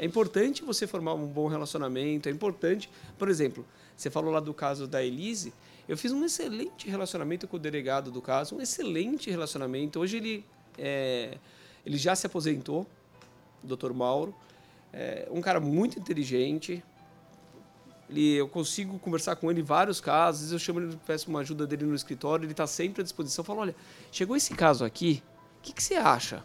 É 0.00 0.06
importante 0.06 0.64
você 0.64 0.86
formar 0.86 1.12
um 1.12 1.26
bom 1.26 1.46
relacionamento. 1.46 2.26
É 2.26 2.32
importante, 2.32 2.88
por 3.18 3.28
exemplo, 3.28 3.66
você 3.94 4.08
falou 4.08 4.32
lá 4.32 4.40
do 4.40 4.54
caso 4.54 4.86
da 4.86 5.04
Elise. 5.04 5.52
Eu 5.86 5.94
fiz 5.94 6.10
um 6.10 6.24
excelente 6.24 6.88
relacionamento 6.88 7.46
com 7.46 7.58
o 7.58 7.60
delegado 7.60 8.10
do 8.10 8.22
caso, 8.22 8.56
um 8.56 8.62
excelente 8.62 9.30
relacionamento. 9.30 10.00
Hoje 10.00 10.16
ele, 10.16 10.46
é, 10.78 11.36
ele 11.84 11.98
já 11.98 12.16
se 12.16 12.26
aposentou, 12.26 12.86
Dr. 13.62 13.92
Mauro. 13.92 14.34
É 14.90 15.28
um 15.30 15.42
cara 15.42 15.60
muito 15.60 15.98
inteligente. 15.98 16.82
Ele, 18.08 18.36
eu 18.36 18.48
consigo 18.48 18.98
conversar 18.98 19.36
com 19.36 19.50
ele 19.50 19.60
em 19.60 19.64
vários 19.64 20.00
casos. 20.00 20.50
Eu 20.50 20.58
chamo 20.58 20.80
ele, 20.80 20.98
peço 21.06 21.28
uma 21.28 21.40
ajuda 21.40 21.66
dele 21.66 21.84
no 21.84 21.94
escritório. 21.94 22.46
Ele 22.46 22.52
está 22.52 22.66
sempre 22.66 23.02
à 23.02 23.04
disposição. 23.04 23.42
Eu 23.42 23.46
falo: 23.46 23.60
olha, 23.60 23.76
chegou 24.10 24.34
esse 24.34 24.54
caso 24.54 24.82
aqui. 24.82 25.22
O 25.58 25.60
que, 25.60 25.74
que 25.74 25.82
você 25.82 25.96
acha? 25.96 26.42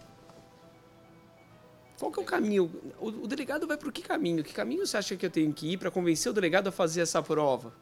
Qual 1.99 2.11
que 2.11 2.19
é 2.19 2.23
o 2.23 2.25
caminho? 2.25 2.71
O, 2.99 3.07
o 3.07 3.27
delegado 3.27 3.65
vai 3.65 3.77
para 3.77 3.91
que 3.91 4.01
caminho? 4.01 4.43
Que 4.43 4.53
caminho 4.53 4.85
você 4.85 4.97
acha 4.97 5.15
que 5.15 5.25
eu 5.25 5.29
tenho 5.29 5.53
que 5.53 5.73
ir 5.73 5.77
para 5.77 5.89
convencer 5.89 6.31
o 6.31 6.33
delegado 6.33 6.67
a 6.67 6.71
fazer 6.71 7.01
essa 7.01 7.21
prova? 7.21 7.73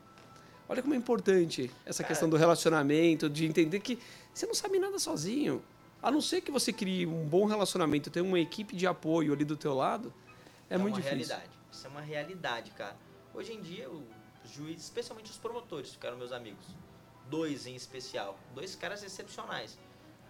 Olha 0.70 0.82
como 0.82 0.94
é 0.94 0.98
importante 0.98 1.70
essa 1.86 2.04
questão 2.04 2.30
do 2.30 2.38
relacionamento, 2.38 3.30
de 3.30 3.46
entender 3.46 3.80
que 3.80 4.00
você 4.34 4.46
não 4.46 4.54
sabe 4.54 4.80
nada 4.80 4.98
sozinho. 4.98 5.64
A 6.02 6.12
não 6.12 6.22
ser 6.22 6.42
que 6.42 6.52
você 6.52 6.72
crie 6.72 7.06
um 7.06 7.26
bom 7.26 7.46
relacionamento, 7.46 8.10
tenha 8.10 8.26
uma 8.26 8.40
equipe 8.40 8.76
de 8.76 8.86
apoio 8.86 9.34
ali 9.34 9.46
do 9.46 9.56
teu 9.56 9.74
lado, 9.74 10.14
é, 10.70 10.76
é 10.76 10.78
muito 10.78 10.96
difícil. 10.96 11.18
Realidade. 11.18 11.52
Isso 11.72 11.88
é 11.88 11.90
uma 11.90 12.02
realidade, 12.02 12.72
cara. 12.72 12.96
Hoje 13.34 13.54
em 13.54 13.62
dia, 13.62 13.90
os 13.90 14.52
juízes, 14.52 14.84
especialmente 14.84 15.32
os 15.32 15.38
promotores, 15.38 15.92
ficaram 15.92 16.18
meus 16.18 16.32
amigos. 16.32 16.66
Dois 17.30 17.66
em 17.66 17.76
especial. 17.76 18.38
Dois 18.54 18.76
caras 18.76 19.04
excepcionais. 19.04 19.78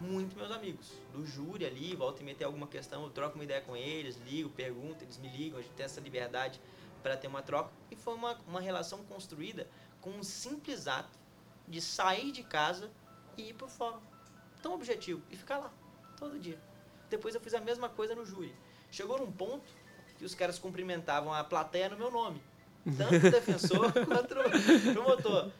Muito 0.03 0.35
meus 0.35 0.51
amigos. 0.51 0.91
Do 1.13 1.25
júri 1.25 1.65
ali, 1.65 1.95
volta 1.95 2.21
e 2.21 2.25
meter 2.25 2.43
alguma 2.43 2.67
questão, 2.67 3.03
eu 3.03 3.09
troco 3.09 3.35
uma 3.35 3.43
ideia 3.43 3.61
com 3.61 3.75
eles, 3.75 4.17
ligo, 4.25 4.49
pergunto, 4.49 5.03
eles 5.03 5.17
me 5.17 5.29
ligam, 5.29 5.57
a 5.57 5.61
gente 5.61 5.73
tem 5.73 5.85
essa 5.85 6.01
liberdade 6.01 6.59
para 7.01 7.15
ter 7.15 7.27
uma 7.27 7.41
troca. 7.41 7.71
E 7.89 7.95
foi 7.95 8.13
uma, 8.13 8.37
uma 8.45 8.59
relação 8.59 9.03
construída 9.05 9.65
com 10.01 10.09
um 10.09 10.21
simples 10.21 10.87
ato 10.87 11.17
de 11.67 11.79
sair 11.79 12.31
de 12.33 12.43
casa 12.43 12.91
e 13.37 13.49
ir 13.49 13.53
pro 13.53 13.69
fórum. 13.69 14.01
Tão 14.61 14.73
objetivo. 14.73 15.21
E 15.31 15.37
ficar 15.37 15.57
lá, 15.57 15.73
todo 16.17 16.37
dia. 16.37 16.59
Depois 17.09 17.33
eu 17.33 17.39
fiz 17.39 17.53
a 17.53 17.61
mesma 17.61 17.87
coisa 17.87 18.13
no 18.13 18.25
júri. 18.25 18.53
Chegou 18.91 19.17
num 19.17 19.31
ponto 19.31 19.71
que 20.17 20.25
os 20.25 20.35
caras 20.35 20.59
cumprimentavam 20.59 21.33
a 21.33 21.43
plateia 21.43 21.87
no 21.87 21.97
meu 21.97 22.11
nome. 22.11 22.43
Tanto 22.97 23.15
o 23.27 23.31
defensor 23.31 23.93
quanto 24.05 24.35
o 24.37 24.93
promotor. 24.93 25.51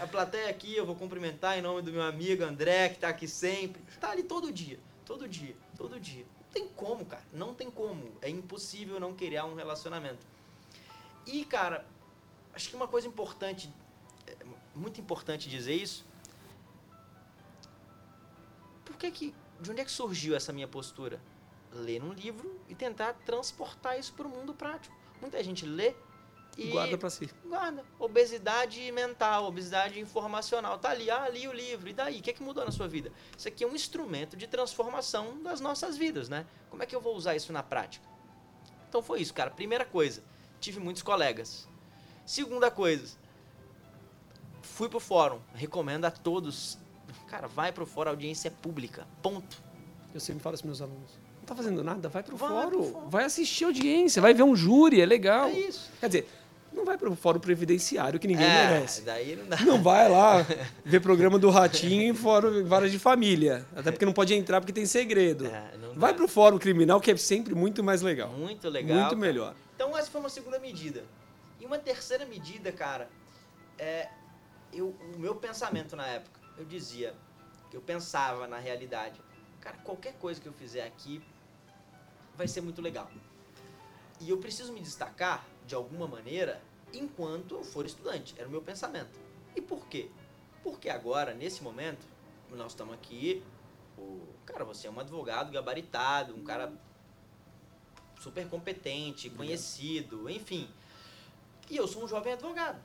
A 0.00 0.06
plateia 0.06 0.48
aqui 0.48 0.76
eu 0.76 0.86
vou 0.86 0.94
cumprimentar 0.94 1.58
em 1.58 1.62
nome 1.62 1.82
do 1.82 1.92
meu 1.92 2.02
amigo 2.02 2.44
André, 2.44 2.88
que 2.88 2.96
está 2.96 3.08
aqui 3.08 3.26
sempre. 3.26 3.82
Está 3.88 4.10
ali 4.10 4.22
todo 4.22 4.52
dia, 4.52 4.78
todo 5.04 5.28
dia, 5.28 5.56
todo 5.76 5.98
dia. 5.98 6.24
Não 6.24 6.52
tem 6.52 6.68
como, 6.68 7.04
cara. 7.04 7.24
Não 7.32 7.54
tem 7.54 7.70
como. 7.70 8.12
É 8.20 8.28
impossível 8.28 9.00
não 9.00 9.14
criar 9.14 9.44
um 9.44 9.54
relacionamento. 9.54 10.26
E, 11.26 11.44
cara, 11.44 11.86
acho 12.54 12.68
que 12.68 12.76
uma 12.76 12.88
coisa 12.88 13.08
importante, 13.08 13.72
é, 14.26 14.36
muito 14.74 15.00
importante 15.00 15.48
dizer 15.48 15.74
isso. 15.74 16.04
Por 18.84 18.96
que 18.96 19.10
que, 19.10 19.34
de 19.60 19.70
onde 19.70 19.80
é 19.80 19.84
que 19.84 19.90
surgiu 19.90 20.36
essa 20.36 20.52
minha 20.52 20.68
postura? 20.68 21.20
Ler 21.72 22.02
um 22.02 22.12
livro 22.12 22.60
e 22.68 22.74
tentar 22.74 23.14
transportar 23.24 23.98
isso 23.98 24.12
para 24.12 24.26
o 24.26 24.30
mundo 24.30 24.52
prático. 24.52 24.94
Muita 25.20 25.42
gente 25.42 25.64
lê 25.64 25.94
e 26.58 26.68
Guarda 26.68 26.98
pra 26.98 27.08
si. 27.08 27.28
guarda. 27.48 27.82
Obesidade 27.98 28.92
mental, 28.92 29.46
obesidade 29.46 29.98
informacional. 29.98 30.78
Tá 30.78 30.90
ali, 30.90 31.10
ah, 31.10 31.28
li 31.28 31.48
o 31.48 31.52
livro. 31.52 31.88
E 31.88 31.92
daí? 31.92 32.18
O 32.18 32.22
que, 32.22 32.30
é 32.30 32.32
que 32.32 32.42
mudou 32.42 32.64
na 32.64 32.70
sua 32.70 32.86
vida? 32.86 33.10
Isso 33.36 33.48
aqui 33.48 33.64
é 33.64 33.66
um 33.66 33.74
instrumento 33.74 34.36
de 34.36 34.46
transformação 34.46 35.42
das 35.42 35.60
nossas 35.60 35.96
vidas, 35.96 36.28
né? 36.28 36.44
Como 36.68 36.82
é 36.82 36.86
que 36.86 36.94
eu 36.94 37.00
vou 37.00 37.16
usar 37.16 37.34
isso 37.34 37.52
na 37.52 37.62
prática? 37.62 38.06
Então 38.88 39.02
foi 39.02 39.20
isso, 39.20 39.32
cara. 39.32 39.50
Primeira 39.50 39.84
coisa, 39.84 40.22
tive 40.60 40.78
muitos 40.78 41.02
colegas. 41.02 41.66
Segunda 42.26 42.70
coisa, 42.70 43.16
fui 44.60 44.88
pro 44.88 45.00
fórum. 45.00 45.40
Recomendo 45.54 46.04
a 46.04 46.10
todos. 46.10 46.78
Cara, 47.28 47.48
vai 47.48 47.72
pro 47.72 47.86
fórum, 47.86 48.10
a 48.10 48.12
audiência 48.12 48.48
é 48.48 48.50
pública. 48.50 49.06
Ponto. 49.22 49.62
Eu 50.14 50.20
sempre 50.20 50.42
falo 50.42 50.54
isso 50.54 50.66
meus 50.66 50.82
alunos. 50.82 51.18
Não 51.38 51.46
tá 51.46 51.54
fazendo 51.56 51.82
nada, 51.82 52.08
vai 52.08 52.22
pro 52.22 52.36
Vai 52.36 52.48
fórum. 52.48 52.68
pro 52.70 52.84
fórum. 52.84 53.08
Vai 53.08 53.24
assistir 53.24 53.64
audiência, 53.64 54.20
vai 54.22 54.32
ver 54.34 54.42
um 54.42 54.54
júri, 54.54 55.00
é 55.00 55.06
legal. 55.06 55.46
É 55.48 55.52
isso. 55.58 55.90
Quer 55.98 56.06
dizer, 56.06 56.28
não 56.72 56.84
vai 56.84 56.96
pro 56.96 57.14
fórum 57.14 57.38
previdenciário 57.38 58.18
que 58.18 58.26
ninguém 58.26 58.46
é, 58.46 58.70
merece. 58.70 59.02
daí 59.02 59.36
não 59.36 59.46
dá. 59.46 59.60
Não 59.60 59.82
vai 59.82 60.08
lá 60.08 60.44
ver 60.84 61.00
programa 61.00 61.38
do 61.38 61.50
Ratinho 61.50 62.02
em 62.02 62.14
fórum 62.14 62.64
vara 62.64 62.88
de 62.88 62.98
família. 62.98 63.66
Até 63.76 63.90
porque 63.90 64.04
não 64.04 64.12
pode 64.12 64.34
entrar 64.34 64.60
porque 64.60 64.72
tem 64.72 64.86
segredo. 64.86 65.46
É, 65.46 65.72
Vai 65.94 66.12
dá. 66.12 66.16
pro 66.16 66.28
fórum 66.28 66.58
criminal 66.58 67.00
que 67.00 67.10
é 67.10 67.16
sempre 67.16 67.54
muito 67.54 67.82
mais 67.82 68.02
legal. 68.02 68.30
Muito 68.30 68.68
legal. 68.68 68.96
Muito 68.96 69.10
cara. 69.10 69.20
melhor. 69.20 69.54
Então 69.74 69.96
essa 69.96 70.10
foi 70.10 70.20
uma 70.20 70.30
segunda 70.30 70.58
medida. 70.58 71.04
E 71.60 71.66
uma 71.66 71.78
terceira 71.78 72.24
medida, 72.26 72.72
cara, 72.72 73.08
é 73.78 74.08
eu, 74.72 74.96
o 75.14 75.18
meu 75.18 75.34
pensamento 75.34 75.94
na 75.94 76.06
época. 76.06 76.40
Eu 76.56 76.64
dizia 76.64 77.14
que 77.70 77.76
eu 77.76 77.80
pensava 77.80 78.46
na 78.46 78.58
realidade, 78.58 79.20
cara, 79.60 79.76
qualquer 79.78 80.14
coisa 80.14 80.40
que 80.40 80.46
eu 80.46 80.52
fizer 80.52 80.84
aqui 80.84 81.22
vai 82.36 82.48
ser 82.48 82.60
muito 82.60 82.80
legal. 82.80 83.10
E 84.20 84.30
eu 84.30 84.38
preciso 84.38 84.72
me 84.72 84.80
destacar 84.80 85.44
de 85.66 85.74
alguma 85.74 86.06
maneira 86.06 86.60
enquanto 86.92 87.54
eu 87.56 87.64
for 87.64 87.86
estudante. 87.86 88.34
Era 88.38 88.48
o 88.48 88.50
meu 88.50 88.62
pensamento. 88.62 89.18
E 89.56 89.60
por 89.60 89.86
quê? 89.86 90.10
Porque 90.62 90.88
agora, 90.88 91.34
nesse 91.34 91.62
momento, 91.62 92.06
nós 92.50 92.72
estamos 92.72 92.94
aqui. 92.94 93.42
O, 93.98 94.20
cara, 94.46 94.64
você 94.64 94.86
é 94.86 94.90
um 94.90 94.98
advogado 95.00 95.50
gabaritado, 95.52 96.34
um 96.34 96.42
cara 96.44 96.72
super 98.20 98.48
competente, 98.48 99.28
conhecido, 99.30 100.28
enfim. 100.30 100.68
E 101.70 101.76
eu 101.76 101.86
sou 101.88 102.04
um 102.04 102.08
jovem 102.08 102.32
advogado. 102.32 102.80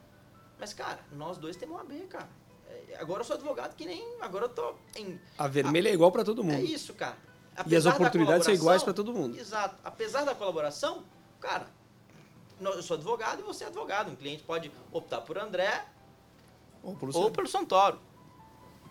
Mas, 0.60 0.74
cara, 0.74 1.00
nós 1.12 1.38
dois 1.38 1.56
temos 1.56 1.76
uma 1.76 1.84
B, 1.84 2.00
cara. 2.08 2.30
É, 2.68 2.98
Agora 3.00 3.22
eu 3.22 3.26
sou 3.26 3.36
advogado 3.36 3.76
que 3.76 3.86
nem. 3.86 4.04
Agora 4.20 4.46
eu 4.46 4.50
tô 4.50 4.74
em. 4.96 5.20
A 5.38 5.48
vermelha 5.48 5.90
é 5.90 5.94
igual 5.94 6.12
pra 6.12 6.24
todo 6.24 6.42
É 6.42 6.46
mundo. 6.46 6.66
isso, 6.66 6.94
cara. 6.94 7.16
E 7.56 7.60
as 7.60 7.66
Apesar 7.66 7.90
da 7.92 7.96
oportunidades 7.96 8.46
são 8.46 8.54
iguais 8.54 8.84
pra 8.84 8.94
todo 8.94 9.14
mundo. 9.14 9.38
Exato. 9.38 9.76
Apesar 9.84 10.24
da 10.24 10.34
colaboração, 10.36 11.04
cara, 11.40 11.68
eu 12.60 12.84
sou 12.84 12.96
advogado 12.96 13.40
e 13.40 13.44
você 13.44 13.64
é 13.64 13.68
advogado. 13.68 14.12
Um 14.12 14.16
cliente 14.16 14.44
pode 14.44 14.72
optar 14.92 15.22
por 15.22 15.38
André 15.38 15.86
Ou 16.84 16.96
pro 16.96 17.16
ou 17.16 17.32
pelo 17.32 17.48
Santoro. 17.48 18.00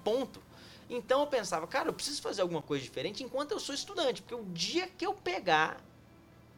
Ponto. 0.04 0.40
Então 0.88 1.20
eu 1.20 1.26
pensava, 1.26 1.66
cara, 1.66 1.88
eu 1.88 1.92
preciso 1.92 2.22
fazer 2.22 2.42
alguma 2.42 2.62
coisa 2.62 2.82
diferente 2.84 3.22
enquanto 3.24 3.50
eu 3.52 3.58
sou 3.60 3.74
estudante, 3.74 4.22
porque 4.22 4.34
o 4.34 4.44
dia 4.52 4.86
que 4.86 5.04
eu 5.04 5.14
pegar, 5.14 5.80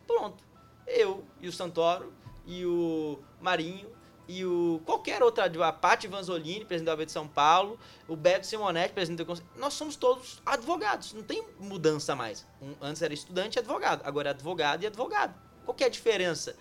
pronto. 0.07 0.45
Eu 0.87 1.25
e 1.41 1.49
o 1.49 1.53
Santoro 1.53 2.13
e 2.47 2.65
o 2.67 3.19
Marinho 3.41 3.91
e 4.27 4.45
o 4.45 4.83
qualquer 4.85 5.23
outra 5.23 5.47
a 5.67 5.73
Paty 5.73 6.07
Vanzolini, 6.07 6.65
presidente 6.67 6.87
da 6.87 6.93
OAB 6.93 7.07
de 7.07 7.13
São 7.13 7.27
Paulo, 7.27 7.79
o 8.07 8.15
Beto 8.15 8.47
Simonetti, 8.47 8.93
presidente 8.93 9.19
do 9.19 9.27
Conselho, 9.27 9.49
nós 9.57 9.73
somos 9.73 9.97
todos 9.97 10.43
advogados, 10.45 11.15
não 11.15 11.23
tem 11.23 11.43
mudança 11.59 12.15
mais. 12.15 12.47
Um- 12.61 12.75
antes 12.83 13.01
era 13.01 13.15
estudante 13.15 13.57
e 13.57 13.59
advogado, 13.59 14.03
agora 14.05 14.29
é 14.29 14.33
advogado 14.33 14.83
e 14.83 14.87
advogado. 14.87 15.35
Qual 15.65 15.75
que 15.75 15.83
é 15.83 15.87
a 15.87 15.91
diferença? 15.91 16.55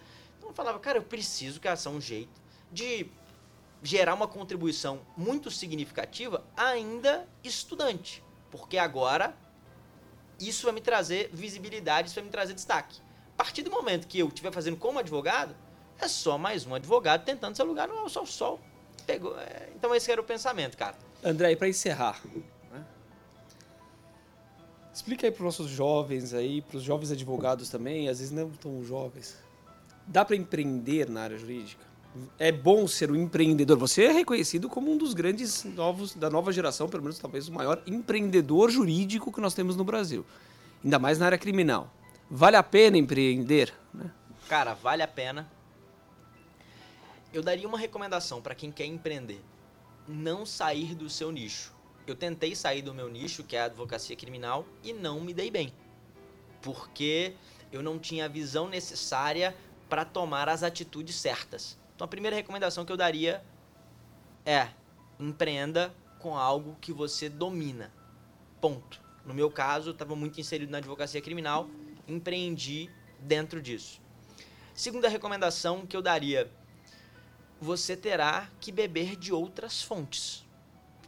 Eu 0.48 0.54
falava, 0.54 0.80
cara, 0.80 0.98
eu 0.98 1.04
preciso 1.04 1.60
que 1.60 1.68
haja 1.68 1.90
um 1.90 2.00
jeito 2.00 2.42
de 2.72 3.10
gerar 3.84 4.14
uma 4.14 4.28
contribuição 4.28 5.02
muito 5.16 5.52
significativa 5.52 6.44
ainda 6.56 7.28
estudante. 7.44 8.24
Porque 8.50 8.78
agora 8.78 9.36
isso 10.40 10.66
vai 10.66 10.74
me 10.74 10.82
trazer 10.82 11.30
visibilidade, 11.34 12.08
isso 12.08 12.16
vai 12.16 12.24
me 12.24 12.30
trazer 12.30 12.54
destaque. 12.54 13.00
A 13.34 13.38
partir 13.38 13.62
do 13.64 13.70
momento 13.70 14.08
que 14.08 14.20
eu 14.20 14.28
estiver 14.28 14.52
fazendo 14.52 14.78
como 14.78 15.00
advogado, 15.00 15.56
é 16.00 16.08
só 16.08 16.38
mais 16.38 16.66
um 16.66 16.74
advogado 16.74 17.24
tentando 17.26 17.56
seu 17.56 17.66
lugar 17.66 17.88
no 17.88 18.10
sol 18.10 18.26
sol. 18.26 18.60
Pegou. 19.06 19.38
é, 19.40 19.70
então 19.76 19.94
esse 19.94 20.12
era 20.12 20.20
o 20.20 20.24
pensamento, 20.24 20.78
cara. 20.78 20.96
André, 21.24 21.56
pra 21.56 21.68
encerrar, 21.68 22.22
né? 22.72 22.86
explica 24.94 25.28
aí 25.28 25.32
pros 25.32 25.46
nossos 25.46 25.70
jovens 25.70 26.34
aí, 26.34 26.62
pros 26.62 26.84
jovens 26.84 27.12
advogados 27.12 27.70
também, 27.70 28.10
às 28.10 28.20
vezes 28.20 28.32
não 28.32 28.50
tão 28.52 28.84
jovens. 28.84 29.38
Dá 30.08 30.24
pra 30.24 30.36
empreender 30.36 31.10
na 31.10 31.24
área 31.24 31.38
jurídica? 31.38 31.86
É 32.40 32.52
bom 32.52 32.88
ser 32.88 33.12
um 33.12 33.16
empreendedor. 33.16 33.78
Você 33.78 34.06
é 34.06 34.12
reconhecido 34.12 34.70
como 34.70 34.92
um 34.92 34.98
dos 34.98 35.14
grandes 35.14 35.66
novos 35.66 36.16
da 36.16 36.30
nova 36.30 36.52
geração, 36.52 36.88
pelo 36.88 37.04
menos 37.04 37.20
talvez 37.20 37.48
o 37.48 37.54
maior 37.54 37.84
empreendedor 37.86 38.72
jurídico 38.72 39.32
que 39.32 39.42
nós 39.42 39.54
temos 39.54 39.76
no 39.76 39.84
Brasil. 39.84 40.26
Ainda 40.84 40.98
mais 40.98 41.20
na 41.20 41.26
área 41.26 41.38
criminal. 41.38 41.94
Vale 42.30 42.56
a 42.56 42.64
pena 42.64 42.98
empreender? 42.98 43.74
né? 43.94 44.10
Cara, 44.48 44.74
vale 44.74 45.04
a 45.04 45.08
pena. 45.08 45.50
Eu 47.34 47.44
daria 47.44 47.68
uma 47.68 47.78
recomendação 47.78 48.42
para 48.42 48.56
quem 48.56 48.72
quer 48.72 48.86
empreender: 48.86 49.42
não 50.08 50.46
sair 50.46 50.96
do 50.96 51.10
seu 51.10 51.32
nicho. 51.32 51.74
Eu 52.08 52.16
tentei 52.16 52.56
sair 52.56 52.82
do 52.82 52.94
meu 52.94 53.10
nicho, 53.10 53.44
que 53.44 53.56
é 53.56 53.62
a 53.62 53.66
advocacia 53.66 54.16
criminal, 54.16 54.66
e 54.82 54.94
não 54.94 55.20
me 55.20 55.34
dei 55.34 55.52
bem. 55.52 55.74
Porque 56.62 57.34
eu 57.72 57.84
não 57.84 58.00
tinha 58.00 58.26
a 58.26 58.30
visão 58.30 58.70
necessária 58.70 59.54
para 59.90 60.06
tomar 60.06 60.50
as 60.50 60.64
atitudes 60.64 61.16
certas. 61.16 61.78
Então 61.96 62.06
a 62.06 62.08
primeira 62.08 62.36
recomendação 62.36 62.86
que 62.86 62.92
eu 62.92 62.98
daria 62.98 63.44
é: 64.46 64.70
empreenda 65.20 65.94
com 66.20 66.38
algo 66.38 66.78
que 66.80 66.94
você 66.94 67.30
domina. 67.30 67.92
Ponto. 68.62 69.02
No 69.26 69.34
meu 69.34 69.52
caso, 69.52 69.92
estava 69.92 70.16
muito 70.16 70.40
inserido 70.40 70.72
na 70.72 70.78
advocacia 70.78 71.22
criminal, 71.22 71.70
empreendi 72.08 72.90
dentro 73.20 73.62
disso. 73.62 74.02
Segunda 74.74 75.10
recomendação 75.10 75.86
que 75.86 75.98
eu 75.98 76.02
daria: 76.02 76.50
você 77.60 77.98
terá 77.98 78.50
que 78.62 78.72
beber 78.72 79.16
de 79.16 79.34
outras 79.34 79.82
fontes, 79.82 80.46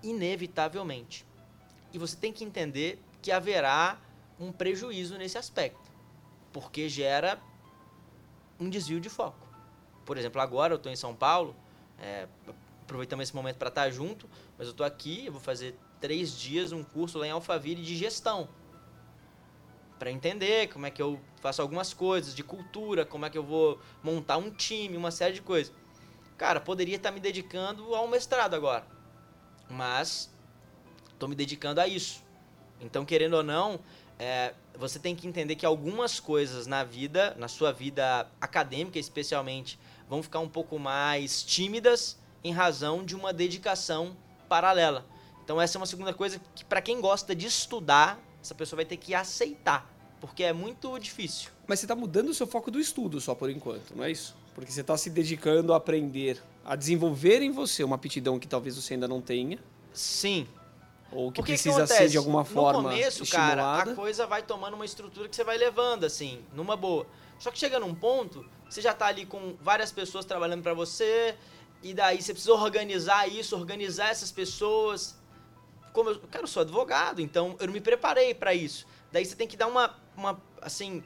inevitavelmente. 0.01 1.25
E 1.93 1.97
você 1.97 2.15
tem 2.15 2.33
que 2.33 2.43
entender 2.43 3.01
que 3.21 3.31
haverá 3.31 3.99
um 4.39 4.51
prejuízo 4.51 5.17
nesse 5.17 5.37
aspecto, 5.37 5.91
porque 6.51 6.89
gera 6.89 7.39
um 8.59 8.69
desvio 8.69 8.99
de 8.99 9.09
foco. 9.09 9.47
Por 10.05 10.17
exemplo, 10.17 10.41
agora 10.41 10.73
eu 10.73 10.77
estou 10.77 10.91
em 10.91 10.95
São 10.95 11.15
Paulo, 11.15 11.55
é, 11.97 12.27
aproveitamos 12.81 13.23
esse 13.23 13.35
momento 13.35 13.57
para 13.57 13.69
estar 13.69 13.89
junto, 13.91 14.29
mas 14.57 14.67
eu 14.67 14.71
estou 14.71 14.85
aqui, 14.85 15.25
eu 15.27 15.31
vou 15.31 15.41
fazer 15.41 15.77
três 15.99 16.37
dias 16.37 16.71
um 16.71 16.83
curso 16.83 17.17
lá 17.17 17.27
em 17.27 17.31
Alphaville 17.31 17.83
de 17.83 17.95
gestão 17.95 18.49
para 19.99 20.09
entender 20.09 20.69
como 20.69 20.85
é 20.85 20.89
que 20.89 21.01
eu 21.01 21.19
faço 21.41 21.61
algumas 21.61 21.93
coisas 21.93 22.33
de 22.33 22.41
cultura, 22.41 23.05
como 23.05 23.25
é 23.25 23.29
que 23.29 23.37
eu 23.37 23.43
vou 23.43 23.79
montar 24.01 24.37
um 24.37 24.49
time, 24.49 24.95
uma 24.95 25.11
série 25.11 25.33
de 25.33 25.41
coisas. 25.41 25.73
Cara, 26.37 26.61
poderia 26.61 26.95
estar 26.95 27.11
me 27.11 27.19
dedicando 27.19 27.93
a 27.93 28.01
um 28.01 28.07
mestrado 28.07 28.53
agora, 28.53 28.87
mas 29.69 30.33
estou 31.11 31.27
me 31.27 31.35
dedicando 31.35 31.81
a 31.81 31.87
isso. 31.87 32.23
Então, 32.81 33.05
querendo 33.05 33.33
ou 33.33 33.43
não, 33.43 33.79
é, 34.17 34.53
você 34.77 34.99
tem 34.99 35.15
que 35.15 35.27
entender 35.27 35.55
que 35.55 35.65
algumas 35.65 36.19
coisas 36.19 36.67
na 36.67 36.83
vida, 36.83 37.35
na 37.37 37.47
sua 37.47 37.71
vida 37.71 38.27
acadêmica 38.39 38.99
especialmente, 38.99 39.79
vão 40.09 40.21
ficar 40.21 40.39
um 40.39 40.49
pouco 40.49 40.77
mais 40.77 41.43
tímidas 41.43 42.17
em 42.43 42.51
razão 42.51 43.03
de 43.03 43.15
uma 43.15 43.31
dedicação 43.31 44.15
paralela. 44.47 45.05
Então 45.43 45.59
essa 45.59 45.77
é 45.77 45.79
uma 45.79 45.85
segunda 45.85 46.13
coisa 46.13 46.41
que 46.53 46.65
para 46.65 46.81
quem 46.81 46.99
gosta 46.99 47.35
de 47.35 47.47
estudar, 47.47 48.19
essa 48.41 48.55
pessoa 48.55 48.77
vai 48.77 48.85
ter 48.85 48.97
que 48.97 49.13
aceitar, 49.13 49.91
porque 50.19 50.43
é 50.43 50.53
muito 50.53 50.97
difícil. 50.99 51.51
Mas 51.67 51.79
você 51.79 51.85
está 51.85 51.95
mudando 51.95 52.29
o 52.29 52.33
seu 52.33 52.47
foco 52.47 52.69
do 52.69 52.79
estudo 52.79 53.21
só 53.21 53.35
por 53.35 53.49
enquanto, 53.49 53.95
não 53.95 54.03
é 54.03 54.11
isso? 54.11 54.35
Porque 54.55 54.71
você 54.71 54.81
está 54.81 54.97
se 54.97 55.09
dedicando 55.09 55.73
a 55.73 55.77
aprender, 55.77 56.41
a 56.65 56.75
desenvolver 56.75 57.41
em 57.41 57.51
você 57.51 57.83
uma 57.83 57.95
aptidão 57.95 58.39
que 58.39 58.47
talvez 58.47 58.75
você 58.75 58.95
ainda 58.95 59.07
não 59.07 59.21
tenha, 59.21 59.59
Sim. 59.93 60.47
Ou 61.11 61.31
que 61.31 61.35
Porque 61.41 61.53
que 61.53 61.57
precisa 61.63 61.77
acontece? 61.83 61.97
ser 62.03 62.09
de 62.09 62.17
alguma 62.17 62.45
forma 62.45 62.81
No 62.83 62.89
começo, 62.89 63.23
estimulada. 63.23 63.55
cara, 63.55 63.91
a 63.91 63.95
coisa 63.95 64.27
vai 64.27 64.43
tomando 64.43 64.73
uma 64.75 64.85
estrutura 64.85 65.27
que 65.27 65.35
você 65.35 65.43
vai 65.43 65.57
levando, 65.57 66.03
assim, 66.03 66.43
numa 66.53 66.75
boa. 66.75 67.05
Só 67.39 67.49
que 67.51 67.57
chega 67.57 67.79
num 67.79 67.95
ponto, 67.95 68.45
você 68.69 68.81
já 68.81 68.93
tá 68.93 69.07
ali 69.07 69.25
com 69.25 69.55
várias 69.61 69.91
pessoas 69.91 70.25
trabalhando 70.25 70.61
para 70.61 70.73
você, 70.73 71.35
e 71.81 71.93
daí 71.93 72.21
você 72.21 72.33
precisa 72.33 72.53
organizar 72.53 73.27
isso, 73.27 73.55
organizar 73.55 74.09
essas 74.09 74.31
pessoas. 74.31 75.15
Como 75.93 76.09
eu, 76.09 76.19
cara, 76.29 76.43
eu 76.43 76.47
sou 76.47 76.61
advogado, 76.61 77.21
então 77.21 77.55
eu 77.59 77.67
não 77.67 77.73
me 77.73 77.81
preparei 77.81 78.33
para 78.33 78.53
isso. 78.53 78.85
Daí 79.11 79.25
você 79.25 79.35
tem 79.35 79.47
que 79.47 79.57
dar 79.57 79.67
uma, 79.67 79.95
uma 80.15 80.39
assim, 80.61 81.03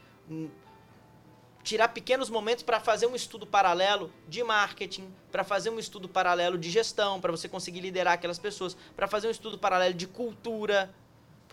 tirar 1.64 1.88
pequenos 1.90 2.30
momentos 2.30 2.64
para 2.64 2.80
fazer 2.80 3.08
um 3.08 3.16
estudo 3.16 3.48
paralelo 3.48 4.12
de 4.28 4.44
marketing, 4.44 5.08
para 5.32 5.44
fazer 5.44 5.70
um 5.70 5.80
estudo 5.80 6.10
paralelo 6.10 6.58
de 6.58 6.70
gestão, 6.70 7.22
para 7.22 7.32
você 7.32 7.48
conseguir 7.48 7.80
liderar 7.80 8.14
aquelas 8.14 8.38
pessoas, 8.38 8.76
para 8.96 9.08
fazer 9.08 9.28
um 9.28 9.32
estudo 9.32 9.58
paralelo 9.58 9.94
de 9.94 10.06
cultura, 10.06 10.94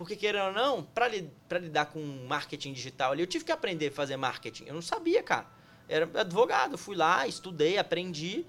Porque, 0.01 0.15
querendo 0.15 0.47
ou 0.47 0.53
não, 0.53 0.83
para 0.83 1.07
li 1.07 1.29
lidar 1.51 1.85
com 1.85 1.99
marketing 2.27 2.73
digital 2.73 3.11
ali, 3.11 3.21
eu 3.21 3.27
tive 3.27 3.45
que 3.45 3.51
aprender 3.51 3.89
a 3.89 3.91
fazer 3.91 4.17
marketing. 4.17 4.65
Eu 4.65 4.73
não 4.73 4.81
sabia, 4.81 5.21
cara. 5.21 5.45
Era 5.87 6.09
advogado, 6.19 6.75
fui 6.75 6.95
lá, 6.95 7.27
estudei, 7.27 7.77
aprendi, 7.77 8.43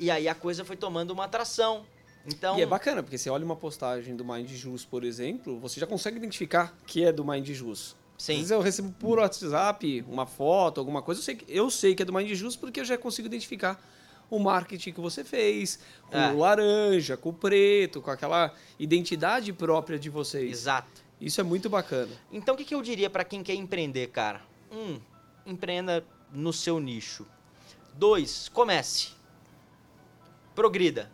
e 0.00 0.10
aí 0.10 0.26
a 0.26 0.34
coisa 0.34 0.64
foi 0.64 0.76
tomando 0.76 1.12
uma 1.12 1.26
atração. 1.26 1.86
Então, 2.26 2.58
e 2.58 2.62
é 2.62 2.66
bacana, 2.66 3.04
porque 3.04 3.16
você 3.16 3.30
olha 3.30 3.44
uma 3.44 3.54
postagem 3.54 4.16
do 4.16 4.24
Mind 4.24 4.50
Jus, 4.50 4.84
por 4.84 5.04
exemplo, 5.04 5.60
você 5.60 5.78
já 5.78 5.86
consegue 5.86 6.16
identificar 6.16 6.76
que 6.86 7.04
é 7.04 7.12
do 7.12 7.24
Mind 7.24 7.48
Jus. 7.50 7.94
Sim. 8.20 8.32
Às 8.32 8.38
vezes 8.38 8.50
eu 8.50 8.60
recebo 8.60 8.92
por 8.98 9.18
WhatsApp 9.18 10.04
uma 10.06 10.26
foto, 10.26 10.78
alguma 10.78 11.00
coisa, 11.00 11.20
eu 11.20 11.24
sei, 11.24 11.34
que, 11.36 11.44
eu 11.48 11.70
sei 11.70 11.94
que 11.94 12.02
é 12.02 12.04
do 12.04 12.12
Mind 12.12 12.30
Jus 12.34 12.56
porque 12.56 12.80
eu 12.80 12.84
já 12.84 12.98
consigo 12.98 13.26
identificar 13.26 13.82
o 14.28 14.38
marketing 14.38 14.92
que 14.92 15.00
você 15.00 15.24
fez, 15.24 15.78
com 16.10 16.18
é. 16.18 16.32
o 16.32 16.38
laranja, 16.38 17.16
com 17.16 17.30
o 17.30 17.32
preto, 17.32 18.02
com 18.02 18.10
aquela 18.10 18.52
identidade 18.78 19.52
própria 19.52 19.98
de 19.98 20.10
vocês. 20.10 20.50
Exato. 20.50 21.02
Isso 21.20 21.40
é 21.40 21.44
muito 21.44 21.70
bacana. 21.70 22.12
Então 22.30 22.54
o 22.54 22.58
que, 22.58 22.64
que 22.64 22.74
eu 22.74 22.82
diria 22.82 23.08
para 23.08 23.24
quem 23.24 23.42
quer 23.42 23.54
empreender, 23.54 24.08
cara? 24.08 24.42
Um, 24.70 25.00
empreenda 25.46 26.04
no 26.30 26.52
seu 26.52 26.78
nicho. 26.78 27.26
Dois, 27.94 28.50
comece. 28.50 29.08
Progrida 30.54 31.10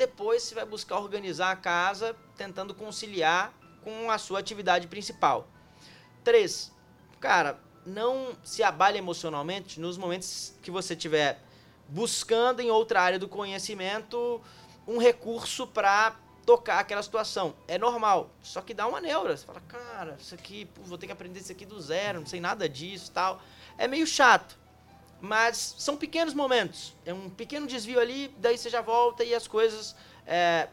depois 0.00 0.42
você 0.42 0.54
vai 0.54 0.64
buscar 0.64 0.98
organizar 0.98 1.50
a 1.50 1.56
casa 1.56 2.16
tentando 2.34 2.74
conciliar 2.74 3.52
com 3.84 4.10
a 4.10 4.16
sua 4.16 4.38
atividade 4.38 4.86
principal. 4.86 5.46
Três, 6.22 6.72
cara, 7.18 7.58
não 7.84 8.36
se 8.42 8.62
abale 8.62 8.98
emocionalmente 8.98 9.80
nos 9.80 9.96
momentos 9.96 10.54
que 10.62 10.70
você 10.70 10.94
estiver 10.94 11.42
buscando 11.88 12.60
em 12.60 12.70
outra 12.70 13.00
área 13.00 13.18
do 13.18 13.28
conhecimento 13.28 14.40
um 14.86 14.98
recurso 14.98 15.66
para 15.66 16.16
tocar 16.44 16.80
aquela 16.80 17.02
situação. 17.02 17.54
É 17.68 17.78
normal, 17.78 18.30
só 18.42 18.60
que 18.60 18.74
dá 18.74 18.86
uma 18.86 19.00
neura. 19.00 19.36
Você 19.36 19.46
fala, 19.46 19.60
cara, 19.60 20.16
isso 20.20 20.34
aqui, 20.34 20.66
pô, 20.66 20.82
vou 20.82 20.98
ter 20.98 21.06
que 21.06 21.12
aprender 21.12 21.40
isso 21.40 21.52
aqui 21.52 21.64
do 21.64 21.80
zero, 21.80 22.20
não 22.20 22.26
sei 22.26 22.40
nada 22.40 22.68
disso 22.68 23.10
tal. 23.12 23.40
É 23.78 23.86
meio 23.86 24.06
chato. 24.06 24.58
Mas 25.20 25.74
são 25.78 25.96
pequenos 25.96 26.32
momentos. 26.32 26.94
É 27.04 27.12
um 27.12 27.28
pequeno 27.28 27.66
desvio 27.66 28.00
ali, 28.00 28.34
daí 28.38 28.56
você 28.56 28.70
já 28.70 28.80
volta 28.80 29.22
e 29.22 29.34
as 29.34 29.46
coisas 29.46 29.94
é, 30.26 30.68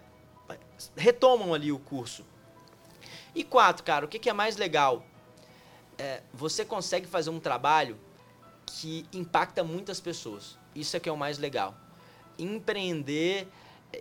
retomam 0.95 1.53
ali 1.53 1.71
o 1.71 1.79
curso. 1.79 2.25
E 3.35 3.43
quatro, 3.43 3.83
cara, 3.83 4.05
o 4.05 4.07
que, 4.07 4.17
que 4.17 4.29
é 4.29 4.33
mais 4.33 4.55
legal? 4.55 5.05
É, 5.97 6.21
você 6.33 6.63
consegue 6.63 7.07
fazer 7.07 7.29
um 7.29 7.39
trabalho 7.39 7.97
que 8.65 9.05
impacta 9.11 9.63
muitas 9.63 9.99
pessoas. 9.99 10.57
Isso 10.75 10.95
é 10.95 10.99
que 10.99 11.09
é 11.09 11.11
o 11.11 11.17
mais 11.17 11.37
legal. 11.37 11.75
Empreender, 12.37 13.47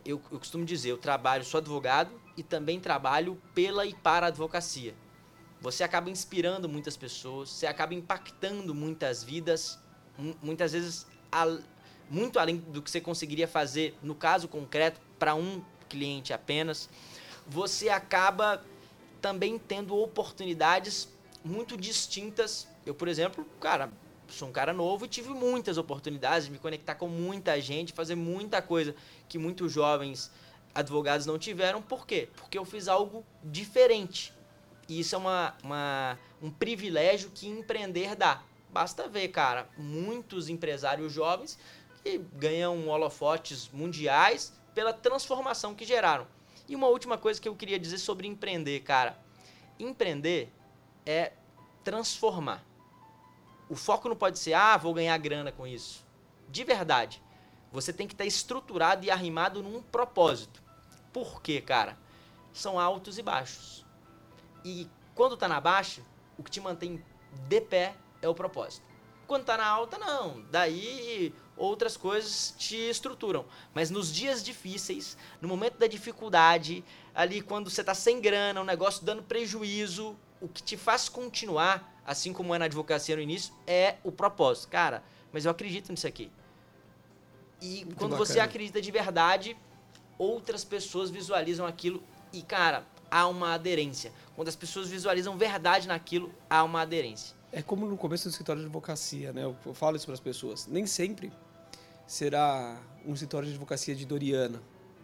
eu, 0.05 0.21
eu 0.31 0.39
costumo 0.39 0.65
dizer, 0.65 0.91
eu 0.91 0.99
trabalho, 0.99 1.45
sou 1.45 1.59
advogado 1.59 2.11
e 2.37 2.43
também 2.43 2.79
trabalho 2.79 3.41
pela 3.55 3.87
e 3.87 3.95
para 3.95 4.27
a 4.27 4.29
advocacia. 4.29 4.95
Você 5.61 5.83
acaba 5.83 6.11
inspirando 6.11 6.69
muitas 6.69 6.97
pessoas, 6.97 7.49
você 7.49 7.67
acaba 7.67 7.95
impactando 7.95 8.75
muitas 8.75 9.25
vidas 9.25 9.79
muitas 10.43 10.73
vezes 10.73 11.07
muito 12.09 12.39
além 12.39 12.57
do 12.57 12.81
que 12.81 12.91
você 12.91 13.01
conseguiria 13.01 13.49
fazer 13.49 13.97
no 14.03 14.15
caso 14.15 14.49
concreto 14.49 15.01
para 15.19 15.35
um 15.35 15.63
cliente 15.89 16.33
apenas, 16.33 16.89
você 17.47 17.89
acaba 17.89 18.65
também 19.21 19.59
tendo 19.59 19.97
oportunidades 19.97 21.09
muito 21.47 21.77
distintas. 21.77 22.69
Eu, 22.85 22.95
por 22.95 23.09
exemplo, 23.09 23.47
cara, 23.61 23.91
sou 24.29 24.49
um 24.49 24.53
cara 24.53 24.73
novo 24.73 25.05
e 25.05 25.09
tive 25.09 25.29
muitas 25.31 25.79
oportunidades 25.79 26.47
de 26.47 26.53
me 26.53 26.59
conectar 26.59 26.97
com 26.97 27.09
muita 27.09 27.61
gente, 27.61 27.93
fazer 27.93 28.17
muita 28.17 28.61
coisa 28.61 28.95
que 29.29 29.39
muitos 29.39 29.73
jovens 29.73 30.31
advogados 30.75 31.25
não 31.25 31.39
tiveram. 31.39 31.81
Por 31.81 32.07
quê? 32.07 32.29
Porque 32.37 32.59
eu 32.59 32.65
fiz 32.65 32.89
algo 32.89 33.25
diferente. 33.43 34.35
E 34.89 35.01
isso 35.01 35.15
é 35.15 35.19
uma, 35.19 35.55
uma 35.63 36.19
um 36.43 36.51
privilégio 36.51 37.31
que 37.31 37.49
empreender 37.49 38.15
dá. 38.15 38.43
Basta 38.71 39.09
ver, 39.09 39.29
cara, 39.29 39.69
muitos 39.77 40.49
empresários 40.49 41.13
jovens 41.13 41.59
que 42.03 42.19
ganham 42.35 42.89
holofotes 42.89 43.71
mundiais 43.73 44.53
pela 44.75 44.93
transformação 44.93 45.75
que 45.75 45.85
geraram. 45.85 46.27
E 46.69 46.77
uma 46.77 46.89
última 46.89 47.17
coisa 47.17 47.41
que 47.41 47.49
eu 47.49 47.55
queria 47.55 47.79
dizer 47.79 47.99
sobre 47.99 48.27
empreender, 48.27 48.81
cara. 48.81 49.19
Empreender 49.79 50.53
é 51.07 51.33
transformar. 51.85 52.63
O 53.69 53.77
foco 53.77 54.09
não 54.09 54.17
pode 54.17 54.39
ser, 54.39 54.53
ah, 54.53 54.77
vou 54.77 54.93
ganhar 54.93 55.17
grana 55.19 55.53
com 55.53 55.67
isso. 55.67 56.05
De 56.49 56.65
verdade. 56.65 57.23
Você 57.73 57.93
tem 57.93 58.07
que 58.07 58.15
estar 58.15 58.25
estruturado 58.25 59.05
e 59.05 59.11
arrimado 59.11 59.63
num 59.63 59.83
propósito. 59.83 60.63
Por 61.13 61.41
quê, 61.41 61.61
cara? 61.61 61.97
São 62.53 62.79
altos 62.79 63.19
e 63.19 63.23
baixos. 63.23 63.85
E 64.65 64.89
quando 65.15 65.37
tá 65.37 65.49
na 65.49 65.61
baixa, 65.61 66.03
o 66.39 66.43
que 66.43 66.51
te 66.51 66.61
mantém 66.61 67.03
de 67.49 67.61
pé 67.61 67.95
é 68.21 68.29
o 68.29 68.35
propósito. 68.35 68.87
Quando 69.27 69.45
tá 69.45 69.57
na 69.57 69.67
alta, 69.67 69.99
não. 69.99 70.45
Daí 70.51 71.35
outras 71.57 71.97
coisas 71.97 72.55
te 72.57 72.77
estruturam. 72.77 73.45
Mas 73.75 73.91
nos 73.91 74.13
dias 74.13 74.43
difíceis, 74.43 75.17
no 75.41 75.49
momento 75.49 75.79
da 75.79 75.87
dificuldade, 75.87 76.85
ali 77.17 77.41
quando 77.41 77.71
você 77.71 77.83
tá 77.83 77.95
sem 77.95 78.21
grana, 78.21 78.61
um 78.61 78.65
negócio 78.65 79.03
dando 79.03 79.23
prejuízo, 79.23 80.15
o 80.39 80.47
que 80.47 80.63
te 80.63 80.77
faz 80.77 81.09
continuar, 81.09 82.01
assim 82.07 82.31
como 82.31 82.55
é 82.55 82.59
na 82.59 82.67
advocacia 82.67 83.17
no 83.17 83.23
início, 83.23 83.55
é 83.67 83.97
o 84.05 84.13
propósito. 84.13 84.69
Cara, 84.69 85.03
mas 85.33 85.47
eu 85.47 85.51
acredito 85.51 85.91
nisso 85.91 86.07
aqui. 86.07 86.31
E 87.61 87.87
Muito 87.87 87.97
quando 87.97 88.11
bacana. 88.11 88.27
você 88.27 88.39
acredita 88.39 88.83
de 88.83 88.91
verdade, 88.91 89.57
outras 90.19 90.63
pessoas 90.63 91.09
visualizam 91.09 91.67
aquilo 91.67 92.03
e, 92.31 92.43
cara, 92.43 92.85
há 93.11 93.27
uma 93.27 93.55
aderência. 93.55 94.13
Quando 94.35 94.49
as 94.49 94.57
pessoas 94.57 94.89
visualizam 94.89 95.39
verdade 95.39 95.89
naquilo, 95.89 96.31
há 96.51 96.63
uma 96.63 96.83
aderência. 96.83 97.35
É 97.51 97.63
como 97.63 97.87
no 97.87 97.97
começo 97.97 98.25
do 98.25 98.31
escritório 98.31 98.61
de 98.61 98.67
advocacia, 98.67 99.33
né? 99.33 99.45
Eu 99.45 99.73
falo 99.73 99.97
isso 99.97 100.05
para 100.05 100.15
as 100.15 100.21
pessoas. 100.21 100.67
Nem 100.67 100.87
sempre 100.87 101.33
será 102.07 102.79
um 103.07 103.15
escritório 103.15 103.49
de 103.49 103.55
advocacia 103.55 103.95
de 103.95 104.05
Doriana. 104.05 104.61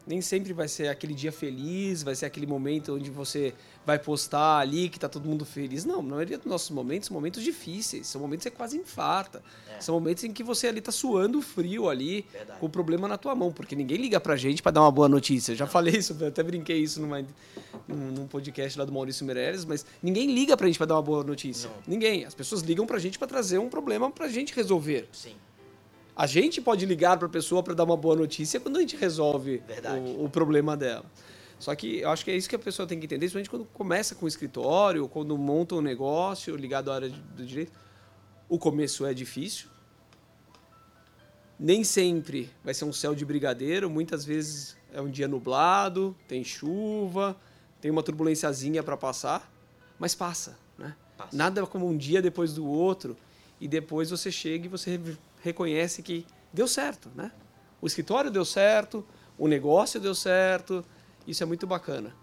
Nem 0.06 0.20
sempre 0.20 0.52
vai 0.52 0.66
ser 0.66 0.88
aquele 0.88 1.14
dia 1.14 1.30
feliz, 1.30 2.02
vai 2.02 2.14
ser 2.14 2.26
aquele 2.26 2.46
momento 2.46 2.94
onde 2.94 3.10
você 3.10 3.54
vai 3.86 3.98
postar 3.98 4.58
ali 4.58 4.88
que 4.88 4.98
tá 4.98 5.08
todo 5.08 5.28
mundo 5.28 5.44
feliz. 5.44 5.84
Não, 5.84 6.02
na 6.02 6.10
maioria 6.10 6.38
dos 6.38 6.46
nossos 6.46 6.70
momentos 6.70 7.08
são 7.08 7.14
momentos 7.14 7.42
difíceis, 7.42 8.06
são 8.08 8.20
momentos 8.20 8.44
que 8.44 8.50
você 8.50 8.56
quase 8.56 8.76
infarta. 8.76 9.42
É. 9.76 9.80
São 9.80 9.94
momentos 9.94 10.24
em 10.24 10.32
que 10.32 10.42
você 10.42 10.66
ali 10.66 10.80
tá 10.80 10.90
suando 10.90 11.40
frio 11.40 11.88
ali, 11.88 12.26
Verdade. 12.32 12.58
com 12.58 12.66
o 12.66 12.68
problema 12.68 13.06
na 13.06 13.16
tua 13.16 13.34
mão, 13.34 13.52
porque 13.52 13.76
ninguém 13.76 13.96
liga 13.96 14.20
pra 14.20 14.36
gente 14.36 14.62
para 14.62 14.72
dar 14.72 14.80
uma 14.82 14.90
boa 14.90 15.08
notícia. 15.08 15.52
Eu 15.52 15.56
já 15.56 15.66
falei 15.66 15.96
isso, 15.96 16.16
até 16.24 16.42
brinquei 16.42 16.78
isso 16.78 17.00
numa, 17.00 17.24
num 17.86 18.26
podcast 18.26 18.78
lá 18.78 18.84
do 18.84 18.92
Maurício 18.92 19.24
Meirelles, 19.24 19.64
mas 19.64 19.86
ninguém 20.02 20.32
liga 20.32 20.56
pra 20.56 20.66
gente 20.66 20.78
para 20.78 20.86
dar 20.86 20.94
uma 20.96 21.02
boa 21.02 21.22
notícia. 21.22 21.68
Não. 21.68 21.76
Ninguém. 21.86 22.24
As 22.24 22.34
pessoas 22.34 22.62
ligam 22.62 22.86
pra 22.86 22.98
gente 22.98 23.18
para 23.18 23.28
trazer 23.28 23.58
um 23.58 23.68
problema 23.68 24.10
pra 24.10 24.28
gente 24.28 24.54
resolver. 24.54 25.08
Sim. 25.12 25.34
A 26.14 26.26
gente 26.26 26.60
pode 26.60 26.84
ligar 26.84 27.16
para 27.16 27.26
a 27.26 27.30
pessoa 27.30 27.62
para 27.62 27.74
dar 27.74 27.84
uma 27.84 27.96
boa 27.96 28.14
notícia 28.14 28.60
quando 28.60 28.76
a 28.76 28.80
gente 28.80 28.96
resolve 28.96 29.62
o, 30.18 30.24
o, 30.24 30.28
problema 30.28 30.76
dela. 30.76 31.06
Só 31.58 31.74
que 31.74 32.00
eu 32.00 32.10
acho 32.10 32.24
que 32.24 32.30
é 32.30 32.36
isso 32.36 32.48
que 32.48 32.56
a 32.56 32.58
pessoa 32.58 32.86
tem 32.86 32.98
que 32.98 33.06
entender, 33.06 33.20
principalmente 33.20 33.48
quando 33.48 33.64
começa 33.66 34.14
com 34.14 34.26
o 34.26 34.28
escritório, 34.28 35.08
quando 35.08 35.36
monta 35.38 35.74
um 35.74 35.80
negócio 35.80 36.54
ligado 36.54 36.90
à 36.90 36.96
área 36.96 37.08
do 37.08 37.46
direito. 37.46 37.72
O 38.48 38.58
começo 38.58 39.06
é 39.06 39.14
difícil. 39.14 39.68
Nem 41.58 41.84
sempre 41.84 42.50
vai 42.62 42.74
ser 42.74 42.84
um 42.84 42.92
céu 42.92 43.14
de 43.14 43.24
brigadeiro, 43.24 43.88
muitas 43.88 44.24
vezes 44.24 44.76
é 44.92 45.00
um 45.00 45.08
dia 45.08 45.28
nublado, 45.28 46.14
tem 46.28 46.44
chuva, 46.44 47.36
tem 47.80 47.90
uma 47.90 48.02
turbulênciazinha 48.02 48.82
para 48.82 48.96
passar, 48.96 49.50
mas 49.98 50.14
passa, 50.14 50.58
né? 50.76 50.94
Passa. 51.16 51.36
Nada 51.36 51.66
como 51.66 51.88
um 51.88 51.96
dia 51.96 52.20
depois 52.20 52.52
do 52.52 52.66
outro 52.66 53.16
e 53.60 53.68
depois 53.68 54.10
você 54.10 54.30
chega 54.30 54.66
e 54.66 54.68
você 54.68 54.90
reconhece 55.42 56.02
que 56.02 56.26
deu 56.52 56.66
certo, 56.66 57.10
né? 57.14 57.32
O 57.80 57.86
escritório 57.86 58.30
deu 58.30 58.44
certo, 58.44 59.06
o 59.36 59.48
negócio 59.48 60.00
deu 60.00 60.14
certo, 60.14 60.84
isso 61.26 61.42
é 61.42 61.46
muito 61.46 61.66
bacana. 61.66 62.14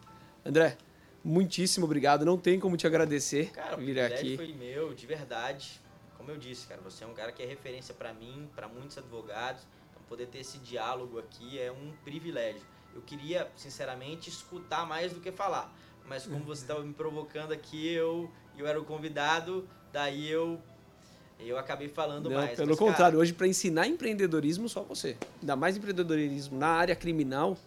André, 0.46 0.78
muitíssimo 1.24 1.86
obrigado, 1.86 2.26
não 2.26 2.38
tem 2.38 2.60
como 2.60 2.78
te 2.78 2.88
agradecer 2.88 3.52
cara, 3.52 3.76
vir 3.76 4.00
aqui. 4.00 4.38
foi 4.38 4.54
meu, 4.54 4.94
de 4.94 5.06
verdade. 5.06 5.80
Como 6.18 6.32
eu 6.32 6.38
disse, 6.38 6.66
cara, 6.68 6.82
você 6.82 7.04
é 7.04 7.08
um 7.08 7.14
cara 7.14 7.32
que 7.32 7.44
é 7.44 7.46
referência 7.46 7.94
para 7.94 8.14
mim, 8.14 8.50
para 8.56 8.68
muitos 8.68 8.98
advogados. 8.98 9.64
Então 9.92 10.02
poder 10.08 10.28
ter 10.28 10.40
esse 10.40 10.58
diálogo 10.60 11.20
aqui 11.20 11.60
é 11.60 11.72
um 11.72 11.92
privilégio. 12.04 12.62
Eu 12.94 13.02
queria, 13.02 13.50
sinceramente, 13.56 14.30
escutar 14.30 14.86
mais 14.86 15.14
do 15.14 15.20
que 15.20 15.32
falar. 15.32 15.74
Mas 16.08 16.26
como 16.26 16.44
você 16.44 16.64
estava 16.64 16.82
me 16.82 16.94
provocando 16.94 17.52
aqui, 17.52 17.88
eu, 17.88 18.32
eu 18.58 18.66
era 18.66 18.80
o 18.80 18.84
convidado, 18.84 19.70
daí 19.92 20.28
eu 20.28 20.60
eu 21.48 21.58
acabei 21.58 21.88
falando 21.88 22.30
não, 22.30 22.38
mais. 22.38 22.56
Pelo 22.56 22.70
mas, 22.70 22.78
contrário, 22.78 23.14
cara... 23.14 23.18
hoje 23.18 23.34
para 23.34 23.48
ensinar 23.48 23.88
empreendedorismo 23.88 24.68
só 24.68 24.84
você. 24.84 25.16
Ainda 25.42 25.56
mais 25.56 25.78
empreendedorismo 25.78 26.58
na 26.58 26.68
área 26.68 26.96
criminal, 26.96 27.58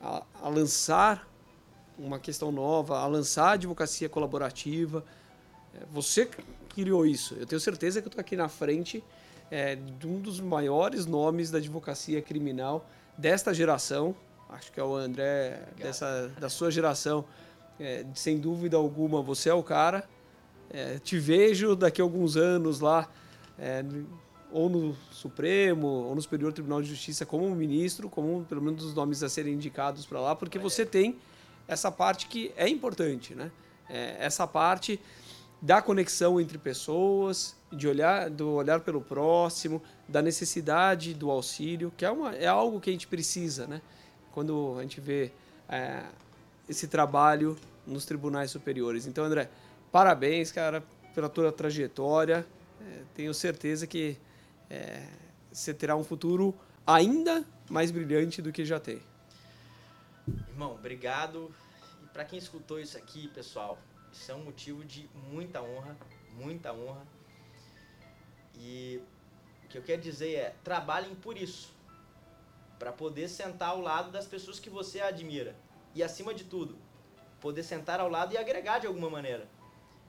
a, 0.00 0.24
a, 0.42 0.48
lançar 0.48 1.28
uma 1.98 2.18
questão 2.18 2.50
nova, 2.50 2.98
a 2.98 3.06
lançar 3.06 3.50
a 3.50 3.52
advocacia 3.52 4.08
colaborativa. 4.08 5.04
É, 5.74 5.84
você 5.92 6.28
criou 6.68 7.06
isso. 7.06 7.34
Eu 7.34 7.46
tenho 7.46 7.60
certeza 7.60 8.02
que 8.02 8.08
eu 8.08 8.10
estou 8.10 8.20
aqui 8.20 8.34
na 8.34 8.48
frente 8.48 9.02
é, 9.50 9.76
de 9.76 10.06
um 10.06 10.20
dos 10.20 10.40
maiores 10.40 11.06
nomes 11.06 11.50
da 11.50 11.58
advocacia 11.58 12.20
criminal 12.20 12.84
desta 13.16 13.54
geração. 13.54 14.14
Acho 14.48 14.72
que 14.72 14.80
é 14.80 14.84
o 14.84 14.94
André 14.94 15.62
dessa, 15.76 16.28
da 16.38 16.48
sua 16.48 16.70
geração 16.70 17.24
É, 17.78 18.04
sem 18.14 18.38
dúvida 18.38 18.76
alguma, 18.76 19.20
você 19.20 19.48
é 19.48 19.54
o 19.54 19.62
cara. 19.62 20.08
É, 20.70 20.98
te 20.98 21.18
vejo 21.18 21.76
daqui 21.76 22.00
a 22.00 22.04
alguns 22.04 22.36
anos 22.36 22.80
lá, 22.80 23.08
é, 23.58 23.84
ou 24.50 24.68
no 24.68 24.96
Supremo, 25.10 25.86
ou 25.86 26.14
no 26.14 26.22
Superior 26.22 26.52
Tribunal 26.52 26.82
de 26.82 26.88
Justiça, 26.88 27.26
como 27.26 27.48
ministro, 27.54 28.08
como 28.08 28.44
pelo 28.44 28.62
menos 28.62 28.84
os 28.84 28.94
nomes 28.94 29.22
a 29.22 29.28
serem 29.28 29.54
indicados 29.54 30.06
para 30.06 30.20
lá, 30.20 30.34
porque 30.34 30.58
você 30.58 30.84
tem 30.86 31.18
essa 31.66 31.90
parte 31.90 32.26
que 32.26 32.52
é 32.56 32.68
importante, 32.68 33.34
né? 33.34 33.50
É, 33.88 34.16
essa 34.18 34.46
parte 34.46 35.00
da 35.60 35.80
conexão 35.80 36.40
entre 36.40 36.58
pessoas, 36.58 37.56
de 37.72 37.88
olhar, 37.88 38.28
do 38.30 38.50
olhar 38.50 38.80
pelo 38.80 39.00
próximo, 39.00 39.82
da 40.08 40.20
necessidade 40.20 41.14
do 41.14 41.30
auxílio, 41.30 41.92
que 41.96 42.04
é, 42.04 42.10
uma, 42.10 42.34
é 42.34 42.46
algo 42.46 42.80
que 42.80 42.90
a 42.90 42.92
gente 42.92 43.06
precisa, 43.06 43.66
né? 43.66 43.80
Quando 44.32 44.76
a 44.78 44.82
gente 44.82 45.00
vê 45.00 45.32
é, 45.68 46.02
esse 46.68 46.86
trabalho 46.86 47.56
nos 47.86 48.04
tribunais 48.04 48.50
superiores. 48.50 49.06
Então, 49.06 49.24
André, 49.24 49.48
parabéns, 49.94 50.50
cara, 50.50 50.82
pela 51.14 51.28
tua 51.28 51.52
trajetória. 51.52 52.44
É, 52.80 53.02
tenho 53.14 53.32
certeza 53.32 53.86
que 53.86 54.18
é, 54.68 55.06
você 55.52 55.72
terá 55.72 55.94
um 55.94 56.02
futuro 56.02 56.52
ainda 56.84 57.44
mais 57.70 57.92
brilhante 57.92 58.42
do 58.42 58.50
que 58.50 58.64
já 58.64 58.80
tem. 58.80 59.00
Irmão, 60.48 60.74
obrigado. 60.74 61.54
E 62.02 62.08
para 62.08 62.24
quem 62.24 62.36
escutou 62.40 62.80
isso 62.80 62.98
aqui, 62.98 63.28
pessoal, 63.28 63.78
isso 64.12 64.32
é 64.32 64.34
um 64.34 64.42
motivo 64.42 64.84
de 64.84 65.08
muita 65.30 65.62
honra, 65.62 65.96
muita 66.32 66.72
honra. 66.72 67.06
E 68.56 69.00
o 69.64 69.68
que 69.68 69.78
eu 69.78 69.82
quero 69.82 70.02
dizer 70.02 70.34
é, 70.34 70.56
trabalhem 70.64 71.14
por 71.14 71.38
isso, 71.38 71.72
para 72.80 72.90
poder 72.90 73.28
sentar 73.28 73.68
ao 73.68 73.80
lado 73.80 74.10
das 74.10 74.26
pessoas 74.26 74.58
que 74.58 74.68
você 74.68 75.00
admira. 75.00 75.54
E 75.94 76.02
acima 76.02 76.34
de 76.34 76.42
tudo, 76.42 76.76
poder 77.40 77.62
sentar 77.62 78.00
ao 78.00 78.08
lado 78.08 78.34
e 78.34 78.36
agregar 78.36 78.80
de 78.80 78.88
alguma 78.88 79.08
maneira. 79.08 79.48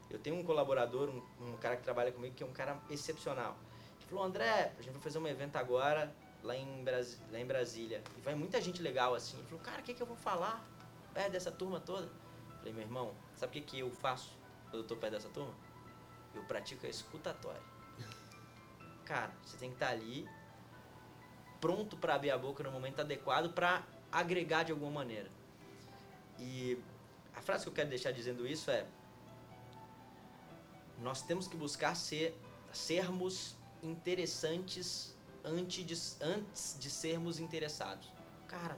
Eu 0.10 0.20
tenho 0.20 0.36
um 0.36 0.44
colaborador, 0.44 1.10
um, 1.10 1.22
um 1.42 1.58
cara 1.58 1.76
que 1.76 1.84
trabalha 1.84 2.12
comigo, 2.12 2.36
que 2.36 2.44
é 2.44 2.46
um 2.46 2.54
cara 2.54 2.80
excepcional. 2.90 3.58
Ele 3.98 4.08
falou, 4.08 4.24
André, 4.24 4.74
a 4.78 4.82
gente 4.82 4.94
vai 4.94 5.02
fazer 5.02 5.18
um 5.18 5.28
evento 5.28 5.56
agora 5.56 6.14
lá 6.44 6.56
em, 6.56 6.84
lá 7.32 7.40
em 7.40 7.46
Brasília. 7.46 8.04
E 8.18 8.22
vai 8.22 8.36
muita 8.36 8.62
gente 8.62 8.82
legal 8.82 9.16
assim. 9.16 9.38
Ele 9.38 9.48
falou, 9.48 9.64
cara, 9.64 9.82
o 9.82 9.84
que, 9.84 9.94
que 9.94 10.02
eu 10.02 10.08
vou 10.08 10.16
falar 10.16 10.64
perto 11.14 11.32
dessa 11.32 11.52
turma 11.52 11.80
toda? 11.80 12.06
Eu 12.06 12.58
falei, 12.60 12.74
meu 12.74 12.84
irmão, 12.84 13.14
sabe 13.36 13.50
o 13.50 13.54
que, 13.54 13.62
que 13.62 13.80
eu 13.80 13.90
faço 13.90 14.38
quando 14.70 14.84
eu 14.84 14.88
tô 14.88 14.96
perto 14.96 15.14
dessa 15.14 15.30
turma? 15.30 15.54
Eu 16.34 16.44
pratico 16.44 16.86
a 16.86 16.90
escutatória. 16.90 17.62
Cara, 19.06 19.34
você 19.44 19.58
tem 19.58 19.70
que 19.70 19.76
estar 19.76 19.88
tá 19.88 19.92
ali 19.92 20.28
pronto 21.60 21.98
para 21.98 22.14
abrir 22.14 22.30
a 22.30 22.38
boca 22.38 22.64
no 22.64 22.72
momento 22.72 23.00
adequado 23.00 23.52
para 23.54 23.84
agregar 24.12 24.64
de 24.64 24.72
alguma 24.72 24.92
maneira. 24.92 25.30
E 26.38 26.78
a 27.34 27.42
frase 27.42 27.64
que 27.64 27.70
eu 27.70 27.74
quero 27.74 27.90
deixar 27.90 28.12
dizendo 28.12 28.46
isso 28.48 28.70
é: 28.70 28.86
nós 31.00 31.22
temos 31.22 31.48
que 31.48 31.58
buscar 31.58 31.96
ser, 31.96 32.40
sermos 32.72 33.56
interessantes 33.82 35.16
antes 35.44 35.86
de, 35.86 36.26
antes 36.26 36.78
de 36.80 36.90
sermos 36.90 37.40
interessados. 37.40 38.12
Cara, 38.48 38.78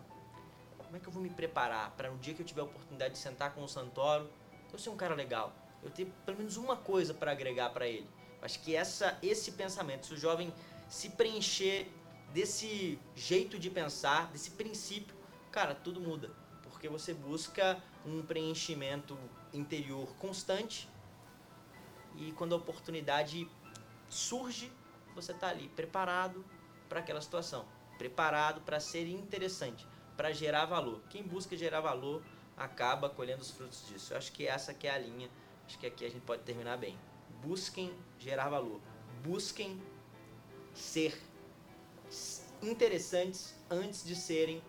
como 0.77 0.95
é 0.95 0.99
que 0.99 1.07
eu 1.07 1.11
vou 1.11 1.21
me 1.21 1.29
preparar 1.29 1.91
para 1.91 2.09
no 2.09 2.17
dia 2.17 2.33
que 2.33 2.41
eu 2.41 2.45
tiver 2.45 2.61
a 2.61 2.65
oportunidade 2.65 3.13
de 3.13 3.19
sentar 3.19 3.53
com 3.53 3.63
o 3.63 3.67
Santoro, 3.67 4.29
eu 4.71 4.79
ser 4.79 4.89
um 4.89 4.97
cara 4.97 5.15
legal, 5.15 5.53
eu 5.81 5.89
ter 5.89 6.05
pelo 6.25 6.37
menos 6.37 6.57
uma 6.57 6.75
coisa 6.75 7.13
para 7.13 7.31
agregar 7.31 7.69
para 7.69 7.87
ele? 7.87 8.07
Acho 8.41 8.59
que 8.59 8.75
essa, 8.75 9.17
esse 9.21 9.53
pensamento, 9.53 10.07
se 10.07 10.13
o 10.13 10.17
jovem 10.17 10.53
se 10.89 11.09
preencher 11.09 11.91
desse 12.33 12.99
jeito 13.15 13.57
de 13.57 13.69
pensar, 13.69 14.31
desse 14.31 14.51
princípio, 14.51 15.15
cara, 15.51 15.73
tudo 15.73 15.99
muda 15.99 16.31
porque 16.77 16.87
você 16.87 17.11
busca 17.11 17.81
um 18.05 18.21
preenchimento 18.21 19.17
interior 19.51 20.07
constante 20.17 20.87
e 22.17 22.31
quando 22.31 22.53
a 22.53 22.57
oportunidade 22.57 23.47
surge, 24.09 24.71
você 25.15 25.31
está 25.31 25.49
ali 25.49 25.69
preparado 25.69 26.43
para 26.89 26.99
aquela 26.99 27.21
situação, 27.21 27.65
preparado 27.97 28.61
para 28.61 28.79
ser 28.79 29.07
interessante, 29.07 29.85
para 30.15 30.31
gerar 30.31 30.65
valor. 30.65 31.01
Quem 31.09 31.23
busca 31.23 31.55
gerar 31.55 31.81
valor 31.81 32.23
acaba 32.55 33.09
colhendo 33.09 33.41
os 33.41 33.51
frutos 33.51 33.87
disso. 33.87 34.13
Eu 34.13 34.17
acho 34.17 34.31
que 34.31 34.47
essa 34.47 34.73
que 34.73 34.87
é 34.87 34.91
a 34.91 34.97
linha, 34.97 35.29
acho 35.65 35.77
que 35.77 35.85
aqui 35.85 36.05
a 36.05 36.09
gente 36.09 36.23
pode 36.23 36.43
terminar 36.43 36.77
bem. 36.77 36.97
Busquem 37.41 37.93
gerar 38.19 38.49
valor, 38.49 38.81
busquem 39.23 39.79
ser 40.73 41.19
interessantes 42.61 43.53
antes 43.69 44.03
de 44.03 44.15
serem 44.15 44.61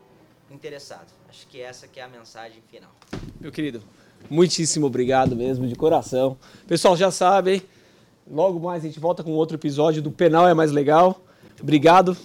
interessado. 0.50 1.12
Acho 1.28 1.46
que 1.46 1.60
essa 1.60 1.86
que 1.88 2.00
é 2.00 2.02
a 2.02 2.08
mensagem 2.08 2.60
final. 2.62 2.94
Meu 3.40 3.52
querido, 3.52 3.82
muitíssimo 4.30 4.86
obrigado 4.86 5.34
mesmo, 5.36 5.66
de 5.66 5.74
coração. 5.74 6.36
Pessoal, 6.66 6.96
já 6.96 7.10
sabem, 7.10 7.62
logo 8.30 8.58
mais 8.60 8.84
a 8.84 8.86
gente 8.86 9.00
volta 9.00 9.22
com 9.22 9.32
outro 9.32 9.56
episódio 9.56 10.02
do 10.02 10.10
Penal 10.10 10.48
é 10.48 10.54
Mais 10.54 10.72
Legal. 10.72 11.20
Obrigado 11.60 12.16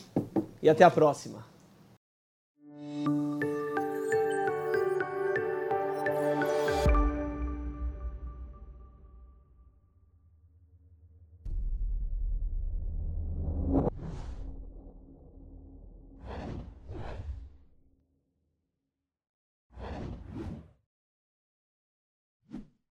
e 0.62 0.70
até 0.70 0.84
a 0.84 0.92
próxima. 0.92 1.43